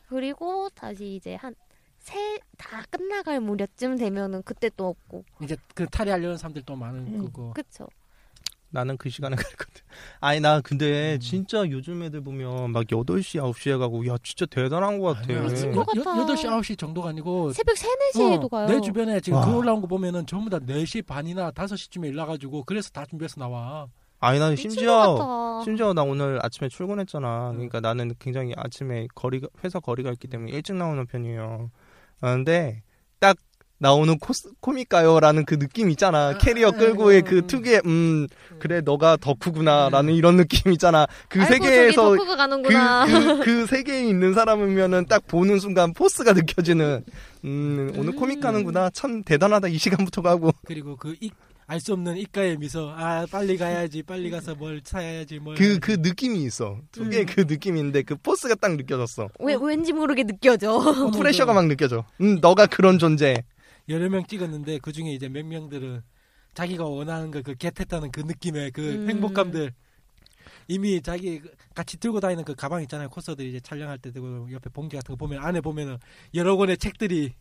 그리고 0.08 0.68
다시 0.70 1.14
이제 1.14 1.36
한 1.36 1.54
세 2.02 2.40
다 2.58 2.82
끝나갈 2.90 3.38
무렵쯤 3.40 3.96
되면은 3.96 4.42
그때 4.42 4.68
또 4.76 4.88
없고. 4.88 5.24
이제 5.40 5.56
그 5.72 5.86
탈의하려는 5.86 6.36
사람들 6.36 6.62
또 6.62 6.74
많은 6.74 7.06
음. 7.14 7.24
거고 7.26 7.52
그쵸. 7.52 7.86
나는 8.72 8.96
그 8.96 9.08
시간에 9.10 9.36
갔거든. 9.36 9.82
아니 10.20 10.40
나 10.40 10.60
근데 10.60 11.14
음. 11.14 11.20
진짜 11.20 11.68
요즘 11.70 12.02
애들 12.02 12.22
보면 12.22 12.72
막 12.72 12.86
8시 12.86 13.40
9시에 13.40 13.78
가고 13.78 14.06
야 14.06 14.16
진짜 14.22 14.46
대단한 14.46 14.98
것 14.98 15.14
같아. 15.14 15.32
아니야. 15.32 15.42
미친 15.42 15.74
여- 15.74 15.82
것 15.84 15.96
여- 15.96 16.02
같아. 16.02 16.24
8시 16.26 16.44
9시 16.46 16.78
정도가 16.78 17.10
아니고 17.10 17.52
새벽 17.52 17.76
3, 17.76 17.90
4시에도 18.14 18.44
어, 18.44 18.48
가요. 18.48 18.66
내 18.66 18.80
주변에 18.80 19.20
지금 19.20 19.38
와. 19.38 19.44
글 19.46 19.54
올라온 19.54 19.80
거 19.80 19.86
보면은 19.86 20.26
전부 20.26 20.48
다 20.50 20.58
4시 20.58 21.06
반이나 21.06 21.50
5시쯤에 21.52 22.06
일나가지고 22.08 22.64
그래서 22.64 22.90
다 22.90 23.04
준비해서 23.04 23.38
나와. 23.38 23.86
아니 24.20 24.38
나 24.38 24.54
심지어. 24.56 25.60
심지어 25.64 25.92
나 25.92 26.02
오늘 26.02 26.38
아침에 26.42 26.68
출근했잖아. 26.68 27.50
음. 27.50 27.54
그러니까 27.54 27.80
나는 27.80 28.12
굉장히 28.18 28.54
아침에 28.56 29.06
거리가 29.14 29.48
회사 29.64 29.80
거리가 29.80 30.10
있기 30.12 30.28
때문에 30.28 30.52
일찍 30.52 30.76
나오는 30.76 31.04
편이에요. 31.06 31.70
그런데 32.20 32.82
딱 33.18 33.36
나오는 33.82 34.16
코스, 34.16 34.48
코믹가요라는 34.60 35.44
그 35.44 35.58
느낌 35.58 35.90
있잖아. 35.90 36.38
캐리어 36.38 36.70
끌고의 36.70 37.22
그 37.22 37.48
특유의 37.48 37.82
음 37.84 38.28
그래 38.60 38.80
너가 38.80 39.16
덕후구나라는 39.16 40.14
이런 40.14 40.36
느낌 40.36 40.70
있잖아. 40.72 41.08
그 41.28 41.40
아이고, 41.40 41.52
세계에서 41.52 42.16
가는구나. 42.36 43.06
그, 43.06 43.12
그, 43.12 43.44
그 43.44 43.66
세계에 43.66 44.08
있는 44.08 44.34
사람이면은 44.34 45.06
딱 45.06 45.26
보는 45.26 45.58
순간 45.58 45.92
포스가 45.94 46.32
느껴지는 46.32 47.04
음 47.44 47.92
오늘 47.96 48.14
코믹 48.14 48.40
가는구나 48.40 48.88
참 48.90 49.24
대단하다 49.24 49.66
이 49.66 49.78
시간부터 49.78 50.22
가고 50.22 50.52
그리고 50.64 50.96
그알수 50.96 51.94
없는 51.94 52.18
입가의 52.18 52.58
미소. 52.58 52.88
아 52.88 53.26
빨리 53.32 53.56
가야지. 53.56 54.04
빨리 54.04 54.30
가서 54.30 54.54
뭘 54.54 54.80
사야지. 54.84 55.40
뭘. 55.40 55.56
그그 55.56 55.96
느낌이 55.98 56.40
있어 56.44 56.78
특유의 56.92 57.22
음. 57.22 57.26
그 57.26 57.40
느낌인데 57.48 58.02
그 58.02 58.14
포스가 58.14 58.54
딱 58.54 58.76
느껴졌어 58.76 59.28
왜, 59.40 59.56
왠지 59.60 59.92
모르게 59.92 60.22
느껴져. 60.22 60.74
어머, 60.76 61.10
프레셔가 61.10 61.52
그막 61.52 61.66
느껴져 61.66 62.04
음 62.20 62.38
너가 62.40 62.66
그런 62.66 63.00
존재 63.00 63.42
여러 63.88 64.08
명 64.08 64.24
찍었는데 64.26 64.78
그 64.78 64.92
중에 64.92 65.10
이제 65.12 65.28
몇 65.28 65.44
명들은 65.44 66.02
자기가 66.54 66.84
원하는 66.84 67.30
거그 67.30 67.54
겟했다는 67.56 68.10
그 68.12 68.20
느낌의 68.20 68.70
그 68.72 68.94
음. 68.94 69.08
행복감들. 69.10 69.72
이미 70.68 71.00
자기 71.02 71.40
그 71.40 71.50
같이 71.74 71.98
들고 71.98 72.20
다니는 72.20 72.44
그 72.44 72.54
가방 72.54 72.82
있잖아요. 72.82 73.08
코스들이 73.08 73.48
이제 73.50 73.60
촬영할 73.60 73.98
때 73.98 74.12
들고 74.12 74.50
옆에 74.52 74.70
봉지 74.70 74.96
같은 74.96 75.12
거 75.14 75.16
보면 75.16 75.42
안에 75.44 75.60
보면은 75.60 75.98
여러 76.34 76.56
권의 76.56 76.78
책들이 76.78 77.32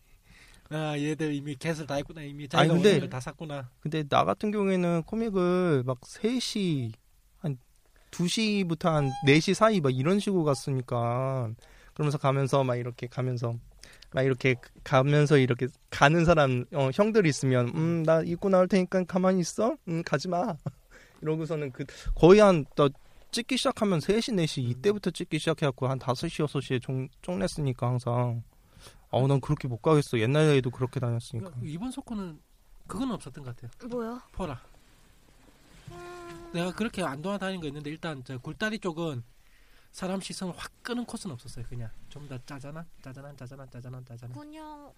아 0.70 0.98
얘들 0.98 1.34
이미 1.34 1.56
겟을 1.56 1.86
다 1.86 1.96
했구나. 1.96 2.22
이미 2.24 2.48
자기가 2.48 2.60
아니, 2.62 2.70
근데- 2.70 2.90
원하는 2.90 3.00
걸다 3.02 3.20
샀구나. 3.20 3.70
근데 3.82 4.04
나 4.08 4.24
같은 4.24 4.52
경우에는 4.52 5.04
코믹을 5.04 5.84
막 5.86 6.00
3시 6.02 6.92
한 7.40 7.58
2시부터 8.12 8.86
한 8.90 9.12
4시 9.26 9.54
사이 9.54 9.82
막 9.82 9.94
이런 9.94 10.20
식으로 10.20 10.44
갔으니까 10.44 11.52
그러면서 11.94 12.18
가면서 12.18 12.64
막 12.64 12.76
이렇게 12.78 13.08
가면서 13.08 13.56
막 14.14 14.24
이렇게 14.24 14.56
가면서 14.84 15.38
이렇게 15.38 15.68
가는 15.90 16.26
사람 16.26 16.66
어, 16.74 16.90
형들 16.94 17.26
있으면 17.26 17.70
음 17.76 18.04
나 18.04 18.22
입고 18.22 18.50
나올 18.50 18.68
테니까 18.68 19.04
가만히 19.06 19.40
있어? 19.42 19.76
음 19.88 20.04
가지 20.04 20.28
마. 20.28 20.56
이러고서는 21.22 21.72
그 21.72 21.86
거의 22.16 22.40
한또 22.40 22.90
찍기 23.32 23.56
시작하면 23.58 24.00
3시 24.00 24.34
4시 24.44 24.64
이때부터 24.70 25.12
찍기 25.12 25.40
시작해갖고 25.40 25.88
한 25.88 26.00
5시 26.00 26.46
6시에 26.46 26.82
종, 26.82 27.08
쪽냈으니까 27.22 27.88
항상. 27.88 28.44
어난 29.10 29.40
그렇게 29.42 29.68
못 29.68 29.82
가겠어. 29.82 30.20
옛날에도 30.20 30.70
그렇게 30.72 31.00
다녔으니까. 31.00 31.52
이번 31.64 31.92
소코는 31.92 32.40
그건 32.88 33.12
없었던 33.12 33.44
것 33.44 33.56
같아요. 33.56 33.90
뭐야? 33.90 34.22
포라. 34.32 34.62
내가 36.54 36.72
그렇게 36.74 37.04
안 37.04 37.22
돌아다니는 37.22 37.62
거 37.62 37.68
있는데 37.68 37.90
일단 37.90 38.22
저 38.26 38.38
굴다리 38.38 38.80
쪽은 38.80 39.24
사람 39.92 40.22
시선을 40.22 40.54
확 40.58 40.72
끄는 40.84 41.06
코스는 41.06 41.34
없었어요 41.34 41.66
그냥 41.68 41.90
좀 42.10 42.28
더 42.28 42.38
짜잔한 42.46 42.86
짜잔한 43.02 43.36
짜잔한 43.38 43.70
짜잔한 43.70 44.06
짜잔한 44.06 44.38
그냥 44.38 44.94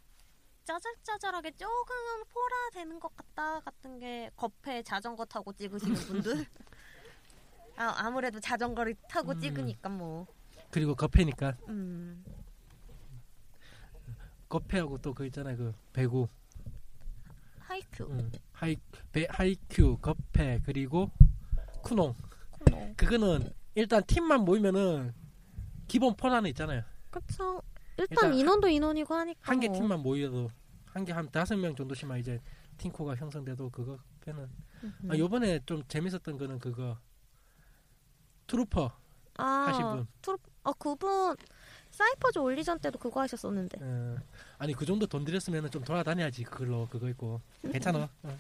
짜잘짜잘하게 0.66 1.52
조금 1.52 1.96
포라 2.32 2.56
되는 2.74 3.00
것 3.00 3.14
같다 3.16 3.60
같은 3.62 4.00
게 4.00 4.30
겉에 4.38 4.82
자전거 4.84 5.26
타고 5.26 5.52
찍으시는 5.52 5.94
분들. 6.24 6.46
아 7.76 7.94
아무래도 7.98 8.40
자전거를 8.40 8.96
타고 9.10 9.32
음. 9.34 9.40
찍으니까 9.40 9.90
뭐. 9.90 10.26
그리고 10.72 10.96
거패니까 10.96 11.58
음. 11.68 12.24
겁페하고 14.48 15.00
또 15.00 15.14
그 15.14 15.26
있잖아요 15.26 15.58
그 15.58 15.74
배구 15.92 16.28
하이큐. 17.60 18.04
음, 18.06 18.32
하이 18.52 18.78
배 19.12 19.26
하이큐 19.30 19.98
겁페 19.98 20.62
그리고 20.66 21.10
쿠농 21.82 22.14
코너. 22.52 22.94
그거는 22.96 23.52
일단 23.76 24.04
팀만 24.06 24.42
모이면은 24.46 25.14
기본 25.88 26.16
포라는 26.16 26.50
있잖아요 26.52 26.84
그쵸. 27.12 27.62
일단, 27.98 28.08
일단 28.10 28.34
인원도 28.34 28.68
인원이고 28.68 29.14
하니까. 29.14 29.40
한개 29.44 29.68
뭐. 29.68 29.78
팀만 29.78 30.00
모여도 30.02 30.52
한 30.86 31.06
개 31.06 31.12
한 31.12 31.30
다섯 31.32 31.56
명 31.58 31.76
정도씩만 31.76 32.20
이제 32.20 32.40
팀코가 32.78 33.16
형성돼도 33.16 33.70
그거 33.72 33.98
빼는 34.22 34.48
음. 34.84 35.10
아, 35.10 35.18
요번에 35.18 35.60
좀 35.66 35.84
재밌었던 35.88 36.38
거는 36.38 36.60
그거 36.60 36.98
트루퍼 38.48 38.92
아, 39.38 39.44
하신 39.44 39.82
분. 39.90 40.08
트로, 40.22 40.38
아 40.64 40.72
그분 40.74 41.36
사이퍼즈 41.90 42.40
온리전 42.40 42.80
때도 42.80 42.98
그거 43.00 43.22
하셨었는데. 43.22 43.78
어, 43.82 44.18
아니 44.60 44.74
그 44.74 44.86
정도 44.86 45.06
돈 45.08 45.24
들였으면 45.26 45.70
좀 45.72 45.84
돌아다녀야지 45.84 46.44
그걸로 46.44 46.88
그거 46.92 47.10
있고 47.10 47.42
괜찮아 47.72 48.10
어. 48.24 48.40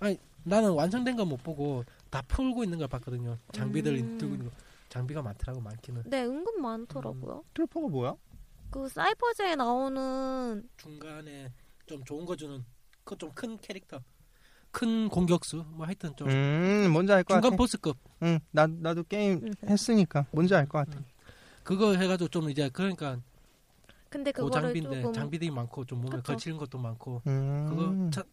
아니 0.00 0.18
나는 0.42 0.72
완성된 0.72 1.16
거 1.16 1.24
못 1.24 1.42
보고 1.42 1.84
다 2.10 2.22
풀고 2.28 2.64
있는 2.64 2.78
걸 2.78 2.88
봤거든요 2.88 3.38
장비들 3.52 3.94
음. 3.96 4.18
들고 4.18 4.34
있는 4.34 4.50
거 4.50 4.56
장비가 4.94 5.22
많더라고 5.22 5.60
많기는. 5.60 6.04
네, 6.06 6.22
은근 6.24 6.62
많더라고요. 6.62 7.42
트루퍼가 7.52 7.88
뭐야? 7.88 8.14
그 8.70 8.88
사이퍼즈에 8.88 9.56
나오는 9.56 10.68
중간에 10.76 11.52
좀 11.86 12.04
좋은 12.04 12.24
거 12.24 12.36
주는 12.36 12.64
그 13.04 13.16
좀 13.18 13.32
큰 13.34 13.58
캐릭터, 13.58 14.00
큰 14.70 15.08
공격수 15.08 15.64
뭐 15.70 15.84
하여튼 15.86 16.14
좀 16.16 16.28
음, 16.28 16.90
뭔지 16.92 17.12
알것 17.12 17.26
중간 17.28 17.42
같아. 17.50 17.56
보스급 17.56 17.96
응, 18.22 18.38
나 18.52 18.66
나도 18.68 19.02
게임 19.04 19.40
음. 19.44 19.52
했으니까 19.68 20.26
뭔지 20.30 20.54
알 20.54 20.66
것 20.68 20.78
같아. 20.86 21.00
그거 21.64 21.94
해가지고 21.96 22.28
좀 22.28 22.48
이제 22.50 22.68
그러니까 22.72 23.18
근데 24.08 24.30
그거를 24.30 24.48
고장비인데 24.72 25.00
조금 25.02 25.12
장비들이 25.12 25.50
많고 25.50 25.84
좀 25.86 25.98
몸에 26.02 26.16
그쵸. 26.18 26.32
거치는 26.34 26.56
것도 26.56 26.78
많고 26.78 27.20
음. 27.26 27.66
그거 27.68 28.10
자, 28.12 28.24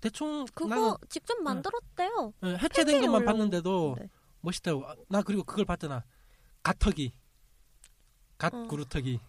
대충 0.00 0.44
그거 0.54 0.68
나는 0.68 0.94
직접 1.08 1.40
만들었대요. 1.42 2.32
예, 2.44 2.48
해체된 2.56 3.00
것만 3.00 3.22
올라온- 3.22 3.24
봤는데도 3.26 3.96
네. 3.98 4.08
멋있다고 4.44 4.86
아, 4.86 4.94
나 5.08 5.22
그리고 5.22 5.42
그걸 5.42 5.64
봤잖아 5.64 6.04
갓터기 6.62 7.12
갓 8.38 8.54
어. 8.54 8.62
구루터기 8.68 9.20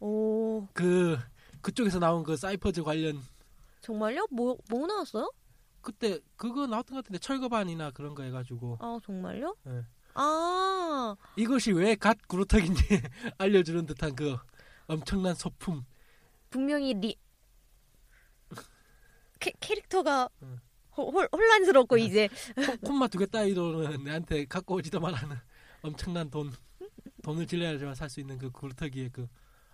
오, 0.00 0.66
그 0.72 1.18
그쪽에서 1.60 1.98
나온 1.98 2.22
그 2.22 2.36
사이퍼즈 2.36 2.82
관련 2.84 3.20
정말요? 3.80 4.26
뭐, 4.30 4.56
뭐 4.70 4.86
나왔어요? 4.86 5.32
그때 5.80 6.20
그거 6.36 6.66
나왔던 6.66 6.94
것 6.96 7.04
같은데 7.04 7.18
철거반이나 7.18 7.90
그런 7.92 8.14
거 8.14 8.22
해가지고 8.22 8.78
아, 8.80 8.98
정말요? 9.04 9.56
네. 9.64 9.84
아, 10.14 11.16
이것이 11.36 11.72
왜 11.72 11.94
갓 11.96 12.18
구루터기인지 12.28 12.82
알려주는 13.38 13.86
듯한 13.86 14.14
그 14.14 14.36
엄청난 14.86 15.34
소품 15.34 15.84
분명히 16.50 16.94
리, 16.94 17.16
캐, 19.40 19.52
캐릭터가 19.60 20.28
응. 20.42 20.60
호- 20.98 21.10
홀, 21.10 21.28
혼란스럽고 21.32 21.96
응. 21.96 22.00
이제 22.00 22.28
코- 22.54 22.76
콤마 22.88 23.08
두개 23.08 23.26
따위로는 23.26 24.02
내한테 24.04 24.44
갖고 24.46 24.74
오지도 24.74 24.98
말라는 25.00 25.36
엄청난 25.82 26.28
돈 26.30 26.52
돈을 27.22 27.46
질러야지만 27.46 27.94
살 27.94 28.08
수 28.10 28.20
있는 28.20 28.36
그 28.38 28.50
구루터기의 28.50 29.10
그 29.10 29.28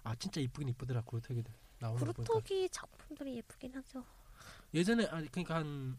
아 0.07 0.14
진짜 0.16 0.39
이쁘긴 0.39 0.68
이쁘더라 0.68 1.01
구루터기들 1.01 1.51
나오는 1.79 1.99
구루토기 1.99 2.68
작품들이 2.68 3.37
예쁘긴 3.37 3.75
하죠. 3.77 4.05
예전에 4.75 5.07
아니 5.07 5.29
그러니까 5.31 5.55
한 5.57 5.97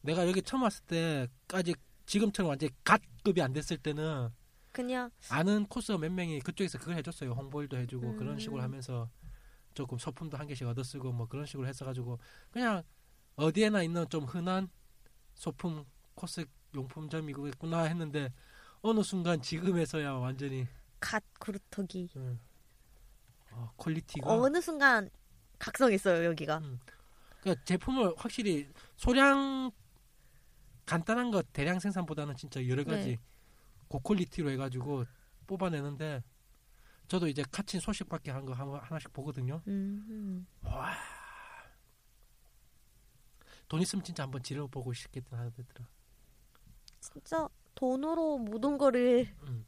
내가 0.00 0.28
여기 0.28 0.40
처음 0.42 0.62
왔을 0.62 0.84
때까지 0.84 1.74
지금처럼 2.06 2.50
완전 2.50 2.68
히 2.68 2.72
갓급이 2.84 3.42
안 3.42 3.52
됐을 3.52 3.76
때는 3.78 4.28
그냥 4.70 5.10
아는 5.28 5.66
코스가 5.66 5.98
몇 5.98 6.12
명이 6.12 6.38
그쪽에서 6.42 6.78
그걸 6.78 6.94
해줬어요 6.98 7.32
홍보일도 7.32 7.76
해주고 7.78 8.10
음. 8.10 8.16
그런 8.16 8.38
식으로 8.38 8.62
하면서 8.62 9.10
조금 9.74 9.98
소품도 9.98 10.36
한 10.36 10.46
개씩 10.46 10.64
얻어쓰고 10.68 11.10
뭐 11.10 11.26
그런 11.26 11.44
식으로 11.44 11.66
했어가지고 11.66 12.20
그냥 12.52 12.84
어디에나 13.38 13.82
있는 13.82 14.08
좀 14.08 14.24
흔한 14.24 14.68
소품 15.34 15.84
코스 16.14 16.44
용품점이겠구나 16.74 17.84
했는데 17.84 18.32
어느 18.82 19.02
순간 19.02 19.40
지금에서야 19.40 20.12
완전히 20.12 20.66
갓 21.00 21.22
구루터기. 21.38 22.10
음, 22.16 22.40
어, 23.52 23.72
퀄리티가 23.76 24.28
어느 24.28 24.60
순간 24.60 25.08
각성했어요 25.58 26.24
여기가. 26.24 26.60
그러니까 27.40 27.64
제품을 27.64 28.14
확실히 28.16 28.68
소량 28.96 29.70
간단한 30.84 31.30
것 31.30 31.52
대량 31.52 31.78
생산보다는 31.78 32.34
진짜 32.36 32.66
여러 32.66 32.82
가지 32.82 33.10
네. 33.10 33.18
고퀄리티로 33.86 34.50
해가지고 34.50 35.04
뽑아내는데 35.46 36.24
저도 37.06 37.28
이제 37.28 37.44
카친 37.52 37.78
소식밖에 37.78 38.30
한 38.32 38.44
거 38.44 38.52
하나씩 38.52 39.12
보거든요. 39.12 39.62
음, 39.68 40.46
와. 40.62 40.96
돈 43.68 43.80
있으면 43.82 44.02
진짜 44.04 44.22
한번 44.22 44.42
질러보고 44.42 44.92
싶겠다 44.92 45.36
하더라. 45.38 45.88
진짜 47.00 47.48
돈으로 47.74 48.38
모든 48.38 48.76
거를 48.78 49.28
음. 49.42 49.66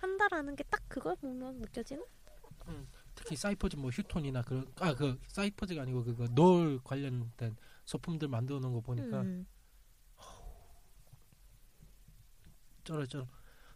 한다라는 0.00 0.56
게 0.56 0.64
딱 0.64 0.80
그걸 0.88 1.16
보면 1.16 1.58
느껴지는? 1.60 2.04
특히 3.14 3.36
사이퍼즈 3.36 3.76
뭐 3.76 3.90
휴톤이나 3.90 4.42
그런 4.42 4.72
아 4.78 4.94
그 4.94 5.18
사이퍼즈가 5.28 5.82
아니고 5.82 6.04
그거 6.04 6.26
놀 6.28 6.80
관련된 6.82 7.56
소품들 7.84 8.28
만들어 8.28 8.60
놓은 8.60 8.72
거 8.72 8.80
보니까 8.80 9.20
음. 9.22 9.46
쩔어 12.84 13.04
쩔어. 13.06 13.26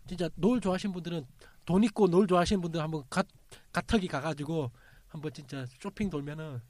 진짜 0.06 0.28
놀 0.36 0.60
좋아하시는 0.60 0.92
분들은 0.92 1.26
돈 1.64 1.82
있고 1.84 2.06
놀 2.08 2.26
좋아하시는 2.26 2.60
분들 2.62 2.80
한번 2.80 3.04
갓 3.10 3.26
가턱이 3.72 4.06
가가지고 4.08 4.70
한번 5.08 5.32
진짜 5.32 5.66
쇼핑 5.66 6.08
돌면은 6.10 6.60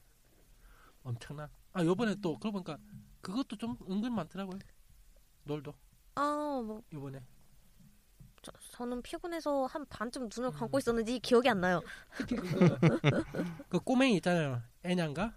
엄청나. 1.02 1.48
아 1.76 1.84
요번에 1.84 2.14
또 2.22 2.38
그러고 2.38 2.62
보니까 2.62 2.78
그것도 3.20 3.56
좀 3.56 3.76
은근 3.90 4.10
많더라고요. 4.14 4.58
놀도 5.44 5.74
아, 6.14 6.22
뭐 6.64 6.82
요번에 6.90 7.20
저, 8.40 8.50
저는 8.72 9.02
피곤해서 9.02 9.66
한 9.66 9.84
반쯤 9.84 10.30
눈을 10.34 10.48
음. 10.48 10.52
감고 10.52 10.78
있었는지 10.78 11.18
기억이 11.18 11.50
안 11.50 11.60
나요. 11.60 11.82
특히 12.16 12.34
그거 12.36 12.78
그 13.68 13.78
꼬맹이 13.78 14.16
있잖아요. 14.16 14.62
애냐인가? 14.84 15.34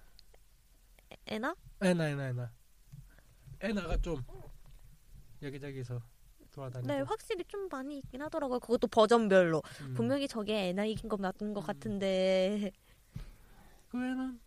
에나? 1.27 1.53
애나 1.83 2.09
애나 2.09 2.29
애나 2.29 2.51
애나가 3.61 3.97
좀 3.97 4.23
여기저기서 5.41 6.01
돌아다니고 6.51 6.87
네, 6.87 7.01
확실히 7.01 7.43
좀 7.49 7.67
많이 7.67 7.97
있긴 7.97 8.21
하더라고요. 8.21 8.61
그것도 8.61 8.87
버전별로. 8.87 9.61
음. 9.81 9.93
분명히 9.93 10.25
저게 10.25 10.69
에나 10.69 10.85
이긴 10.85 11.09
거 11.09 11.17
맞는 11.17 11.53
것 11.53 11.59
음. 11.59 11.67
같은데. 11.67 12.71
그 13.89 13.97
애는 13.97 14.39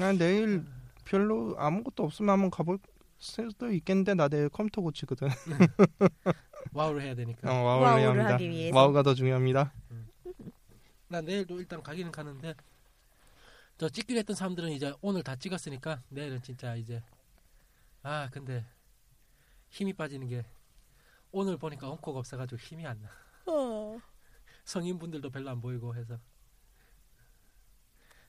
아, 0.00 0.12
내일 0.12 0.64
별로 1.08 1.54
아무것도 1.58 2.04
없으면 2.04 2.30
한번 2.34 2.50
가볼 2.50 2.78
수도 3.16 3.72
있겠는데 3.72 4.14
나 4.14 4.28
내일 4.28 4.50
컴퓨터 4.50 4.82
고치거든. 4.82 5.28
와우를 6.74 7.00
해야 7.00 7.14
되니까 7.14 7.50
어, 7.50 7.64
와우를 7.64 7.86
와우를 7.86 8.00
해야 8.02 8.08
합니다. 8.10 8.34
하기 8.34 8.50
위해서. 8.50 8.76
와우가 8.76 9.02
더 9.02 9.14
중요합니다. 9.14 9.72
나 11.08 11.22
내일도 11.22 11.58
일단 11.58 11.82
가기는 11.82 12.12
가는데 12.12 12.54
저 13.78 13.88
찍기로 13.88 14.18
했던 14.18 14.36
사람들은 14.36 14.70
이제 14.72 14.92
오늘 15.00 15.22
다 15.22 15.34
찍었으니까 15.34 16.02
내일은 16.10 16.42
진짜 16.42 16.76
이제 16.76 17.02
아 18.02 18.28
근데 18.30 18.66
힘이 19.70 19.94
빠지는 19.94 20.28
게 20.28 20.44
오늘 21.32 21.56
보니까 21.56 21.88
엉코가 21.88 22.18
없어가지고 22.18 22.60
힘이 22.60 22.86
안 22.86 23.00
나. 23.00 23.08
어. 23.50 23.98
성인분들도 24.64 25.30
별로 25.30 25.48
안 25.48 25.62
보이고 25.62 25.94
해서 25.94 26.18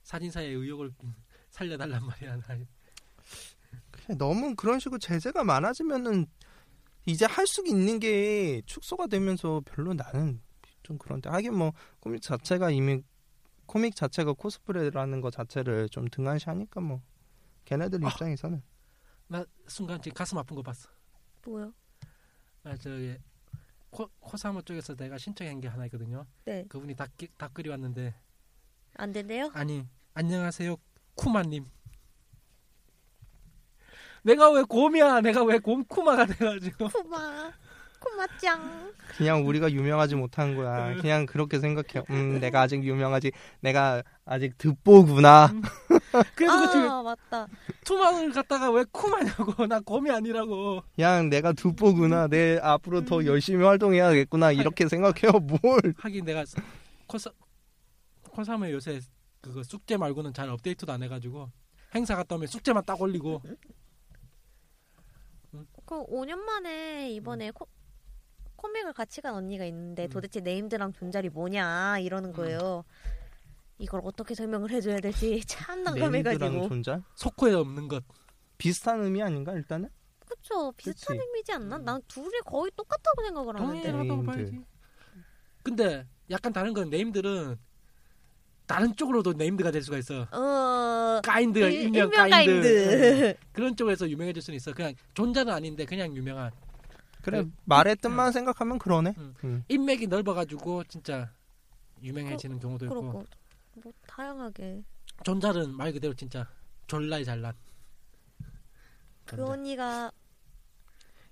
사진사의 0.03 0.53
의욕을 0.53 0.93
살려달란 1.49 2.05
말이야. 2.05 2.39
너무 4.17 4.55
그런 4.55 4.79
식으로 4.79 4.97
제재가 4.99 5.43
많아지면은 5.43 6.25
이제 7.05 7.25
할 7.25 7.45
수 7.47 7.63
있는 7.65 7.99
게 7.99 8.61
축소가 8.65 9.07
되면서 9.07 9.61
별로 9.65 9.93
나는 9.93 10.41
좀 10.83 10.97
그런데 10.97 11.29
하긴 11.29 11.55
뭐 11.55 11.73
코믹 11.99 12.21
자체가 12.21 12.71
이미 12.71 13.01
코믹 13.65 13.95
자체가 13.95 14.33
코스프레라는 14.33 15.21
것 15.21 15.31
자체를 15.31 15.89
좀 15.89 16.07
등한시하니까 16.09 16.81
뭐 16.81 17.01
걔네들 17.65 18.03
아. 18.05 18.09
입장에서는 18.09 18.61
나 19.27 19.45
순간 19.67 20.01
지금 20.01 20.15
가슴 20.15 20.37
아픈 20.39 20.55
거 20.55 20.61
봤어. 20.63 20.89
뭐요? 21.45 21.71
아 22.63 22.75
저기 22.77 23.15
코, 23.91 24.07
코사모 24.19 24.61
쪽에서 24.63 24.95
내가 24.95 25.17
신청한 25.17 25.61
게 25.61 25.67
하나 25.67 25.85
있거든요. 25.85 26.25
네. 26.45 26.65
그분이 26.67 26.95
다, 26.95 27.05
끼- 27.17 27.29
다 27.37 27.47
끓이 27.47 27.69
왔는데 27.69 28.13
안 28.95 29.11
된대요? 29.11 29.51
아니 29.53 29.87
안녕하세요 30.15 30.75
쿠마님. 31.19 31.65
내가 34.23 34.49
왜 34.51 34.63
곰이야? 34.63 35.21
내가 35.21 35.43
왜 35.43 35.59
곰 35.59 35.83
쿠마가 35.85 36.25
돼가지고 36.25 36.87
쿠마. 36.89 37.51
쿠마짱. 37.99 38.93
그냥 39.17 39.45
우리가 39.45 39.71
유명하지 39.71 40.15
못한 40.15 40.55
거야. 40.55 40.89
음. 40.93 41.01
그냥 41.01 41.25
그렇게 41.25 41.59
생각해. 41.59 42.05
음, 42.09 42.39
내가 42.39 42.61
아직 42.61 42.81
유명하지. 42.83 43.31
내가 43.59 44.01
아직 44.25 44.57
듣보구나. 44.57 45.51
그래서 46.35 46.71
그 46.71 46.89
아, 46.89 47.03
맞다. 47.03 47.47
투마를 47.83 48.31
갖다가 48.31 48.71
왜 48.71 48.85
쿠마냐고 48.91 49.65
나 49.67 49.81
곰이 49.81 50.09
아니라고 50.11 50.81
그냥 50.95 51.29
내가 51.29 51.51
듣보구나. 51.51 52.27
내 52.27 52.57
앞으로 52.61 52.99
음. 52.99 53.05
더 53.05 53.25
열심히 53.25 53.65
활동해야겠구나. 53.65 54.53
이렇게 54.53 54.87
생각해요. 54.87 55.33
뭘? 55.61 55.93
하긴 55.97 56.23
내가 56.23 56.45
코사 57.07 57.29
코사모에 58.31 58.71
요새 58.71 59.01
그거 59.41 59.63
숙제 59.63 59.97
말고는 59.97 60.33
잘 60.33 60.49
업데이트도 60.49 60.91
안 60.91 61.03
해가지고 61.03 61.49
행사 61.95 62.15
갔다 62.15 62.35
오면 62.35 62.47
숙제만 62.47 62.85
딱 62.85 63.01
올리고 63.01 63.41
그 65.85 66.05
5년 66.05 66.37
만에 66.37 67.09
이번에 67.11 67.51
코, 67.51 67.67
코믹을 68.55 68.93
같이 68.93 69.21
간 69.21 69.33
언니가 69.33 69.65
있는데 69.65 70.05
음. 70.05 70.09
도대체 70.09 70.39
네임드랑 70.41 70.93
존잘이 70.93 71.29
뭐냐 71.29 71.99
이러는 71.99 72.33
거예요. 72.33 72.83
이걸 73.79 74.01
어떻게 74.03 74.35
설명을 74.35 74.69
해줘야 74.69 74.99
될지 74.99 75.41
참 75.47 75.83
난감해가지고. 75.83 76.67
존잘? 76.67 76.99
속호에 77.15 77.53
없는 77.53 77.87
것 77.87 78.03
비슷한 78.57 79.01
의미 79.01 79.23
아닌가 79.23 79.53
일단은? 79.53 79.89
그쵸 80.27 80.71
비슷한 80.73 81.17
그치. 81.17 81.27
의미지 81.27 81.51
않나? 81.53 81.77
음. 81.77 81.85
난 81.85 82.01
둘이 82.07 82.39
거의 82.45 82.69
똑같다고 82.75 83.23
생각을 83.23 83.55
하는데. 83.59 83.91
동일하다고 83.91 84.21
네임드. 84.23 84.31
봐야지 84.31 84.65
근데 85.63 86.07
약간 86.29 86.53
다른 86.53 86.73
건 86.73 86.89
네임드는 86.89 87.57
다른 88.69 88.95
쪽으로도 88.95 89.33
네임드가 89.33 89.71
될 89.71 89.81
수가 89.81 89.97
있어 89.97 90.27
어. 90.31 91.21
까인드가 91.23 91.65
일- 91.69 91.81
일명, 91.85 92.03
일명 92.03 92.11
까인드, 92.29 92.29
까인드. 92.29 93.25
응. 93.25 93.33
그런 93.51 93.75
쪽에서 93.75 94.07
유명해질 94.07 94.43
수는 94.43 94.57
있어 94.57 94.71
그냥 94.73 94.93
존잘은 95.15 95.51
아닌데 95.51 95.85
그냥 95.85 96.15
유명한 96.15 96.51
그래 97.23 97.41
네. 97.41 97.49
말의 97.65 97.95
뜻만 97.95 98.31
생각하면 98.31 98.77
그러네. 98.77 99.15
음. 99.17 99.33
음. 99.43 99.63
인맥이 99.69 100.05
넓어가지고 100.05 100.83
진짜 100.83 101.31
유명해지는 102.03 102.59
경우도 102.59 102.85
있고 102.85 102.93
그렇고 103.01 103.25
뭐 103.81 103.91
다양하게 104.05 104.83
존잘은 105.23 105.73
말 105.75 105.91
그대로 105.91 106.13
진짜 106.13 106.47
졸라이 106.85 107.25
잘난. 107.25 107.53
그. 109.25 109.43
언니가 109.43 110.11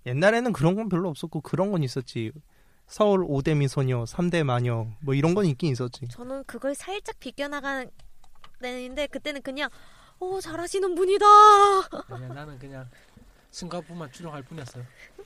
옛날에는 0.07 0.53
그런 0.53 0.75
건 0.75 0.89
별로 0.89 1.07
없었고 1.09 1.41
그런 1.41 1.71
건 1.71 1.83
있었지. 1.83 2.31
서울 2.87 3.25
5대 3.27 3.55
미소녀, 3.57 4.05
3대 4.05 4.43
마녀 4.43 4.87
뭐 5.01 5.13
이런 5.13 5.35
건 5.35 5.45
있긴 5.45 5.71
있었지. 5.71 6.07
저는 6.07 6.43
그걸 6.45 6.73
살짝 6.73 7.19
비껴나가는 7.19 7.91
데인데 8.61 9.07
그때는 9.07 9.41
그냥 9.41 9.69
오 10.19 10.39
잘하시는 10.39 10.95
분이다. 10.95 11.25
아니야 12.07 12.27
나는 12.33 12.57
그냥 12.57 12.89
슴가부만 13.51 14.11
추종할 14.11 14.41
뿐이었어요. 14.43 14.85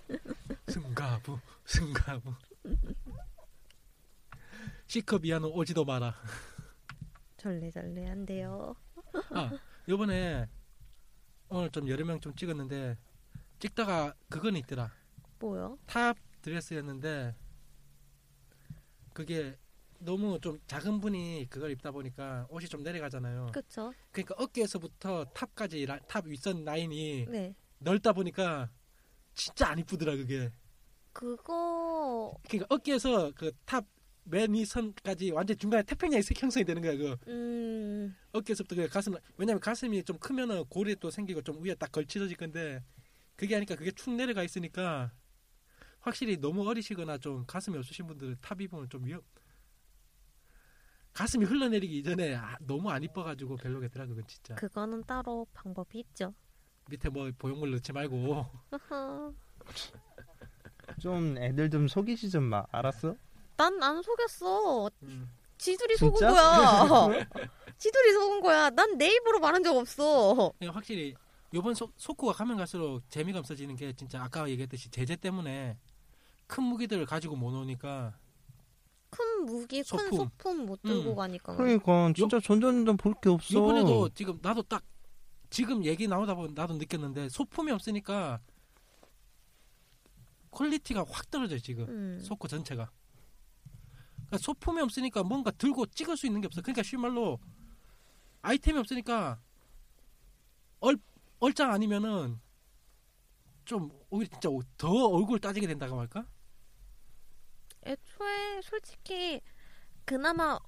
슴가부, 0.68 1.39
슴가부. 1.66 2.34
C컵 4.88 5.26
이하는 5.26 5.47
오지도 5.49 5.86
마라. 5.86 6.14
절레절레한데요. 7.38 8.76
아 9.34 9.51
요번에 9.88 10.47
오늘 11.49 11.70
좀 11.70 11.88
여러 11.88 12.03
명 12.05 12.20
좀 12.20 12.36
찍었는데 12.36 12.97
찍다가 13.59 14.14
그건 14.30 14.55
있더라. 14.57 14.91
뭐요? 15.39 15.78
탑 15.86 16.18
드레스였는데 16.41 17.36
그게 19.14 19.57
너무 19.99 20.39
좀 20.39 20.59
작은 20.68 20.99
분이 20.99 21.47
그걸 21.49 21.72
입다 21.72 21.91
보니까 21.91 22.47
옷이 22.49 22.68
좀 22.68 22.82
내려가잖아요. 22.84 23.51
그쵸? 23.53 23.93
그러니까 24.12 24.36
어깨에서부터 24.38 25.26
탑까지 25.26 25.86
라- 25.86 25.99
탑 26.07 26.26
윗선 26.26 26.64
라인이 26.66 27.28
네. 27.30 27.55
넓다 27.80 28.12
보니까 28.14 28.70
진짜 29.36 29.70
안 29.70 29.80
이쁘더라 29.80 30.16
그게. 30.16 30.49
그거 31.14 32.34
그러니까 32.47 32.68
어깨에서 32.76 33.32
그 33.32 33.51
탑 33.66 33.86
맨 34.24 34.53
위선까지 34.53 35.32
완전 35.32 35.57
중간에 35.57 35.82
태평양이 35.82 36.22
색 36.22 36.41
형성이 36.41 36.64
되는 36.64 36.80
거야 36.80 36.95
그 36.95 37.18
음 37.28 38.16
어깨에서부터 38.32 38.76
그 38.76 38.88
가슴 38.88 39.16
왜냐면 39.36 39.59
가슴이 39.59 40.03
좀 40.03 40.20
크면은 40.20 40.64
골이 40.66 40.95
또 40.97 41.09
생기고 41.09 41.41
좀 41.41 41.62
위에 41.64 41.74
딱 41.74 41.91
걸쳐질 41.91 42.38
건데 42.38 42.84
그게 43.36 43.55
아니까 43.55 43.76
그게 43.76 43.89
축 43.91 44.12
내려가 44.12 44.43
있으니까 44.43 45.12
확실히 46.02 46.38
너무 46.38 46.68
어리시거나 46.68 47.18
좀 47.20 47.45
가슴이 47.45 47.78
없으신 47.78 48.08
분들은 48.08 48.38
탑 48.41 48.60
입으면 48.60 48.89
좀 48.89 49.06
위험 49.06 49.22
가슴이 51.14 51.45
흘러내리기 51.45 51.97
이전에 51.99 52.36
아, 52.36 52.58
너무 52.62 52.89
안 52.89 53.04
이뻐가지고 53.04 53.58
별로겠더라 53.58 54.06
그건 54.08 54.26
진짜 54.28 54.56
그거는 54.56 55.04
따로 55.04 55.45
방법이 55.54 55.99
있죠. 55.99 56.34
밑에 56.89 57.10
뭐 57.10 57.30
보형물 57.38 57.72
넣지 57.72 57.91
말고 57.93 58.45
좀 60.99 61.38
애들 61.38 61.70
좀 61.70 61.88
속이지 61.88 62.30
좀 62.30 62.43
마. 62.45 62.66
알았어? 62.72 63.16
난 63.58 63.84
안 63.84 64.02
속였어. 64.02 64.89
음. 65.04 65.30
지들이 65.58 65.95
진짜? 65.95 66.32
속은 66.32 67.10
거야. 67.12 67.26
지들이 67.78 68.14
속은 68.14 68.41
거야. 68.41 68.70
난 68.72 68.97
내 68.97 69.08
입으로 69.14 69.39
말한 69.39 69.64
적 69.64 69.76
없어. 69.76 70.52
그냥 70.58 70.76
확실히 70.76 71.14
요번 71.54 71.74
소, 71.76 71.91
소쿠가 71.97 72.34
가면 72.34 72.58
갈수록 72.58 73.02
재미가 73.10 73.39
없어지는 73.39 73.76
게 73.76 73.93
진짜 73.93 74.24
아까 74.24 74.49
얘기했듯이 74.49 74.89
제재 74.89 75.16
때문에 75.16 75.78
큰 76.52 76.64
무기들을 76.64 77.06
가지고 77.06 77.38
못 77.38 77.54
오니까 77.54 78.14
큰 79.10 79.45
무기, 79.45 79.78
큰 79.78 79.84
소품. 79.84 80.18
소품 80.18 80.66
못 80.66 80.82
들고 80.82 81.12
음. 81.12 81.16
가니까. 81.16 81.56
그러니까 81.56 82.12
진짜 82.14 82.39
전전전 82.41 82.97
볼 82.97 83.14
게 83.22 83.30
없어. 83.30 83.58
이번에도 83.58 84.10
지금 84.10 84.38
나도 84.41 84.62
딱 84.64 84.84
지금 85.49 85.84
얘기 85.86 86.08
나오다 86.10 86.36
보면 86.36 86.54
나도 86.54 86.74
느꼈는데 86.76 87.30
소품이 87.30 87.72
없으니까 87.72 88.41
퀄리티가 90.52 91.06
확 91.10 91.32
떨어져요 91.32 91.60
지금 91.60 91.86
음. 91.88 92.20
소코 92.22 92.47
전체가 92.49 92.91
그러니까 94.16 94.38
소품이 94.39 94.82
없으니까 94.82 95.24
뭔가 95.24 95.52
들고 95.52 95.86
찍을 95.88 96.18
수 96.18 96.26
있는 96.26 96.41
게 96.41 96.47
없어 96.47 96.62
그러니까 96.62 96.84
실말로 96.84 97.39
아이템이 98.41 98.78
없으니까 98.80 99.39
얼, 100.82 100.97
얼짱 101.39 101.72
아니면은 101.72 102.39
좀 103.64 103.89
오히려 104.10 104.30
진짜 104.39 104.49
더 104.78 104.89
얼굴 105.08 105.39
따지게 105.39 105.68
된다고 105.68 105.97
할까 105.99 106.26
애초에 107.86 108.62
솔직히 108.64 109.42
그나마 110.06 110.60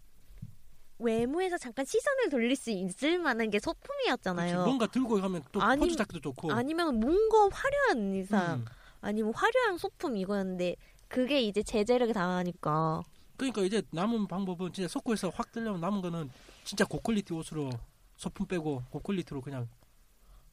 외모에서 0.99 1.57
잠깐 1.57 1.86
시선을 1.86 2.30
돌릴 2.30 2.55
수 2.55 2.72
있을 2.72 3.20
만한 3.20 3.49
게 3.49 3.57
그치, 3.57 3.66
소품이었잖아요. 3.66 4.64
뭔가 4.64 4.88
들고 4.88 5.20
하면 5.20 5.43
또 5.51 5.61
아니- 5.61 5.80
포즈 5.82 5.95
잡기도 5.95 6.20
좋고 6.22 6.51
아니면 6.51 6.99
뭔가 6.99 7.49
화려한 7.51 8.16
이상, 8.16 8.59
음. 8.59 8.66
아니면 9.01 9.34
화려한 9.34 9.78
소품 9.78 10.16
이거였는데 10.18 10.76
그게 11.07 11.41
이제 11.41 11.61
제재를 11.61 12.14
당하니까 12.14 13.03
그러니까 13.38 13.61
이제 13.64 13.82
남은 13.91 14.28
방법은 14.28 14.72
진짜 14.72 14.88
속고에서 14.88 15.30
확 15.30 15.51
들려면 15.51 15.82
남은 15.82 16.01
거는 16.01 16.30
진짜 16.64 16.86
고퀄리티 16.86 17.34
옷으로 17.34 17.70
소품 18.16 18.47
빼고 18.47 18.84
고퀄리티로 18.91 19.41
그냥 19.41 19.68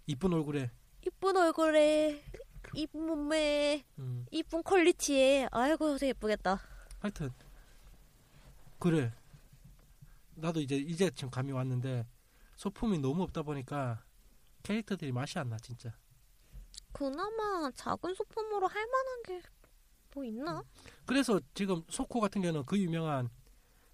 이쁜 0.06 0.32
얼굴에 0.32 0.70
이쁜 1.06 1.36
얼굴에 1.36 2.22
이쁜 2.74 3.06
몸매에 3.06 3.84
음, 3.98 4.26
이쁜 4.30 4.62
퀄리티에 4.62 5.48
아이고 5.50 5.94
되게 5.98 6.08
예쁘겠다. 6.10 6.60
하여튼 7.00 7.30
그래. 8.78 9.12
나도 10.34 10.60
이제 10.60 10.76
이제 10.76 11.10
지금 11.10 11.30
감이 11.30 11.52
왔는데 11.52 12.06
소품이 12.56 12.98
너무 12.98 13.22
없다 13.24 13.42
보니까 13.42 14.02
캐릭터들이 14.62 15.12
맛이 15.12 15.38
안 15.38 15.48
나 15.48 15.56
진짜. 15.58 15.92
그나마 16.92 17.70
작은 17.72 18.14
소품으로 18.14 18.66
할 18.66 18.86
만한 18.86 19.22
게 19.24 19.40
뭐 20.12 20.24
있나? 20.24 20.60
그래서 21.06 21.40
지금 21.54 21.84
소코 21.88 22.18
같은 22.20 22.42
경우는 22.42 22.64
그 22.64 22.76
유명한 22.76 23.28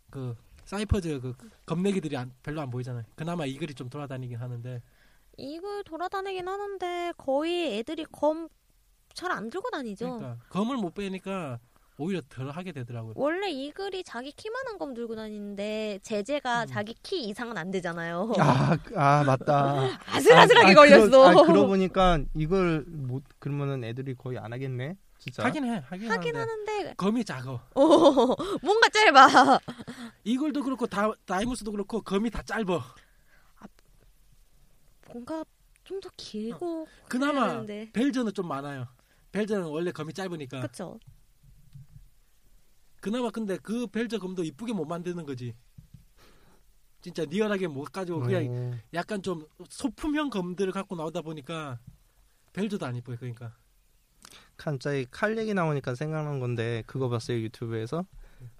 그 0.09 0.35
사이퍼즈 0.65 1.21
그 1.21 1.35
검내기들이 1.67 2.17
안- 2.17 2.33
별로 2.43 2.63
안 2.63 2.71
보이잖아요. 2.71 3.05
그나마 3.15 3.45
이 3.45 3.55
글이 3.59 3.75
좀 3.75 3.91
돌아다니긴 3.91 4.39
하는데 4.39 4.83
이걸 5.37 5.85
돌아다니긴 5.85 6.49
하는데 6.49 7.13
거의 7.17 7.79
애들이 7.79 8.05
검 8.11 8.49
잘 9.17 9.33
안 9.33 9.49
들고 9.49 9.71
다니죠. 9.71 10.19
그러니까 10.19 10.37
검을 10.51 10.77
못 10.77 10.93
빼니까 10.95 11.59
오히려 11.99 12.21
덜 12.29 12.51
하게 12.51 12.73
되더라고요 12.73 13.15
원래 13.17 13.49
이글이 13.49 14.05
자기 14.05 14.31
키만한 14.31 14.77
검 14.77 14.93
들고 14.93 15.17
다니는데 15.17 16.01
제재가 16.03 16.65
음. 16.65 16.67
자기 16.67 16.95
키 17.03 17.25
이상은 17.25 17.57
안 17.57 17.71
되잖아요. 17.71 18.35
아, 18.39 18.77
아 18.95 19.25
맞다. 19.25 19.99
아슬아슬하게 20.07 20.73
아, 20.73 20.75
걸렸어. 20.75 21.09
그러, 21.09 21.29
아, 21.29 21.47
그러고 21.47 21.69
보니까 21.69 22.19
이걸 22.35 22.85
못 22.87 23.23
그러면은 23.39 23.85
애들이 23.85 24.15
거의 24.15 24.37
안 24.39 24.53
하겠네. 24.53 24.97
진짜. 25.19 25.43
하긴 25.45 25.65
해 25.65 25.83
하긴, 25.87 26.11
하긴 26.11 26.37
하는데 26.37 26.73
하는데 26.73 26.95
검이 26.99 27.25
작어 27.25 27.55
어, 27.75 27.81
뭔가 28.63 28.89
짧아. 28.91 29.59
이글도 30.25 30.63
그렇고 30.63 30.87
다, 30.87 31.11
다이무스도 31.25 31.73
그렇고 31.73 32.03
검이 32.03 32.29
다 32.29 32.43
짧아 32.43 32.85
뭔가 35.13 35.45
좀 35.85 36.01
더 36.01 36.11
길고 36.17 36.87
그나마 37.09 37.49
되는데. 37.49 37.91
벨저는 37.93 38.33
좀 38.35 38.49
많아요. 38.49 38.89
벨저는 39.33 39.67
원래 39.69 39.93
검이 39.93 40.13
짧으니까. 40.13 40.61
그쵸? 40.63 40.99
그나마 43.01 43.31
근데 43.31 43.57
그 43.59 43.87
벨저 43.87 44.19
검도 44.19 44.43
이쁘게 44.43 44.73
못 44.73 44.85
만드는 44.85 45.25
거지. 45.25 45.55
진짜 47.01 47.25
리얼하게 47.25 47.69
못 47.69 47.93
가지고 47.93 48.19
그냥 48.21 48.47
어, 48.49 48.79
약간 48.95 49.23
좀 49.23 49.47
소품형 49.69 50.29
검들을 50.29 50.73
갖고 50.73 50.97
나오다 50.97 51.23
보니까 51.23 51.79
벨저도 52.53 52.85
안 52.85 52.97
이뻐요 52.97 53.17
그러니까. 53.17 53.55
갑자기 54.57 55.07
칼 55.09 55.39
얘기 55.39 55.55
나오니까 55.55 55.95
생각난 55.95 56.41
건데 56.41 56.83
그거 56.87 57.09
봤어요 57.09 57.39
유튜브에서? 57.39 58.07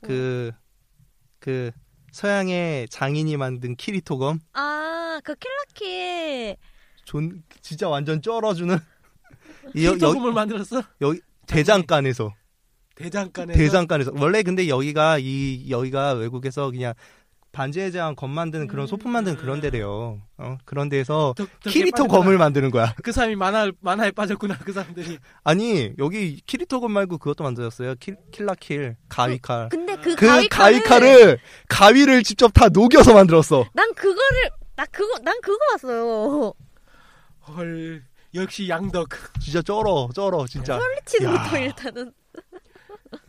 그그 0.01 1.73
서양의 2.13 2.89
장인이 2.89 3.37
만든 3.37 3.77
키리토검? 3.77 4.41
아, 4.55 5.21
그 5.25 5.35
킬라킬. 5.35 6.57
존 7.05 7.43
진짜 7.63 7.89
완전 7.89 8.21
쩔어주는. 8.23 8.77
이 9.75 9.85
여, 9.85 9.91
여, 9.91 9.95
히터검을 9.95 10.33
만들었어? 10.33 10.83
대장간에서. 11.47 12.35
대장간에서? 12.95 13.59
대장간에서. 13.59 14.13
원래 14.17 14.43
근데 14.43 14.69
여기가 14.69 15.19
이 15.19 15.71
여기가 15.71 16.13
외국에서 16.13 16.71
그냥 16.71 16.95
반지의 17.57 17.91
제왕 17.91 18.15
검 18.17 18.31
만드는 18.33 18.67
그런 18.67 18.85
음. 18.85 18.87
소품 18.87 19.13
만드는 19.13 19.39
그런 19.39 19.63
데래요. 19.63 20.21
어 20.37 20.59
그런 20.67 20.91
데서 20.91 21.33
더 21.35 21.47
키리토. 21.63 22.07
검을 22.07 22.37
만드는 22.37 22.71
거야. 22.71 22.95
그 23.03 23.13
사람이 23.13 23.35
만화 23.35 23.73
만화에 23.81 24.11
빠졌구나 24.11 24.59
그 24.59 24.75
사람들이 24.75 25.17
아니 25.43 25.91
여기 25.99 26.39
키리토 26.47 26.81
검 26.83 26.93
말고 26.93 27.17
그것도 27.17 27.45
만들었어요. 27.45 27.95
킬, 27.99 28.19
킬라킬 28.31 28.97
가위칼. 29.09 29.71
근데 29.71 29.97
그, 29.97 30.15
그 30.17 30.27
가위칼을 30.27 30.49
가위칼을 30.83 31.39
가위를 31.69 32.23
직접 32.25 32.53
다 32.53 32.69
녹여서 32.69 33.15
만들었어. 33.15 33.65
난 33.73 33.95
그거를 33.95 34.51
나 34.77 34.85
그거 34.85 35.19
난 35.21 35.35
그거 35.41 35.57
봤어요. 35.73 36.53
헐 37.57 38.03
역시 38.35 38.69
양덕 38.69 39.09
진짜 39.41 39.63
쩔어 39.63 40.11
쩔어 40.15 40.47
진짜. 40.47 40.79
퀄리티부터 40.79 41.57
야. 41.57 41.59
일단은 41.59 42.13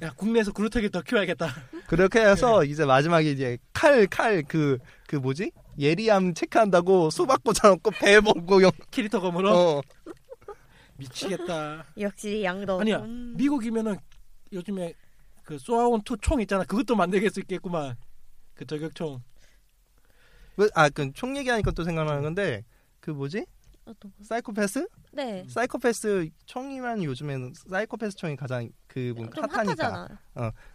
야 0.02 0.12
국내에서 0.16 0.52
그루터기 0.52 0.90
더 0.90 1.02
키워야겠다 1.02 1.48
그렇게 1.88 2.20
해서 2.20 2.64
이제 2.64 2.86
마지막에 2.86 3.32
이제 3.32 3.58
칼 3.74 4.08
칼 4.08 4.44
그그 4.44 5.16
뭐지 5.18 5.52
예리함 5.80 6.34
체크한다고 6.34 7.10
수박 7.12 7.44
꽂아놓고 7.44 7.92
배 7.92 8.20
먹고 8.20 8.64
영. 8.64 8.72
키리토 8.92 9.22
검으로 9.22 9.50
어 9.56 9.82
미치겠다. 10.98 11.86
역시 12.00 12.42
양도. 12.44 12.80
아니야, 12.82 12.98
음. 13.00 13.36
미국이면은 13.38 13.98
요즘에 14.52 14.94
그 15.44 15.60
소아온 15.60 16.02
투 16.02 16.18
총 16.18 16.42
있잖아. 16.42 16.64
그것도 16.64 16.96
만들게 16.96 17.30
수 17.30 17.40
있겠구만. 17.42 17.96
그 18.56 18.66
저격총. 18.66 19.22
아그 20.74 21.12
총 21.14 21.38
얘기하니까 21.38 21.70
또 21.72 21.84
생각나는 21.84 22.24
건데 22.24 22.66
그 23.00 23.12
뭐지? 23.12 23.46
어떤 23.88 24.12
거? 24.12 24.24
사이코패스? 24.24 24.88
네. 25.14 25.46
사이코패스 25.50 26.30
총이면 26.46 27.04
요즘에는 27.04 27.54
사이코패스 27.70 28.18
총이 28.18 28.36
가장 28.36 28.70
그좀 28.88 29.30
핫하니까. 29.36 29.58
핫하잖아. 29.64 30.08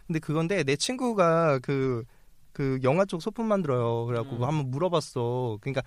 근데 0.07 0.19
그건데 0.19 0.63
내 0.63 0.75
친구가 0.75 1.59
그, 1.59 2.03
그 2.51 2.79
영화 2.83 3.05
쪽 3.05 3.21
소품 3.21 3.47
만들어요. 3.47 4.05
그래갖고 4.05 4.35
음. 4.37 4.43
한번 4.43 4.69
물어봤어. 4.71 5.57
그러니까 5.61 5.81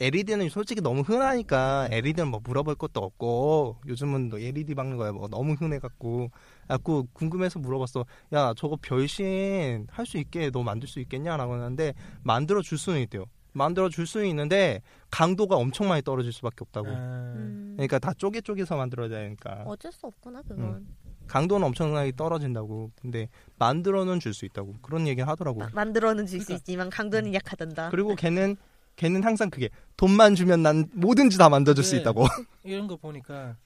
LED는 0.00 0.48
솔직히 0.50 0.80
너무 0.80 1.00
흔하니까 1.02 1.88
LED는 1.90 2.28
뭐 2.30 2.40
물어볼 2.42 2.74
것도 2.76 3.00
없고 3.02 3.78
요즘은 3.86 4.28
너 4.30 4.38
LED 4.38 4.74
박는 4.74 4.96
거야 4.96 5.12
뭐 5.12 5.28
너무 5.28 5.54
흔해갖고 5.54 6.30
갖고 6.68 7.06
궁금해서 7.12 7.58
물어봤어. 7.58 8.04
야 8.32 8.52
저거 8.56 8.76
별신 8.80 9.86
할 9.90 10.06
수 10.06 10.16
있게 10.18 10.50
너 10.50 10.62
만들 10.62 10.88
수 10.88 11.00
있겠냐라고 11.00 11.54
하는데 11.54 11.94
만들어 12.22 12.62
줄 12.62 12.78
수는 12.78 13.00
있대요. 13.00 13.24
만들어 13.56 13.88
줄 13.88 14.06
수는 14.06 14.26
있는데 14.28 14.82
강도가 15.10 15.56
엄청 15.56 15.88
많이 15.88 16.02
떨어질 16.02 16.32
수밖에 16.32 16.56
없다고. 16.60 16.88
아, 16.88 17.32
음. 17.36 17.72
그러니까 17.76 17.98
다 17.98 18.12
쪼개 18.12 18.40
쪼개서 18.40 18.76
만들어야 18.76 19.08
되니까 19.08 19.62
어쩔 19.66 19.90
수 19.92 20.06
없구나 20.06 20.42
그건. 20.42 20.86
강도는 21.26 21.66
엄청나게 21.66 22.12
떨어진다고. 22.16 22.92
근데 23.00 23.28
만들어는 23.58 24.20
줄 24.20 24.32
수 24.34 24.44
있다고 24.44 24.74
그런 24.82 25.08
얘기 25.08 25.22
하더라고. 25.22 25.58
마- 25.60 25.70
만들어는 25.72 26.26
줄수 26.26 26.46
그러니까. 26.46 26.60
있지만 26.60 26.90
강도는 26.90 27.34
약하단다. 27.34 27.90
그리고 27.90 28.14
걔는 28.14 28.56
걔는 28.96 29.24
항상 29.24 29.50
그게 29.50 29.70
돈만 29.96 30.34
주면 30.34 30.62
난 30.62 30.88
뭐든지 30.92 31.36
다 31.38 31.48
만들어줄 31.48 31.82
수 31.82 31.94
네. 31.94 32.00
있다고. 32.02 32.24
이런 32.64 32.86
거 32.86 32.96
보니까 32.96 33.56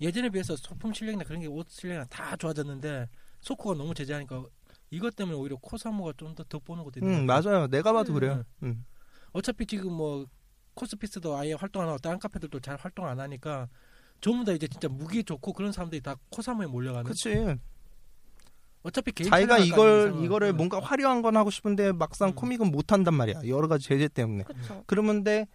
예전에 0.00 0.28
비해서 0.30 0.56
소품 0.56 0.92
실력이나 0.92 1.24
그런 1.24 1.40
게 1.40 1.46
옷 1.48 1.68
실력이나 1.70 2.04
다 2.04 2.36
좋아졌는데 2.36 3.08
소코가 3.40 3.76
너무 3.76 3.94
제재하니까 3.94 4.44
이것 4.90 5.16
때문에 5.16 5.36
오히려 5.36 5.56
코사모가 5.56 6.12
좀 6.18 6.34
더 6.34 6.44
돋보는 6.44 6.84
것도 6.84 7.00
있는 7.00 7.26
같아요. 7.26 7.50
맞아요. 7.52 7.66
내가 7.68 7.92
봐도 7.92 8.12
음. 8.12 8.14
그래요. 8.14 8.44
응. 8.62 8.84
어차피 9.36 9.66
지금 9.66 9.92
뭐 9.92 10.26
코스피스도 10.74 11.36
아예 11.36 11.52
활동 11.52 11.82
안 11.82 11.88
하고 11.88 11.98
다른 11.98 12.18
카페들도 12.18 12.60
잘 12.60 12.76
활동 12.76 13.06
안 13.06 13.20
하니까 13.20 13.68
전부 14.22 14.46
다 14.46 14.52
이제 14.52 14.66
진짜 14.66 14.88
무기 14.88 15.22
좋고 15.22 15.52
그런 15.52 15.72
사람들이 15.72 16.00
다 16.00 16.16
코사모에 16.30 16.66
몰려가는. 16.66 17.04
그치. 17.04 17.56
어차피 18.82 19.12
자기가 19.12 19.58
이걸. 19.58 20.14
이거를 20.22 20.48
응. 20.48 20.56
뭔가 20.56 20.80
화려한 20.80 21.20
건 21.20 21.36
하고 21.36 21.50
싶은데 21.50 21.92
막상 21.92 22.30
음. 22.30 22.34
코믹은 22.34 22.70
못 22.70 22.92
한단 22.92 23.12
말이야. 23.12 23.42
여러 23.46 23.68
가지 23.68 23.86
제재 23.86 24.08
때문에. 24.08 24.44
그렇죠. 24.44 24.84
그러면데 24.86 25.46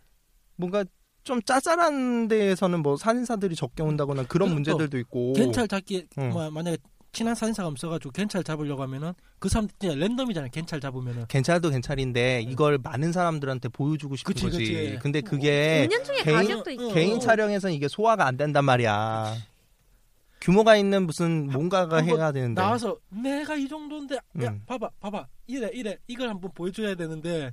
뭔가 0.58 0.86
좀 1.24 1.42
짜잘한 1.42 2.28
데에서는 2.28 2.84
뭐 2.84 2.98
산인사들이 2.98 3.56
적게 3.56 3.82
온다거나 3.82 4.28
그런 4.28 4.54
문제들도 4.54 4.96
있고. 5.00 5.34
겐찰 5.34 5.68
잡기 5.68 6.08
응. 6.20 6.30
뭐 6.30 6.52
만약에 6.52 6.78
친한 7.12 7.36
사진사가 7.36 7.68
없어가지고 7.68 8.12
겐찰 8.12 8.42
잡으려고 8.44 8.82
하면은 8.84 9.14
그 9.38 9.50
사람 9.50 9.68
진짜 9.80 9.94
랜덤이잖아요. 9.96 10.50
겐찰 10.52 10.80
잡으면은 10.80 11.26
괜찮아도 11.28 11.70
괜찮인데 11.70 12.42
이걸 12.48 12.78
많은 12.78 13.12
사람들한테 13.12 13.70
보여주고 13.70 14.16
싶은 14.16 14.34
그치, 14.34 14.46
거지. 14.46 14.58
그치. 14.60 15.00
근데 15.02 15.20
그게 15.20 15.90
중에 16.06 16.24
개인-. 16.24 16.94
개인 16.94 17.20
촬영에서는 17.20 17.76
이게 17.76 17.88
소화가 17.90 18.26
안 18.26 18.38
된단 18.38 18.64
말이야. 18.64 19.36
규모가 20.40 20.76
있는 20.78 21.06
무슨 21.06 21.48
뭔가가 21.52 21.98
해야 21.98 22.32
되는데. 22.32 22.60
나와서 22.62 22.98
내가 23.10 23.56
이 23.56 23.68
정도인데 23.68 24.16
야 24.16 24.50
음. 24.50 24.62
봐봐 24.66 24.90
봐봐 25.00 25.28
이래 25.48 25.70
이래 25.74 25.98
이걸 26.08 26.30
한번 26.30 26.50
보여줘야 26.56 26.96
되는데 26.96 27.52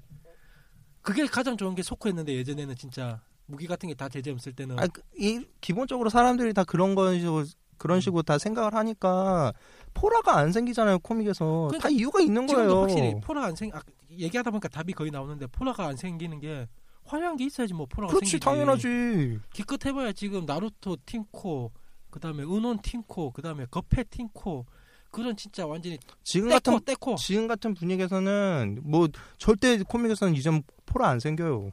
그게 1.03 1.27
가장 1.27 1.57
좋은 1.57 1.75
게 1.75 1.83
소코였는데 1.83 2.33
예전에는 2.35 2.75
진짜 2.77 3.21
무기 3.47 3.67
같은 3.67 3.89
게 3.89 3.95
다 3.95 4.09
제재 4.09 4.31
없을 4.31 4.53
때는 4.55 4.79
아, 4.79 4.87
그- 4.87 5.03
이 5.19 5.45
기본적으로 5.61 6.09
사람들이 6.09 6.55
다 6.55 6.65
그런 6.65 6.95
건 6.95 7.19
식으로 7.19 7.45
그런 7.79 8.01
식으로 8.01 8.23
다 8.23 8.39
생각을 8.39 8.75
하니까 8.75 9.53
포라가 9.95 10.37
안 10.37 10.53
생기잖아요 10.53 10.99
코믹에서 10.99 11.69
그러니까 11.69 11.89
다 11.89 11.89
이유가 11.89 12.21
있는 12.21 12.47
지금도 12.47 12.69
거예요. 12.69 12.81
확실히 12.83 13.21
포라가 13.23 13.47
안생 13.49 13.71
아, 13.73 13.81
얘기하다 14.11 14.51
보니까 14.51 14.69
답이 14.69 14.93
거의 14.93 15.11
나오는데 15.11 15.47
포라가 15.47 15.87
안 15.87 15.97
생기는 15.97 16.39
게 16.41 16.69
화려한 17.05 17.37
게 17.37 17.47
있어야지 17.47 17.73
뭐 17.73 17.87
포라가 17.87 18.13
그렇지 18.13 18.33
생기지 18.33 18.45
당연하지. 18.45 19.41
기껏 19.53 19.85
해봐야 19.87 20.13
지금 20.13 20.45
나루토 20.45 20.97
틴코 21.07 21.73
그다음에 22.11 22.43
은혼 22.43 22.79
틴코 22.81 23.31
그다음에 23.33 23.67
거페 23.71 24.05
틴코 24.05 24.67
그런 25.11 25.35
진짜 25.37 25.67
완전히 25.67 25.99
지금 26.23 26.49
떼코 26.51 26.73
같은 26.73 26.85
떼코 26.85 27.15
지금 27.17 27.49
같은 27.49 27.73
분위기에서는 27.75 28.81
뭐 28.83 29.09
절대 29.39 29.79
코믹에서는 29.83 30.35
이전 30.35 30.63
포라 30.85 31.09
안 31.09 31.19
생겨요. 31.19 31.71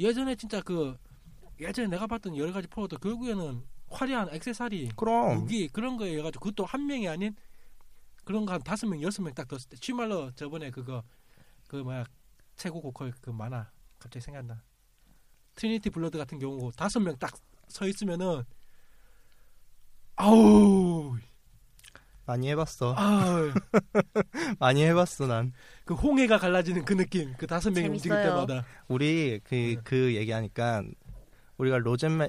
예전에 0.00 0.34
진짜 0.34 0.60
그 0.62 0.96
예전에 1.60 1.88
내가 1.88 2.06
봤던 2.06 2.36
여러 2.36 2.52
가지 2.52 2.66
포로도 2.66 2.96
결국에는 2.98 3.62
화려한 3.90 4.30
액세서리 4.34 4.90
그럼 4.96 5.40
무기 5.40 5.68
그런 5.68 5.96
거에 5.96 6.16
해가지고 6.18 6.40
그것도 6.44 6.64
한 6.66 6.86
명이 6.86 7.08
아닌 7.08 7.34
그런 8.24 8.46
거 8.46 8.52
한 8.52 8.62
다섯 8.62 8.86
명 8.86 9.02
여섯 9.02 9.22
명딱 9.22 9.48
뒀을 9.48 9.60
때 9.68 9.76
취말로 9.76 10.30
저번에 10.32 10.70
그거 10.70 11.02
그 11.68 11.76
뭐야 11.76 12.04
최고 12.56 12.80
고퀄 12.80 13.10
그 13.20 13.30
만화 13.30 13.70
갑자기 13.98 14.22
생각나 14.24 14.62
트리니티 15.56 15.90
블러드 15.90 16.16
같은 16.18 16.38
경우 16.38 16.70
다섯 16.72 17.00
명 17.00 17.16
딱 17.18 17.34
서 17.70 17.86
있으면은 17.86 18.42
아우 20.16 21.16
많이 22.26 22.48
해봤어. 22.50 22.94
아우 22.96 23.50
많이 24.58 24.82
해봤어 24.84 25.26
난. 25.26 25.52
그 25.84 25.94
홍해가 25.94 26.38
갈라지는 26.38 26.84
그 26.84 26.96
느낌 26.96 27.32
그 27.38 27.46
다섯 27.46 27.70
명이 27.70 27.88
움직일. 27.88 28.10
때마다 28.22 28.64
우리 28.88 29.40
그 29.44 29.54
네. 29.54 29.76
그 29.82 30.14
얘기하니까 30.14 30.84
우리가 31.60 31.78
로젠 31.78 32.20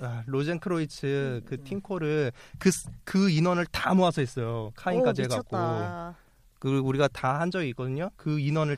아, 0.00 0.22
로젠 0.26 0.58
크로이츠 0.60 1.42
그 1.46 1.54
음. 1.54 1.64
팀코를 1.64 2.32
그그 2.58 3.30
인원을 3.30 3.66
다 3.66 3.94
모아서 3.94 4.20
했어요. 4.20 4.72
카인까지 4.76 5.22
오, 5.22 5.24
해갖고. 5.24 5.56
그 6.58 6.78
우리가 6.78 7.08
다 7.08 7.34
한 7.40 7.50
적이 7.50 7.68
있거든요. 7.70 8.10
그 8.16 8.38
인원을 8.38 8.76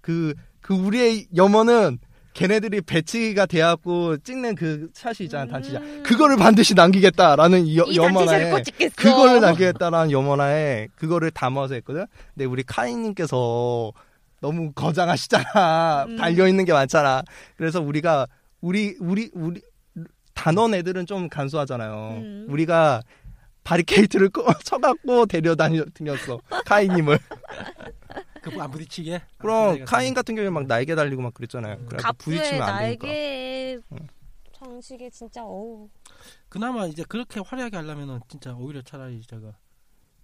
그그 0.00 0.34
우리의 0.74 1.26
염원은 1.36 1.98
걔네들이 2.34 2.82
배치가 2.82 3.46
돼갖고 3.46 4.18
찍는 4.18 4.54
그 4.54 4.88
샷이 4.94 5.16
있잖아. 5.22 5.58
음. 5.58 6.02
그거를 6.04 6.36
반드시 6.36 6.74
남기겠다라는 6.74 7.74
여, 7.76 7.84
염원하에. 7.92 8.62
그거를 8.96 9.40
남기겠다라는 9.40 10.12
염원하에 10.12 10.88
그거를 10.94 11.32
담아서 11.32 11.74
했거든. 11.74 12.06
근데 12.34 12.44
우리 12.44 12.62
카이님께서 12.62 13.92
너무 14.40 14.70
거장하시잖아. 14.72 16.04
음. 16.08 16.16
달려 16.16 16.46
있는 16.46 16.64
게 16.64 16.72
많잖아. 16.72 17.22
그래서 17.56 17.80
우리가 17.80 18.28
우리 18.60 18.96
우리 19.00 19.30
우리 19.34 19.60
단원 20.34 20.74
애들은 20.74 21.06
좀 21.06 21.28
간소하잖아요. 21.28 22.18
음. 22.22 22.46
우리가 22.48 23.02
바리케이트를 23.64 24.30
꺼- 24.30 24.44
쳐갖고 24.64 25.26
데려다녔어 25.26 26.38
카이님을. 26.66 27.18
그안 28.42 28.70
부딪히게 28.70 29.20
그럼 29.36 29.84
카인 29.84 30.14
같은 30.14 30.34
경우에 30.34 30.48
막 30.48 30.66
날개 30.66 30.94
달리고 30.94 31.20
막 31.20 31.34
그랬잖아요. 31.34 31.84
그래서 31.86 32.02
갑주의 32.06 32.38
부딪히면 32.38 32.62
안 32.68 32.78
되니까. 32.98 33.86
장식에 34.52 35.10
진짜 35.10 35.44
어우 35.44 35.88
그나마 36.48 36.86
이제 36.86 37.04
그렇게 37.06 37.40
화려하게 37.40 37.76
하려면은 37.76 38.20
진짜 38.28 38.54
오히려 38.54 38.80
차라리 38.82 39.20
저거 39.22 39.52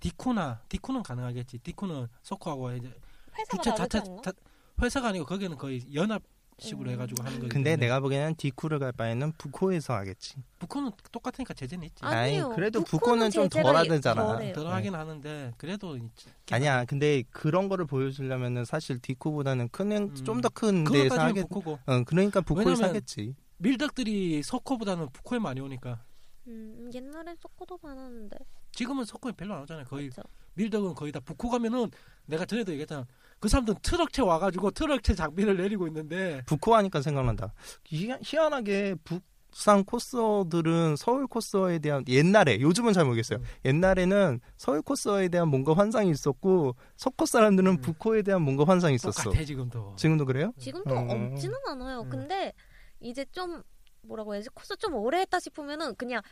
디쿠나 0.01 0.63
디쿠는 0.69 1.03
가능하겠지. 1.03 1.59
디쿠는 1.59 2.09
소코하고 2.23 2.73
이제 2.73 2.93
회사가 3.37 3.75
자체? 3.77 4.01
자, 4.23 4.33
회사가 4.81 5.09
아니고 5.09 5.27
거기는 5.27 5.57
거의 5.59 5.83
연합 5.95 6.23
식으로 6.59 6.91
음. 6.91 6.95
해가지고 6.95 7.23
하는 7.23 7.39
거기 7.39 7.49
근데 7.49 7.71
때문에 7.71 7.87
내가 7.87 8.01
보기에는 8.01 8.35
디쿠를 8.37 8.79
갈 8.79 8.93
바에는 8.93 9.33
부코에서 9.33 9.95
하겠지. 9.95 10.37
북코는 10.59 10.93
똑같으니까 11.11 11.55
제재는 11.55 11.87
있지. 11.87 12.05
아니, 12.05 12.37
아니요. 12.37 12.51
그래도 12.55 12.83
북코는 12.83 13.29
북코는 13.29 13.31
좀 13.31 13.49
제재가 13.49 13.85
덜하잖아. 13.85 14.27
덜해요. 14.27 14.55
들어가긴 14.55 14.95
하는데 14.95 15.53
그래도 15.57 15.97
있지. 15.97 16.29
아니야. 16.51 16.85
근데 16.85 17.23
그런 17.31 17.69
거를 17.69 17.87
보여주려면은 17.87 18.65
사실 18.65 18.99
디쿠보다는 19.01 19.69
큰 19.71 19.93
음. 19.93 20.15
좀더 20.15 20.49
큰 20.51 20.85
그거 20.85 20.99
데서 20.99 21.17
따지면 21.17 21.29
하겠. 21.29 21.43
북코고 21.49 21.79
어, 21.87 22.05
그러니까 22.05 22.41
부코에서 22.41 22.71
왜냐면 22.71 22.89
하겠지. 22.91 23.35
밀덕들이 23.59 24.43
소코보다는 24.43 25.09
북코에 25.13 25.39
많이 25.39 25.61
오니까 25.61 26.03
음, 26.47 26.91
옛날엔 26.93 27.37
소코도 27.41 27.79
많았는데 27.83 28.37
지금은 28.73 29.05
소코에 29.05 29.33
별로 29.33 29.55
안 29.55 29.63
오잖아요. 29.63 29.85
거의 29.87 30.11
그렇죠. 30.11 30.29
밀덕은 30.55 30.95
거의 30.95 31.13
다 31.13 31.21
북코 31.21 31.49
가면은 31.49 31.91
내가 32.27 32.45
전에도 32.45 32.73
얘기했잖아. 32.73 33.07
그 33.45 33.49
사람들은 33.51 33.81
트럭채 33.83 34.23
와가지고 34.23 34.71
트럭채 34.71 35.15
장비를 35.15 35.59
내리고 35.59 35.87
있는데 35.89 36.41
부코 36.47 36.75
하니까 36.77 37.03
생각난다. 37.03 37.53
희, 37.85 38.11
희한하게 38.23 38.95
북상 39.05 39.85
코스들은 39.85 40.97
서울 40.97 41.27
코스에 41.27 41.79
대한 41.81 42.05
옛날에 42.09 42.59
요즘은 42.63 42.95
잘 42.95 43.05
모르겠어요. 43.05 43.41
음. 43.41 43.45
옛날에는 43.67 44.41
서울 44.57 44.81
코스에 44.81 45.29
대한 45.29 45.49
뭔가 45.49 45.75
환상이 45.75 46.09
있었고 46.09 46.75
서코 46.97 47.27
사람들은 47.27 47.71
음. 47.71 47.81
부코에 47.83 48.23
대한 48.23 48.41
뭔가 48.41 48.65
환상이 48.65 48.95
있었어. 48.95 49.25
똑같아 49.25 49.45
지금도. 49.45 49.95
지금도 49.97 50.25
그래요? 50.25 50.55
지금도 50.59 50.95
음. 50.95 51.33
없지는 51.33 51.55
않아요. 51.67 52.01
음. 52.01 52.09
근데 52.09 52.55
이제 52.99 53.27
좀 53.31 53.63
뭐라고 54.01 54.33
해야지 54.33 54.49
코스 54.55 54.75
좀 54.79 54.95
오래 54.95 55.21
했다 55.21 55.39
싶으면은 55.39 55.97
그냥 55.97 56.23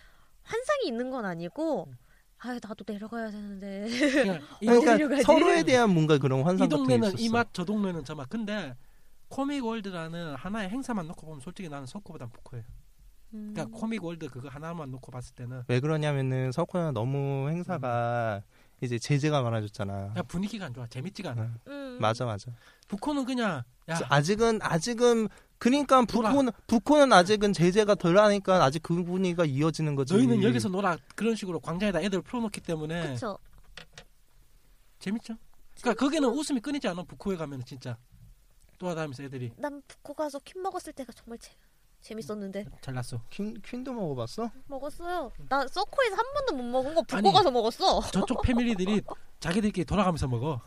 환상이 0.44 0.86
있는 0.86 1.10
건 1.10 1.26
아니고 1.26 1.88
음. 1.88 1.96
아 2.44 2.54
나도 2.54 2.84
내려가야 2.86 3.30
되는데 3.30 3.88
그러니까. 4.60 5.22
서로에 5.22 5.62
대한 5.62 5.90
뭔가 5.90 6.18
그런 6.18 6.42
환상 6.42 6.66
이 6.66 6.68
같은 6.68 6.68
게 6.68 6.76
동네는 6.76 7.08
있었어. 7.10 7.22
이 7.22 7.28
맛, 7.28 7.48
저 7.52 7.64
동네는 7.64 8.04
저 8.04 8.16
맛. 8.16 8.28
근데 8.28 8.76
코믹 9.28 9.64
월드라는 9.64 10.34
하나의 10.34 10.68
행사만 10.70 11.06
놓고 11.06 11.24
보면 11.24 11.40
솔직히 11.40 11.68
나는 11.68 11.86
소코보단 11.86 12.30
부코예요. 12.30 12.64
음. 13.34 13.52
그러니까 13.54 13.78
코믹 13.78 14.04
월드 14.04 14.28
그거 14.28 14.48
하나만 14.48 14.90
놓고 14.90 15.12
봤을 15.12 15.34
때는 15.36 15.62
왜 15.68 15.78
그러냐면은 15.78 16.50
소코는 16.50 16.94
너무 16.94 17.48
행사가 17.48 18.42
이제 18.80 18.98
제재가 18.98 19.40
많아졌잖아. 19.42 20.08
그냥 20.08 20.26
분위기가 20.26 20.66
안 20.66 20.74
좋아. 20.74 20.86
재밌지가 20.88 21.30
않아. 21.30 21.42
응. 21.42 21.58
음. 21.68 21.98
맞아 22.00 22.24
맞아. 22.26 22.50
북코는 22.88 23.24
그냥 23.24 23.62
야 23.88 24.00
아직은 24.08 24.58
아직은 24.62 25.28
그러니까 25.62 26.02
북코는 26.02 26.50
북코는 26.66 27.12
아직은 27.12 27.52
제재가 27.52 27.94
덜하니까 27.94 28.64
아직 28.64 28.82
그 28.82 29.04
분위기가 29.04 29.44
이어지는 29.44 29.94
거지. 29.94 30.12
너희는 30.12 30.42
여기서 30.42 30.68
놀아 30.68 30.96
그런 31.14 31.36
식으로 31.36 31.60
광장에다 31.60 32.00
애들 32.00 32.20
풀어놓기 32.22 32.60
때문에 32.62 33.12
그쵸. 33.12 33.38
재밌죠. 34.98 35.36
그러니까 35.80 36.04
거기는 36.04 36.28
웃음이 36.28 36.58
끊이지 36.58 36.88
않아. 36.88 37.04
북코에 37.04 37.36
가면 37.36 37.64
진짜 37.64 37.96
또하다면서 38.78 39.22
애들이 39.22 39.52
난 39.56 39.80
북코 39.86 40.14
가서 40.14 40.40
퀸 40.40 40.60
먹었을 40.62 40.92
때가 40.94 41.12
정말 41.12 41.38
재, 41.38 41.52
재밌었는데 42.00 42.64
잘났어. 42.80 43.22
퀸 43.30 43.54
퀸도 43.62 43.92
먹어봤어? 43.92 44.50
먹었어요. 44.66 45.30
나 45.48 45.64
서코에서 45.68 46.16
한 46.16 46.24
번도 46.34 46.56
못 46.56 46.64
먹은 46.64 46.94
거 46.96 47.02
북코 47.02 47.16
아니, 47.18 47.32
가서 47.32 47.52
먹었어. 47.52 48.00
저쪽 48.10 48.42
패밀리들이 48.42 49.00
자기들끼리 49.38 49.84
돌아가면서 49.84 50.26
먹어. 50.26 50.60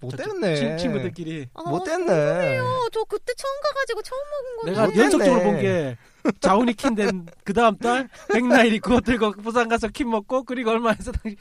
못 0.00 0.10
저쪽 0.10 0.40
됐네. 0.40 0.56
친, 0.56 0.78
친구들끼리. 0.78 1.46
아, 1.54 1.62
못 1.62 1.84
됐네. 1.84 2.58
어, 2.58 2.88
저 2.92 3.04
그때 3.04 3.32
처음 3.36 3.52
가가지고 3.62 4.02
처음 4.02 4.20
먹은 4.30 4.56
건데. 4.74 4.92
내가. 4.92 5.04
연속적으로 5.04 5.42
본 5.42 5.60
게 5.60 5.96
자훈이 6.40 6.72
킨된 6.74 7.26
그 7.44 7.52
다음 7.52 7.76
달 7.78 8.08
백나일이 8.32 8.78
그거 8.80 9.00
들고 9.00 9.32
부산 9.32 9.68
가서 9.68 9.88
킨 9.88 10.10
먹고 10.10 10.44
그리고 10.44 10.70
얼마 10.70 10.90
해서 10.90 11.12
당신 11.12 11.36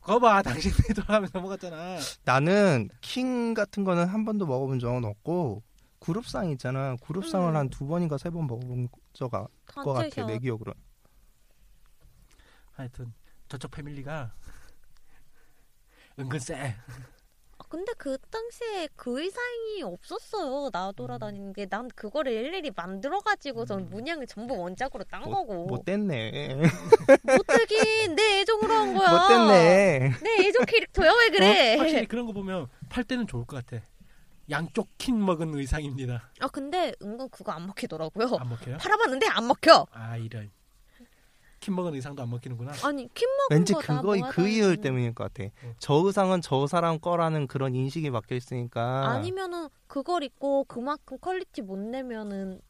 거봐 0.00 0.42
당신들이 0.42 0.94
돌아가면서 0.94 1.40
먹었잖아. 1.40 1.98
나는 2.24 2.88
킹 3.00 3.54
같은 3.54 3.84
거는 3.84 4.06
한 4.06 4.24
번도 4.24 4.46
먹어본 4.46 4.78
적은 4.80 5.04
없고 5.04 5.62
그룹상 6.00 6.50
있잖아. 6.50 6.96
그룹상을 7.04 7.48
음. 7.48 7.56
한두 7.56 7.86
번인가 7.86 8.18
세 8.18 8.30
번 8.30 8.46
먹어본 8.48 8.88
적것 9.12 9.48
같아. 9.72 10.26
내 10.26 10.38
기억으로. 10.38 10.74
하여튼 12.72 13.12
저쪽 13.48 13.70
패밀리가 13.70 14.32
은근 16.18 16.38
쎄. 16.40 16.74
아, 17.72 17.74
근데 17.74 17.92
그 17.96 18.18
당시에 18.30 18.86
그 18.96 19.22
의상이 19.22 19.82
없었어요. 19.82 20.68
나 20.70 20.92
돌아다니는 20.92 21.54
게. 21.54 21.66
난 21.66 21.88
그거를 21.96 22.30
일일이 22.32 22.70
만들어가지고서 22.76 23.76
음. 23.76 23.88
문양을 23.88 24.26
전부 24.26 24.58
원작으로 24.58 25.04
딴 25.04 25.22
못, 25.22 25.30
거고. 25.30 25.64
못 25.66 25.84
됐네. 25.86 26.54
못하긴 27.24 28.14
내 28.14 28.40
애정으로 28.40 28.74
한 28.74 28.94
거야. 28.94 29.10
못 29.10 29.28
됐네. 29.28 30.12
내 30.22 30.46
애정 30.46 30.66
캐릭터야 30.66 31.10
왜 31.12 31.30
그래? 31.30 31.76
어? 31.76 31.78
확실히 31.78 32.06
그런 32.06 32.26
거 32.26 32.32
보면 32.34 32.68
팔 32.90 33.04
때는 33.04 33.26
좋을 33.26 33.46
것 33.46 33.64
같아. 33.64 33.82
양쪽 34.50 34.88
킨 34.98 35.24
먹은 35.24 35.54
의상입니다. 35.54 36.30
아 36.40 36.48
근데 36.48 36.92
은근 37.00 37.30
그거 37.30 37.52
안 37.52 37.66
먹히더라고요. 37.68 38.36
안 38.38 38.50
먹혀요? 38.50 38.76
팔아봤는데 38.76 39.26
안 39.28 39.48
먹혀. 39.48 39.86
아 39.92 40.18
이런. 40.18 40.50
킨 41.62 41.76
먹은 41.76 41.94
의상도 41.94 42.24
안 42.24 42.28
먹히는구나. 42.30 42.72
아니 42.82 43.08
킴 43.14 43.28
먹은 43.28 43.56
왠지 43.56 43.72
그거 43.72 44.16
그 44.32 44.48
이유. 44.48 44.76
때문일 44.80 45.14
것 45.14 45.32
같아. 45.32 45.48
응. 45.62 45.74
저 45.78 45.94
의상은 45.94 46.40
저 46.40 46.66
사람 46.66 46.98
거라는 46.98 47.46
그런 47.46 47.76
인식이 47.76 48.10
박혀 48.10 48.34
있으니까. 48.34 49.08
아니면은 49.08 49.68
그걸 49.86 50.24
입고 50.24 50.64
그만큼 50.64 51.18
퀄리티 51.20 51.62
못 51.62 51.78
내면은 51.78 52.60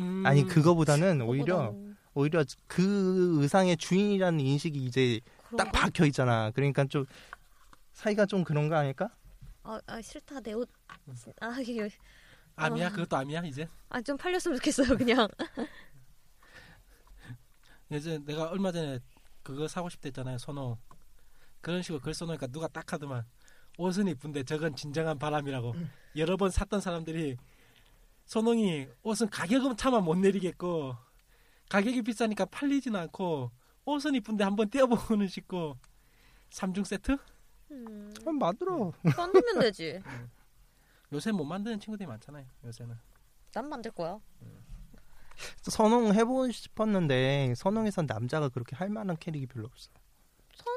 음, 0.00 0.24
아니 0.26 0.44
그거보다는 0.44 1.22
오히려 1.22 1.58
그거보다는 1.70 1.96
오히려 2.14 2.44
그 2.66 3.40
의상의 3.40 3.76
주인이라는 3.76 4.40
인식이 4.40 4.84
이제 4.84 5.20
딱 5.56 5.70
그런가? 5.70 5.70
박혀 5.70 6.04
있잖아. 6.06 6.50
그러니까 6.50 6.84
좀 6.86 7.06
사이가 7.92 8.26
좀 8.26 8.42
그런 8.42 8.68
거 8.68 8.74
아닐까? 8.74 9.10
아, 9.62 9.80
아 9.86 10.02
싫다 10.02 10.40
내 10.40 10.54
옷. 10.54 10.68
아 11.40 11.56
이게 11.60 11.88
암이야 12.56 12.88
어. 12.88 12.90
그것도 12.90 13.16
암이야 13.16 13.42
이제. 13.44 13.68
아 13.90 14.02
좀 14.02 14.16
팔렸으면 14.16 14.56
좋겠어요 14.58 14.96
그냥. 14.98 15.28
예전 17.90 18.24
내가 18.24 18.48
얼마 18.50 18.70
전에 18.72 19.00
그거 19.42 19.66
사고 19.68 19.88
싶다 19.88 20.08
했잖아요 20.08 20.38
선호 20.38 20.78
그런 21.60 21.82
식으로 21.82 22.00
글 22.00 22.14
써놓으니까 22.14 22.46
누가 22.48 22.68
딱 22.68 22.92
하더만 22.92 23.24
옷은 23.78 24.08
이쁜데 24.08 24.44
저건 24.44 24.74
진정한 24.76 25.18
바람이라고 25.18 25.74
여러 26.16 26.36
번 26.36 26.50
샀던 26.50 26.80
사람들이 26.80 27.36
선홍이 28.26 28.88
옷은 29.02 29.28
가격은 29.30 29.76
차마 29.76 30.00
못 30.00 30.16
내리겠고 30.16 30.96
가격이 31.68 32.02
비싸니까 32.02 32.44
팔리진 32.46 32.94
않고 32.96 33.50
옷은 33.84 34.14
이쁜데 34.14 34.44
한번 34.44 34.68
떼어보고는 34.70 35.28
싶고 35.28 35.76
3중 36.50 36.84
세트? 36.84 37.16
음, 37.70 38.12
그럼 38.18 38.38
만들어. 38.38 38.92
만들면 39.02 39.60
되지. 39.60 40.00
요새 41.12 41.30
못 41.32 41.44
만드는 41.44 41.78
친구들이 41.80 42.06
많잖아요 42.06 42.44
요새는 42.64 42.96
난 43.52 43.68
만들 43.68 43.90
거야. 43.90 44.18
선홍 45.62 46.14
해보고 46.14 46.50
싶었는데 46.50 47.54
선홍에선 47.56 48.06
남자가 48.06 48.48
그렇게 48.48 48.76
할 48.76 48.88
만한 48.88 49.16
캐릭이 49.18 49.46
별로 49.46 49.66
없어. 49.66 49.90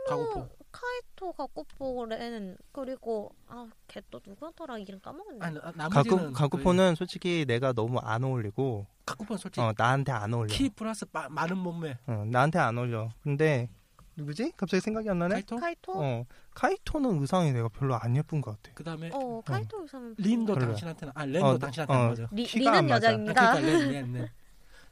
가고포. 0.08 0.50
카이토 0.72 1.34
가고포는 1.34 2.58
그리고 2.72 3.32
아걔 3.48 4.02
또 4.10 4.20
누구더라 4.26 4.78
이름 4.80 5.00
까먹었네. 5.00 5.40
아니 5.42 5.56
나- 5.60 5.72
나머지는 5.76 6.34
가쿠포는 6.34 6.96
솔직히 6.96 7.46
내가 7.48 7.74
너무 7.74 8.00
안 8.00 8.24
어울리고 8.24 8.88
가쿠포는 9.06 9.38
솔직히 9.38 9.62
어 9.62 9.74
나한테 9.78 10.12
안 10.12 10.34
어울려. 10.34 10.48
키 10.54 10.70
플러스 10.70 11.06
마, 11.12 11.30
많은 11.30 11.58
몸매 11.58 11.98
어, 12.08 12.26
나한테 12.28 12.60
안 12.60 12.78
어울려. 12.78 13.10
근데 13.22 13.70
누구지? 14.16 14.54
갑자기 14.58 14.82
생각이 14.82 15.10
안 15.10 15.20
나네. 15.20 15.36
카이토? 15.36 15.56
카이토? 15.58 15.92
어, 15.94 15.98
어 16.02 16.26
카이토는 16.56 17.22
의상이 17.22 17.52
내가 17.52 17.68
별로 17.70 17.96
안 17.96 18.16
예쁜 18.16 18.42
것 18.42 18.52
같아. 18.52 18.72
그 18.74 18.84
다음에 18.84 19.10
카이토 19.46 19.82
의상은 19.84 20.16
린도 20.18 20.54
별로야. 20.54 20.68
당신한테는 20.70 21.14
아 21.16 21.26
렌도 21.26 21.48
어, 21.48 21.58
당신한테 21.58 21.94
어. 21.94 21.98
안 21.98 22.08
맞아 22.10 22.28
리, 22.32 22.44
키가 22.46 22.72
안 22.72 22.86
리는 22.86 22.90
맞아. 22.90 23.08
아, 23.08 23.12
여자입니다. 23.12 23.34
그러니까 23.54 23.60
렌, 23.60 23.92
렌, 23.92 24.14
렌. 24.14 24.30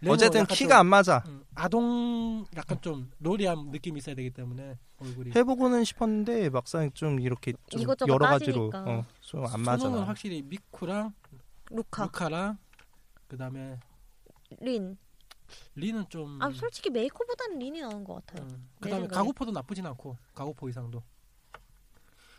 어쨌든 0.08 0.46
키가 0.46 0.76
좀, 0.76 0.80
안 0.80 0.86
맞아. 0.88 1.24
음, 1.28 1.44
아동 1.56 2.46
약간 2.56 2.82
좀 2.82 3.12
로리한 3.20 3.70
느낌이 3.72 4.00
있어야 4.00 4.16
되기 4.16 4.30
때문에 4.32 4.78
얼굴이 5.00 5.32
해보고는 5.36 5.84
싶었는데 5.84 6.50
막상 6.50 6.92
좀 6.94 7.20
이렇게 7.20 7.54
좀 7.70 7.82
이것저것 7.82 8.12
여러 8.12 8.26
가지로 8.28 8.70
따지니까. 8.72 8.92
어, 9.00 9.06
좀 9.22 9.46
안 9.46 9.62
맞아. 9.62 9.78
손흥은 9.84 10.04
확실히 10.06 10.42
미쿠랑 10.42 11.14
루카, 11.70 12.06
루카랑 12.06 12.58
그 13.28 13.38
다음에 13.38 13.80
린. 14.60 14.98
리는 15.76 16.06
좀아 16.10 16.50
솔직히 16.52 16.90
메이커보다는 16.90 17.60
린이 17.60 17.82
나은 17.82 18.04
것 18.06 18.26
같아요. 18.26 18.48
음, 18.48 18.70
내그 18.80 18.90
다음에 18.90 19.02
생각에. 19.04 19.18
가구포도 19.18 19.52
나쁘진 19.52 19.86
않고 19.86 20.18
가구포 20.34 20.68
의상도 20.68 21.04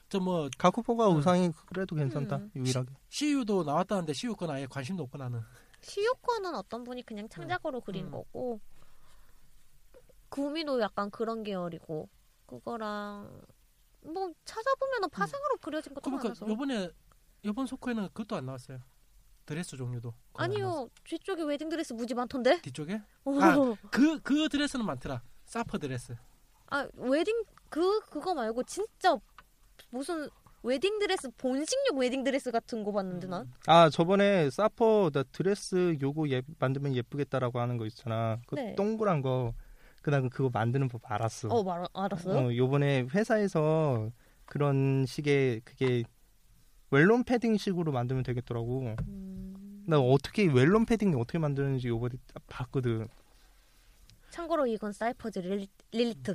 저뭐 0.08 0.48
가쿠포가 0.58 1.10
음. 1.10 1.16
의상이 1.16 1.50
그래도 1.66 1.94
괜찮다. 1.96 2.36
음. 2.36 2.50
유일하게. 2.56 2.90
시유도 3.08 3.64
나왔다는데 3.64 4.12
시유 4.12 4.34
건 4.34 4.50
아예 4.50 4.66
관심도 4.66 5.02
없고 5.04 5.16
나는 5.18 5.40
시효과는 5.82 6.54
어떤 6.54 6.84
분이 6.84 7.02
그냥 7.02 7.28
창작으로 7.28 7.80
그린 7.80 8.06
음. 8.06 8.10
거고 8.12 8.60
구미도 10.28 10.80
약간 10.80 11.10
그런 11.10 11.42
계열이고 11.42 12.08
그거랑 12.46 13.42
뭐 14.02 14.32
찾아보면 14.44 15.10
파생으로 15.10 15.58
그려진 15.58 15.94
것도 15.94 16.10
그러니까 16.10 16.28
많아서 16.28 16.48
요번에 16.48 16.90
요번 17.44 17.66
소코에는 17.66 18.08
그것도 18.08 18.36
안 18.36 18.46
나왔어요 18.46 18.80
드레스 19.44 19.76
종류도. 19.76 20.14
아니요 20.34 20.88
뒤쪽에 21.04 21.42
웨딩 21.42 21.68
드레스 21.68 21.92
무지 21.92 22.14
많던데 22.14 22.60
뒤쪽에 22.62 23.02
어. 23.24 23.32
아. 23.40 23.74
그그 23.90 24.48
드레스는 24.48 24.86
많더라 24.86 25.22
사퍼 25.44 25.78
드레스 25.78 26.16
아 26.70 26.88
웨딩 26.94 27.44
그 27.68 28.00
그거 28.06 28.34
말고 28.34 28.62
진짜 28.64 29.18
무슨 29.90 30.30
웨딩 30.62 30.98
드레스 31.00 31.28
본식용 31.36 31.98
웨딩 31.98 32.22
드레스 32.24 32.50
같은 32.50 32.84
거 32.84 32.92
봤는데 32.92 33.26
난 33.26 33.50
아 33.66 33.90
저번에 33.90 34.48
사퍼 34.50 35.10
나 35.12 35.22
드레스 35.24 35.96
요거 36.00 36.28
예, 36.30 36.42
만들면 36.58 36.94
예쁘겠다라고 36.94 37.58
하는 37.60 37.76
거 37.78 37.86
있잖아. 37.86 38.38
그 38.46 38.54
네. 38.54 38.74
동그란 38.76 39.22
거. 39.22 39.52
그다음 40.02 40.28
그거 40.30 40.50
만드는 40.52 40.88
법 40.88 41.00
알았어. 41.10 41.48
어, 41.48 41.62
말, 41.62 41.86
알았어요? 41.94 42.36
어, 42.48 42.54
요번에 42.56 43.06
회사에서 43.14 44.10
그런 44.46 45.04
식의 45.06 45.60
그게 45.64 46.02
웰론 46.90 47.22
패딩식으로 47.24 47.92
만들면 47.92 48.24
되겠더라고. 48.24 48.94
음, 49.06 49.84
나 49.86 49.98
어떻게 50.00 50.46
웰론 50.46 50.86
패딩 50.86 51.16
어떻게 51.18 51.38
만드는지 51.38 51.86
요번에 51.88 52.14
딱 52.34 52.42
봤거든. 52.48 53.06
참고로 54.30 54.66
이건 54.66 54.92
사이퍼즈 54.92 55.38
릴리, 55.40 55.68
릴리트 55.92 56.34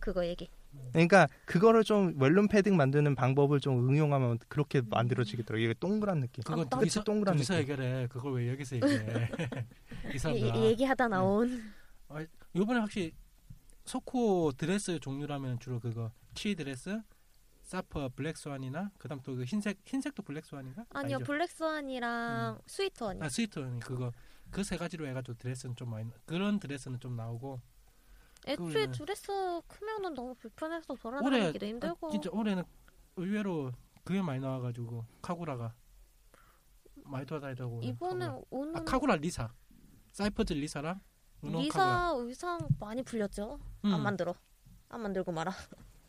그거 0.00 0.26
얘기 0.26 0.48
그러니까 0.92 1.28
그거를 1.44 1.84
좀 1.84 2.14
웰론 2.20 2.48
패딩 2.48 2.76
만드는 2.76 3.14
방법을 3.14 3.60
좀 3.60 3.88
응용하면 3.88 4.38
그렇게 4.48 4.80
만들어지겠더라고. 4.80 5.62
이게 5.62 5.74
동그란 5.74 6.20
느낌. 6.20 6.42
그건 6.44 6.66
아, 6.70 6.78
둘이서 6.78 7.04
동그란 7.04 7.36
느낌. 7.36 7.54
해결해. 7.54 8.06
그걸 8.08 8.34
왜 8.34 8.50
여기서 8.50 8.76
얘기해? 8.76 9.30
이 10.12 10.14
이, 10.14 10.18
사람들 10.18 10.46
이- 10.56 10.64
얘기하다 10.66 11.08
나온. 11.08 11.62
요번에 12.56 12.80
확실히 12.80 13.12
소코 13.84 14.52
드레스 14.52 14.98
종류라면 14.98 15.58
주로 15.60 15.78
그거 15.80 16.10
티 16.34 16.54
드레스 16.54 17.00
사퍼 17.62 18.10
블랙스완이나 18.16 18.90
그다음 18.98 19.20
또 19.22 19.34
그 19.36 19.44
흰색 19.44 19.78
흰색도 19.84 20.22
블랙스완인가? 20.22 20.86
아니요 20.90 21.16
아니죠? 21.16 21.26
블랙스완이랑 21.30 22.58
스위트원이. 22.66 23.20
아 23.22 23.28
스위트 23.28 23.60
그거. 23.80 24.12
그 24.50 24.62
세 24.64 24.78
가지로 24.78 25.06
해가지고 25.06 25.36
드레스는 25.36 25.76
좀 25.76 25.90
많이 25.90 26.06
나- 26.06 26.16
그런 26.24 26.58
드레스는 26.58 26.98
좀 27.00 27.14
나오고 27.16 27.60
애초에 28.46 28.86
그거는- 28.86 28.96
드레스 28.96 29.32
크면은 29.66 30.14
너무 30.14 30.34
불편해서 30.34 30.94
돌아다니기도 30.94 31.66
아, 31.66 31.68
힘들고 31.68 32.10
진짜 32.10 32.30
올해는 32.32 32.64
의외로 33.16 33.72
그게 34.04 34.22
많이 34.22 34.40
나와가지고 34.40 35.04
카구라가 35.20 35.74
많이 37.04 37.26
돌아다니더라고 37.26 37.80
이번에 37.82 38.26
카구라. 38.26 38.42
오는 38.50 38.76
아 38.76 38.84
카구라 38.84 39.16
리사 39.16 39.52
사이퍼즈 40.12 40.52
리사랑. 40.54 41.00
리사 41.42 42.14
의상 42.16 42.58
많이 42.80 43.02
풀렸죠. 43.02 43.60
음, 43.84 43.94
안 43.94 44.02
만들어. 44.02 44.34
안 44.88 45.00
만들고 45.02 45.30
말아. 45.32 45.52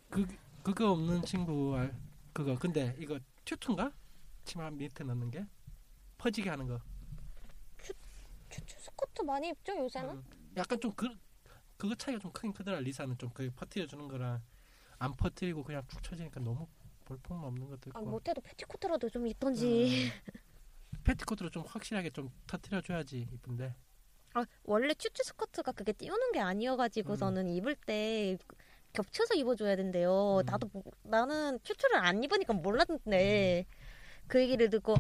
그 0.10 0.26
그거 0.64 0.92
없는 0.92 1.22
친구 1.24 1.76
알 1.76 1.96
그거 2.34 2.58
근데 2.58 2.96
이거 3.00 3.20
튜트인가? 3.46 3.92
치마 4.44 4.70
밑에 4.72 5.04
넣는 5.04 5.30
게 5.30 5.46
퍼지게 6.18 6.50
하는 6.50 6.68
거. 6.68 6.80
츄츄 8.50 8.80
스커트 8.80 9.22
많이 9.24 9.50
입죠 9.50 9.78
요새는. 9.78 10.10
음, 10.16 10.24
약간 10.58 10.80
좀 10.80 10.92
그 10.96 11.08
그거 11.80 11.96
차이가 11.96 12.20
좀 12.20 12.32
크긴 12.34 12.52
크더라. 12.54 12.82
리사는 12.82 13.18
좀 13.18 13.32
그 13.34 13.50
퍼뜨려 13.56 13.88
주는 13.88 14.08
거랑 14.08 14.42
안 15.00 15.16
퍼뜨리고 15.16 15.64
그냥 15.64 15.82
쭉 15.88 16.04
쳐지니까 16.04 16.42
너무 16.42 16.68
볼품 17.06 17.42
없는 17.42 17.70
것도 17.70 17.92
아, 17.94 18.00
있고. 18.02 18.12
못해도 18.12 18.42
페티코트라도 18.42 19.10
좀 19.10 19.26
입던지. 19.26 20.12
음, 20.12 21.00
패티코트로 21.06 21.50
좀 21.50 21.64
확실하게 21.66 22.10
좀 22.10 22.30
터뜨려 22.48 22.82
줘야지 22.82 23.28
이쁜데. 23.34 23.74
아, 24.34 24.46
원래 24.64 24.94
츄츄 24.94 25.24
스커트가 25.24 25.72
그게 25.72 25.94
띄우는 25.94 26.34
게 26.34 26.40
아니어가지고서는 26.42 27.48
입을 27.50 27.76
때 27.78 28.38
겹쳐서 28.92 29.36
입어줘야 29.36 29.76
된대요. 29.78 30.40
음. 30.42 30.46
나도 30.46 30.70
뭐- 30.74 30.84
나는 31.04 31.60
츄츄를 31.64 31.96
안 31.96 32.22
입으니까 32.24 32.54
몰랐는데 32.54 33.66
그 34.28 34.42
얘기를 34.42 34.70
듣고 34.70 34.96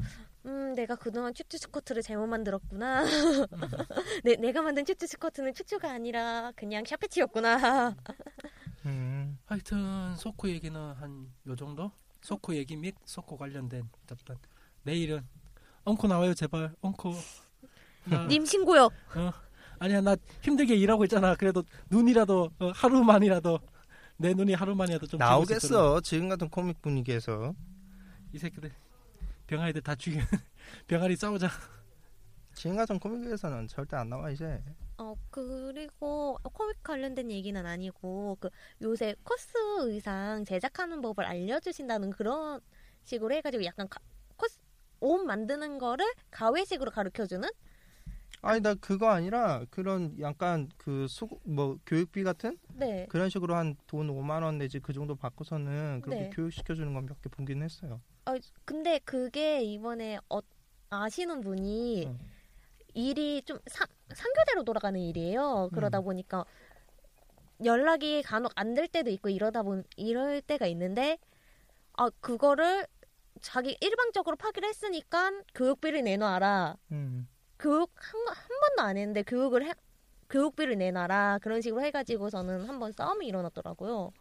음 0.46 0.74
내가 0.74 0.96
그동안 0.96 1.34
츄츄 1.34 1.58
스커트를 1.58 2.02
잘못 2.02 2.28
만들었구나. 2.28 3.04
내, 4.24 4.36
내가 4.38 4.62
만든 4.62 4.86
츄츄 4.86 5.06
스커트는 5.08 5.54
츄츄가 5.54 5.92
아니라 5.92 6.52
그냥 6.56 6.84
샤페티였구나. 6.86 7.96
음. 8.86 9.38
하여튼 9.46 10.16
소코 10.16 10.50
얘기는 10.50 10.80
한 10.94 11.28
요 11.48 11.56
정도? 11.56 11.92
소코 12.22 12.56
얘기 12.56 12.76
및 12.76 12.96
소코 13.06 13.38
관련된 13.38 13.90
잡단. 14.08 14.38
내일은 14.84 15.26
엉코 15.84 16.08
나와요 16.08 16.34
제발 16.34 16.74
엉코. 16.82 17.14
나, 18.06 18.26
님 18.28 18.46
신고요. 18.46 18.86
어, 18.86 19.32
아니야 19.80 20.00
나 20.02 20.16
힘들게 20.42 20.76
일하고 20.76 21.04
있잖아. 21.06 21.36
그래도 21.36 21.64
눈이라도 21.90 22.50
어, 22.60 22.72
하루만이라도 22.74 23.60
내 24.18 24.34
눈이 24.34 24.54
하루만이라도 24.54 25.08
좀. 25.08 25.18
나오겠어. 25.18 26.00
지금 26.02 26.30
같은 26.30 26.50
코믹 26.50 26.82
분위기에서. 26.82 27.54
이 28.32 28.38
새끼들 28.38 28.72
병아리들 29.50 29.82
다 29.82 29.96
죽여. 29.96 30.20
병아리 30.88 31.16
싸우자. 31.16 31.50
지금 32.54 32.76
같은 32.76 33.00
코믹에서는 33.00 33.68
절대 33.68 33.96
안 33.98 34.10
나와 34.10 34.30
이제. 34.30 34.62
어 34.98 35.16
그리고 35.32 36.38
코믹 36.44 36.84
관련된 36.84 37.32
얘기는 37.32 37.66
아니고 37.66 38.38
그 38.40 38.50
요새 38.84 39.16
코스 39.24 39.54
의상 39.80 40.44
제작하는 40.46 41.02
법을 41.02 41.24
알려주신다는 41.26 42.12
그런 42.12 42.60
식으로 43.06 43.34
해가지고 43.36 43.64
약간 43.64 43.88
가- 43.88 44.02
코스 44.36 44.60
옷 45.00 45.24
만드는 45.24 45.80
거를 45.80 46.06
가외식으로 46.30 46.92
가르쳐주는 46.92 47.48
아니 48.42 48.60
나 48.62 48.74
그거 48.76 49.10
아니라 49.10 49.64
그런 49.70 50.20
약간 50.20 50.70
그 50.78 51.08
수고 51.08 51.40
뭐 51.46 51.78
교육비 51.86 52.24
같은 52.24 52.58
네 52.76 53.08
그런 53.10 53.30
식으로 53.30 53.56
한 53.56 53.76
돈 53.88 54.10
5만 54.10 54.44
원 54.44 54.58
내지 54.58 54.80
그 54.82 54.92
정도 54.94 55.16
받고서는 55.16 56.02
그렇게 56.02 56.24
네. 56.26 56.30
교육 56.34 56.52
시켜 56.52 56.76
주는 56.76 56.94
건 56.94 57.06
몇 57.06 57.22
개 57.22 57.30
보긴 57.30 57.64
했어요. 57.64 58.02
근데 58.66 59.00
그게 59.00 59.62
이번에 59.64 60.20
어, 60.30 60.40
아시는 60.90 61.42
분이 61.42 62.06
응. 62.08 62.20
일이 62.94 63.42
좀 63.44 63.60
상, 63.68 63.88
상교대로 64.14 64.64
돌아가는 64.64 65.00
일이에요. 65.00 65.70
그러다 65.74 66.00
음. 66.00 66.04
보니까 66.06 66.46
연락이 67.64 68.22
간혹 68.24 68.52
안 68.56 68.74
될 68.74 68.88
때도 68.88 69.10
있고 69.12 69.30
이러다 69.30 69.64
보 69.64 69.84
이럴 69.98 70.42
때가 70.42 70.66
있는데 70.68 71.18
아 71.94 72.10
그거를 72.22 72.88
자기 73.42 73.78
일방적으로 73.82 74.36
파기를 74.36 74.68
했으니까 74.70 75.32
교육비를 75.54 76.04
내놔라. 76.04 76.76
음. 76.92 77.28
교육 77.60 77.92
한, 77.96 78.28
한 78.28 78.48
번도 78.48 78.82
안 78.84 78.98
했는데 78.98 79.24
교육을 79.24 79.66
해, 79.68 79.74
교육비를 80.30 80.78
내놔라 80.78 81.40
그런 81.42 81.62
식으로 81.62 81.82
해가지고서는 81.84 82.68
한번 82.68 82.92
싸움이 82.94 83.28
일어났더라고요. 83.28 84.12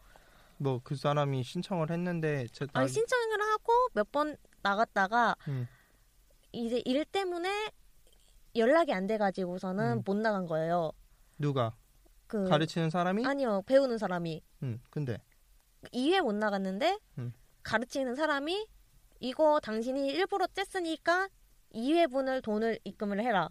뭐 0.58 0.80
그 0.82 0.96
사람이 0.96 1.42
신청을 1.42 1.90
했는데 1.90 2.46
제 2.52 2.66
아니 2.72 2.88
신청을 2.88 3.40
하고 3.40 3.72
몇 3.94 4.10
번 4.10 4.36
나갔다가 4.62 5.36
음. 5.48 5.68
이제 6.52 6.82
일 6.84 7.04
때문에 7.04 7.70
연락이 8.56 8.92
안 8.92 9.06
돼가지고서는 9.06 9.98
음. 9.98 10.02
못 10.04 10.16
나간 10.16 10.46
거예요. 10.46 10.92
누가 11.38 11.74
그 12.26 12.48
가르치는 12.48 12.90
사람이? 12.90 13.24
아니요 13.24 13.62
배우는 13.66 13.98
사람이 13.98 14.42
음. 14.64 14.80
근데 14.90 15.18
2회 15.92 16.20
못 16.22 16.34
나갔는데 16.34 16.98
음. 17.18 17.32
가르치는 17.62 18.14
사람이 18.16 18.66
이거 19.20 19.60
당신이 19.62 20.08
일부러 20.08 20.46
쬐으니까 20.46 21.30
2회분을 21.74 22.42
돈을 22.42 22.78
입금을 22.84 23.20
해라. 23.20 23.48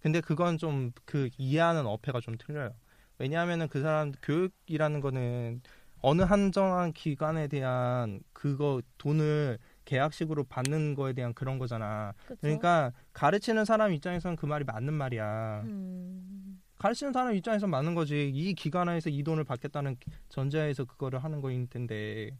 근데 0.00 0.20
그건 0.20 0.58
좀 0.58 0.92
그 1.04 1.28
이해하는 1.38 1.86
어폐가 1.86 2.20
좀 2.20 2.36
틀려요. 2.38 2.70
왜냐하면은 3.18 3.68
그 3.68 3.80
사람 3.80 4.12
교육이라는 4.22 5.00
거는 5.00 5.60
어느 6.00 6.22
한정한 6.22 6.92
기간에 6.92 7.48
대한 7.48 8.20
그거 8.32 8.80
돈을 8.98 9.58
계약식으로 9.84 10.44
받는 10.44 10.94
거에 10.94 11.12
대한 11.12 11.34
그런 11.34 11.58
거잖아. 11.58 12.14
그쵸? 12.26 12.38
그러니까 12.40 12.92
가르치는 13.12 13.64
사람 13.64 13.92
입장에서는 13.92 14.36
그 14.36 14.46
말이 14.46 14.64
맞는 14.64 14.94
말이야. 14.94 15.62
음, 15.64 16.60
가르치는 16.78 17.12
사람 17.12 17.34
입장에서 17.34 17.66
맞는 17.66 17.94
거지. 17.94 18.30
이 18.32 18.54
기간에서 18.54 19.10
이 19.10 19.22
돈을 19.24 19.44
받겠다는 19.44 19.96
전제하에서 20.28 20.84
그거를 20.84 21.24
하는 21.24 21.40
거일 21.40 21.66
텐데. 21.68 22.30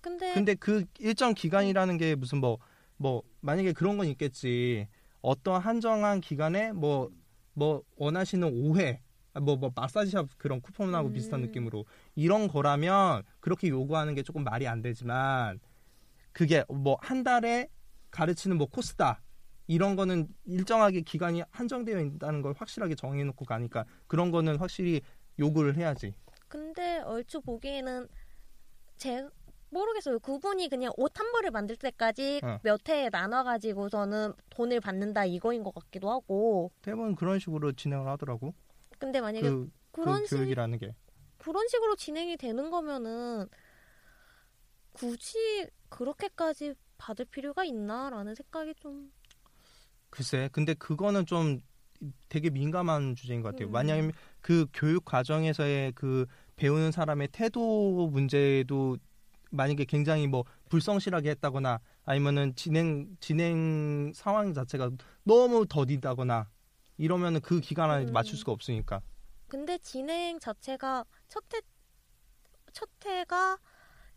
근데, 0.00 0.34
근데 0.34 0.54
그 0.54 0.84
일정 0.98 1.34
기간이라는 1.34 1.98
게 1.98 2.14
무슨 2.14 2.38
뭐뭐 2.38 3.22
만약에 3.40 3.72
그런 3.72 3.98
건 3.98 4.06
있겠지. 4.06 4.86
어떤 5.22 5.60
한정한 5.60 6.20
기간에 6.20 6.72
뭐뭐 6.72 7.82
원하시는 7.96 8.48
5회 8.48 9.00
뭐 9.38 9.56
뭐 9.56 9.70
마사지샵 9.74 10.38
그런 10.38 10.60
쿠폰하고 10.60 11.08
음. 11.08 11.12
비슷한 11.12 11.40
느낌으로 11.42 11.84
이런 12.16 12.48
거라면 12.48 13.22
그렇게 13.40 13.68
요구하는 13.68 14.14
게 14.14 14.22
조금 14.22 14.42
말이 14.44 14.66
안 14.66 14.82
되지만 14.82 15.60
그게 16.32 16.64
뭐 16.68 16.96
한 17.00 17.22
달에 17.22 17.68
가르치는 18.10 18.58
뭐 18.58 18.66
코스다 18.66 19.20
이런 19.68 19.94
거는 19.94 20.26
일정하게 20.46 21.02
기간이 21.02 21.42
한정되어 21.50 22.00
있다는 22.00 22.42
걸 22.42 22.54
확실하게 22.56 22.96
정해놓고 22.96 23.44
가니까 23.44 23.84
그런 24.08 24.32
거는 24.32 24.56
확실히 24.56 25.00
요구를 25.38 25.76
해야지. 25.76 26.12
근데 26.48 26.98
얼추 27.00 27.40
보기에는 27.42 28.08
제 28.96 29.24
모르겠어요. 29.70 30.18
그분이 30.18 30.68
그냥 30.68 30.90
옷 30.96 31.12
한 31.20 31.30
벌을 31.30 31.52
만들 31.52 31.76
때까지 31.76 32.40
어. 32.42 32.58
몇 32.64 32.80
회에 32.88 33.08
나눠가지고서는 33.10 34.32
돈을 34.50 34.80
받는다 34.80 35.24
이거인 35.24 35.62
것 35.62 35.72
같기도 35.72 36.10
하고. 36.10 36.72
대부분 36.82 37.14
그런 37.14 37.38
식으로 37.38 37.70
진행을 37.72 38.08
하더라고. 38.08 38.52
근데 39.00 39.20
만약에 39.20 39.48
그, 39.48 39.70
그, 39.90 40.02
런그식 40.02 40.36
교육이라는 40.36 40.78
게. 40.78 40.94
그런 41.38 41.66
식으로 41.66 41.96
진행이 41.96 42.36
되는 42.36 42.70
거면은 42.70 43.48
굳이 44.92 45.66
그렇게까지 45.88 46.74
받을 46.98 47.24
필요가 47.24 47.64
있나라는 47.64 48.34
생각이 48.34 48.74
좀 48.76 49.10
글쎄, 50.10 50.50
근데 50.52 50.74
그거는 50.74 51.24
좀 51.24 51.60
되게 52.28 52.50
민감한 52.50 53.14
주제인 53.14 53.40
것 53.40 53.50
같아요. 53.50 53.68
음. 53.68 53.72
만약에 53.72 54.12
그 54.40 54.66
교육 54.74 55.04
과정에서의 55.04 55.92
그 55.92 56.26
배우는 56.56 56.92
사람의 56.92 57.28
태도 57.32 58.08
문제도 58.08 58.98
만약에 59.50 59.86
굉장히 59.86 60.26
뭐 60.26 60.44
불성실하게 60.68 61.30
했다거나 61.30 61.80
아니면은 62.04 62.54
진행 62.54 63.16
진행 63.20 64.12
상황 64.14 64.52
자체가 64.52 64.90
너무 65.24 65.66
더디다거나 65.66 66.48
이러면은 67.00 67.40
그 67.40 67.60
기간 67.60 67.90
안에 67.90 68.04
음. 68.04 68.12
맞출 68.12 68.36
수가 68.36 68.52
없으니까. 68.52 69.00
근데 69.48 69.78
진행 69.78 70.38
자체가 70.38 71.06
첫회 71.28 71.62
첫 72.72 72.90
회가 73.06 73.58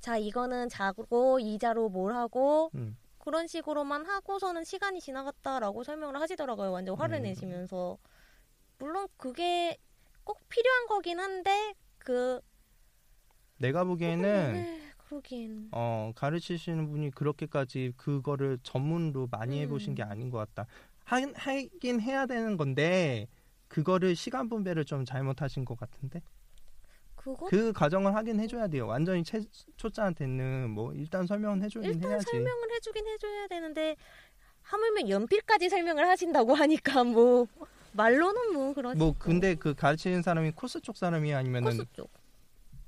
자 0.01 0.17
이거는 0.17 0.67
자고 0.67 1.39
이자로 1.39 1.87
뭘 1.87 2.13
하고 2.13 2.71
음. 2.75 2.97
그런 3.19 3.47
식으로만 3.47 4.05
하고서는 4.05 4.65
시간이 4.65 4.99
지나갔다라고 4.99 5.85
설명을 5.85 6.19
하시더라고요. 6.19 6.73
완전 6.73 6.97
화를 6.97 7.19
음. 7.19 7.23
내시면서 7.23 7.97
물론 8.79 9.07
그게 9.15 9.77
꼭 10.25 10.41
필요한 10.49 10.87
거긴 10.87 11.19
한데 11.19 11.73
그 11.99 12.41
내가 13.59 13.85
보기에는 13.85 14.53
네, 14.53 14.81
그러기엔 14.97 15.69
어, 15.71 16.11
가르치시는 16.15 16.89
분이 16.89 17.11
그렇게까지 17.11 17.93
그거를 17.95 18.59
전문으로 18.61 19.29
많이 19.31 19.61
해보신 19.61 19.93
음. 19.93 19.95
게 19.95 20.03
아닌 20.03 20.29
것 20.29 20.37
같다. 20.37 20.67
하긴, 21.03 21.33
하긴 21.35 22.01
해야 22.01 22.25
되는 22.25 22.57
건데, 22.57 23.27
그거를 23.67 24.15
시간 24.15 24.49
분배를 24.49 24.85
좀 24.85 25.05
잘못하신 25.05 25.65
것 25.65 25.77
같은데? 25.79 26.21
그거 27.15 27.45
그 27.47 27.71
과정을 27.73 28.15
하긴 28.15 28.39
해줘야 28.39 28.67
돼요. 28.67 28.85
완전히 28.87 29.23
채, 29.23 29.41
초짜한테는 29.77 30.69
뭐, 30.69 30.93
일단 30.93 31.25
설명은 31.25 31.63
해주긴 31.63 31.93
일단 31.93 32.11
해야지. 32.11 32.25
설명을 32.31 32.71
해주긴 32.75 33.07
해줘야 33.07 33.47
되는데 33.47 33.95
하물며 34.61 35.09
연필까지 35.09 35.69
설명을 35.69 36.07
하신다고 36.07 36.53
하니까 36.55 37.03
뭐 37.03 37.47
말로는 37.93 38.53
뭐 38.53 38.73
그러지 38.73 38.97
뭐, 38.97 39.13
근데 39.17 39.55
그 39.55 39.73
가르치는 39.73 40.21
사람이 40.21 40.51
코스 40.51 40.81
쪽 40.81 40.97
사람이 40.97 41.33
아니면은, 41.33 41.71
코스 41.77 41.85
쪽 41.93 42.09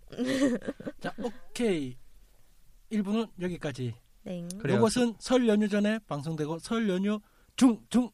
자, 0.99 1.13
오케이. 1.17 1.97
1부는 2.91 3.29
여기까지. 3.41 3.95
네. 4.23 4.47
그래요. 4.59 4.77
이것은 4.77 5.15
설 5.19 5.47
연휴 5.47 5.67
전에 5.67 5.99
방송되고 6.07 6.59
설 6.59 6.87
연휴 6.89 7.19
중, 7.55 7.79
중 7.89 8.09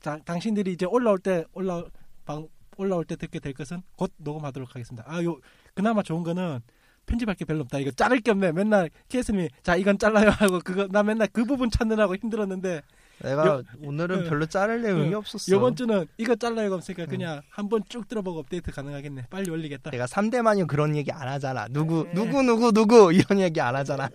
자, 0.00 0.18
당신들이 0.24 0.72
이제 0.72 0.86
올라올 0.86 1.18
때 1.18 1.44
올라 1.52 1.84
방 2.24 2.48
올라올 2.76 3.04
때 3.04 3.16
듣게 3.16 3.38
될 3.38 3.52
것은 3.52 3.82
곧 3.96 4.12
녹음하도록 4.18 4.68
하겠습니다. 4.74 5.04
아, 5.06 5.22
요 5.22 5.38
그나마 5.74 6.02
좋은 6.02 6.22
거는 6.22 6.60
편집할 7.06 7.34
게 7.34 7.44
별로 7.44 7.60
없다. 7.62 7.78
이거 7.78 7.90
자를 7.90 8.20
게 8.20 8.30
없네. 8.30 8.52
맨날 8.52 8.88
TS님이 9.08 9.48
자 9.62 9.76
이건 9.76 9.98
잘라요 9.98 10.30
하고 10.30 10.60
그거 10.60 10.86
나 10.88 11.02
맨날 11.02 11.28
그 11.32 11.44
부분 11.44 11.68
찾느라고 11.70 12.14
힘들었는데 12.16 12.80
내가 13.22 13.46
요- 13.46 13.62
오늘은 13.84 14.26
어, 14.26 14.30
별로 14.30 14.46
자를 14.46 14.82
내용이 14.82 15.12
어, 15.14 15.18
없었어. 15.18 15.52
요번 15.52 15.74
주는 15.76 16.06
이거 16.16 16.34
잘라요가 16.36 16.76
없으니까 16.76 17.06
그냥 17.06 17.42
한번 17.50 17.82
쭉 17.88 18.06
들어보고 18.08 18.40
업데이트 18.40 18.70
가능하겠네. 18.70 19.26
빨리 19.30 19.50
올리겠다. 19.50 19.90
내가 19.90 20.06
3대만이 20.06 20.66
그런 20.66 20.94
얘기 20.96 21.10
안 21.12 21.28
하잖아. 21.28 21.66
누구 21.70 22.04
네. 22.04 22.14
누구 22.14 22.42
누구 22.42 22.72
누구 22.72 23.12
이런 23.12 23.40
얘기 23.40 23.60
안 23.60 23.74
하잖아. 23.76 24.08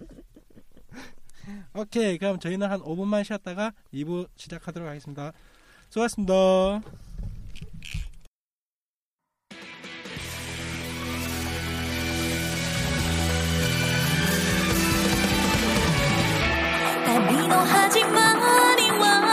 오케이 1.74 2.18
그럼 2.18 2.40
저희는 2.40 2.70
한 2.70 2.80
5분만 2.82 3.24
쉬었다가 3.24 3.74
2부 3.94 4.28
시작하도록 4.36 4.88
하겠습니다. 4.88 5.32
수고하셨습니다. 5.90 6.34
날 17.06 17.32
미워하지만 17.32 18.80
이만 18.80 19.28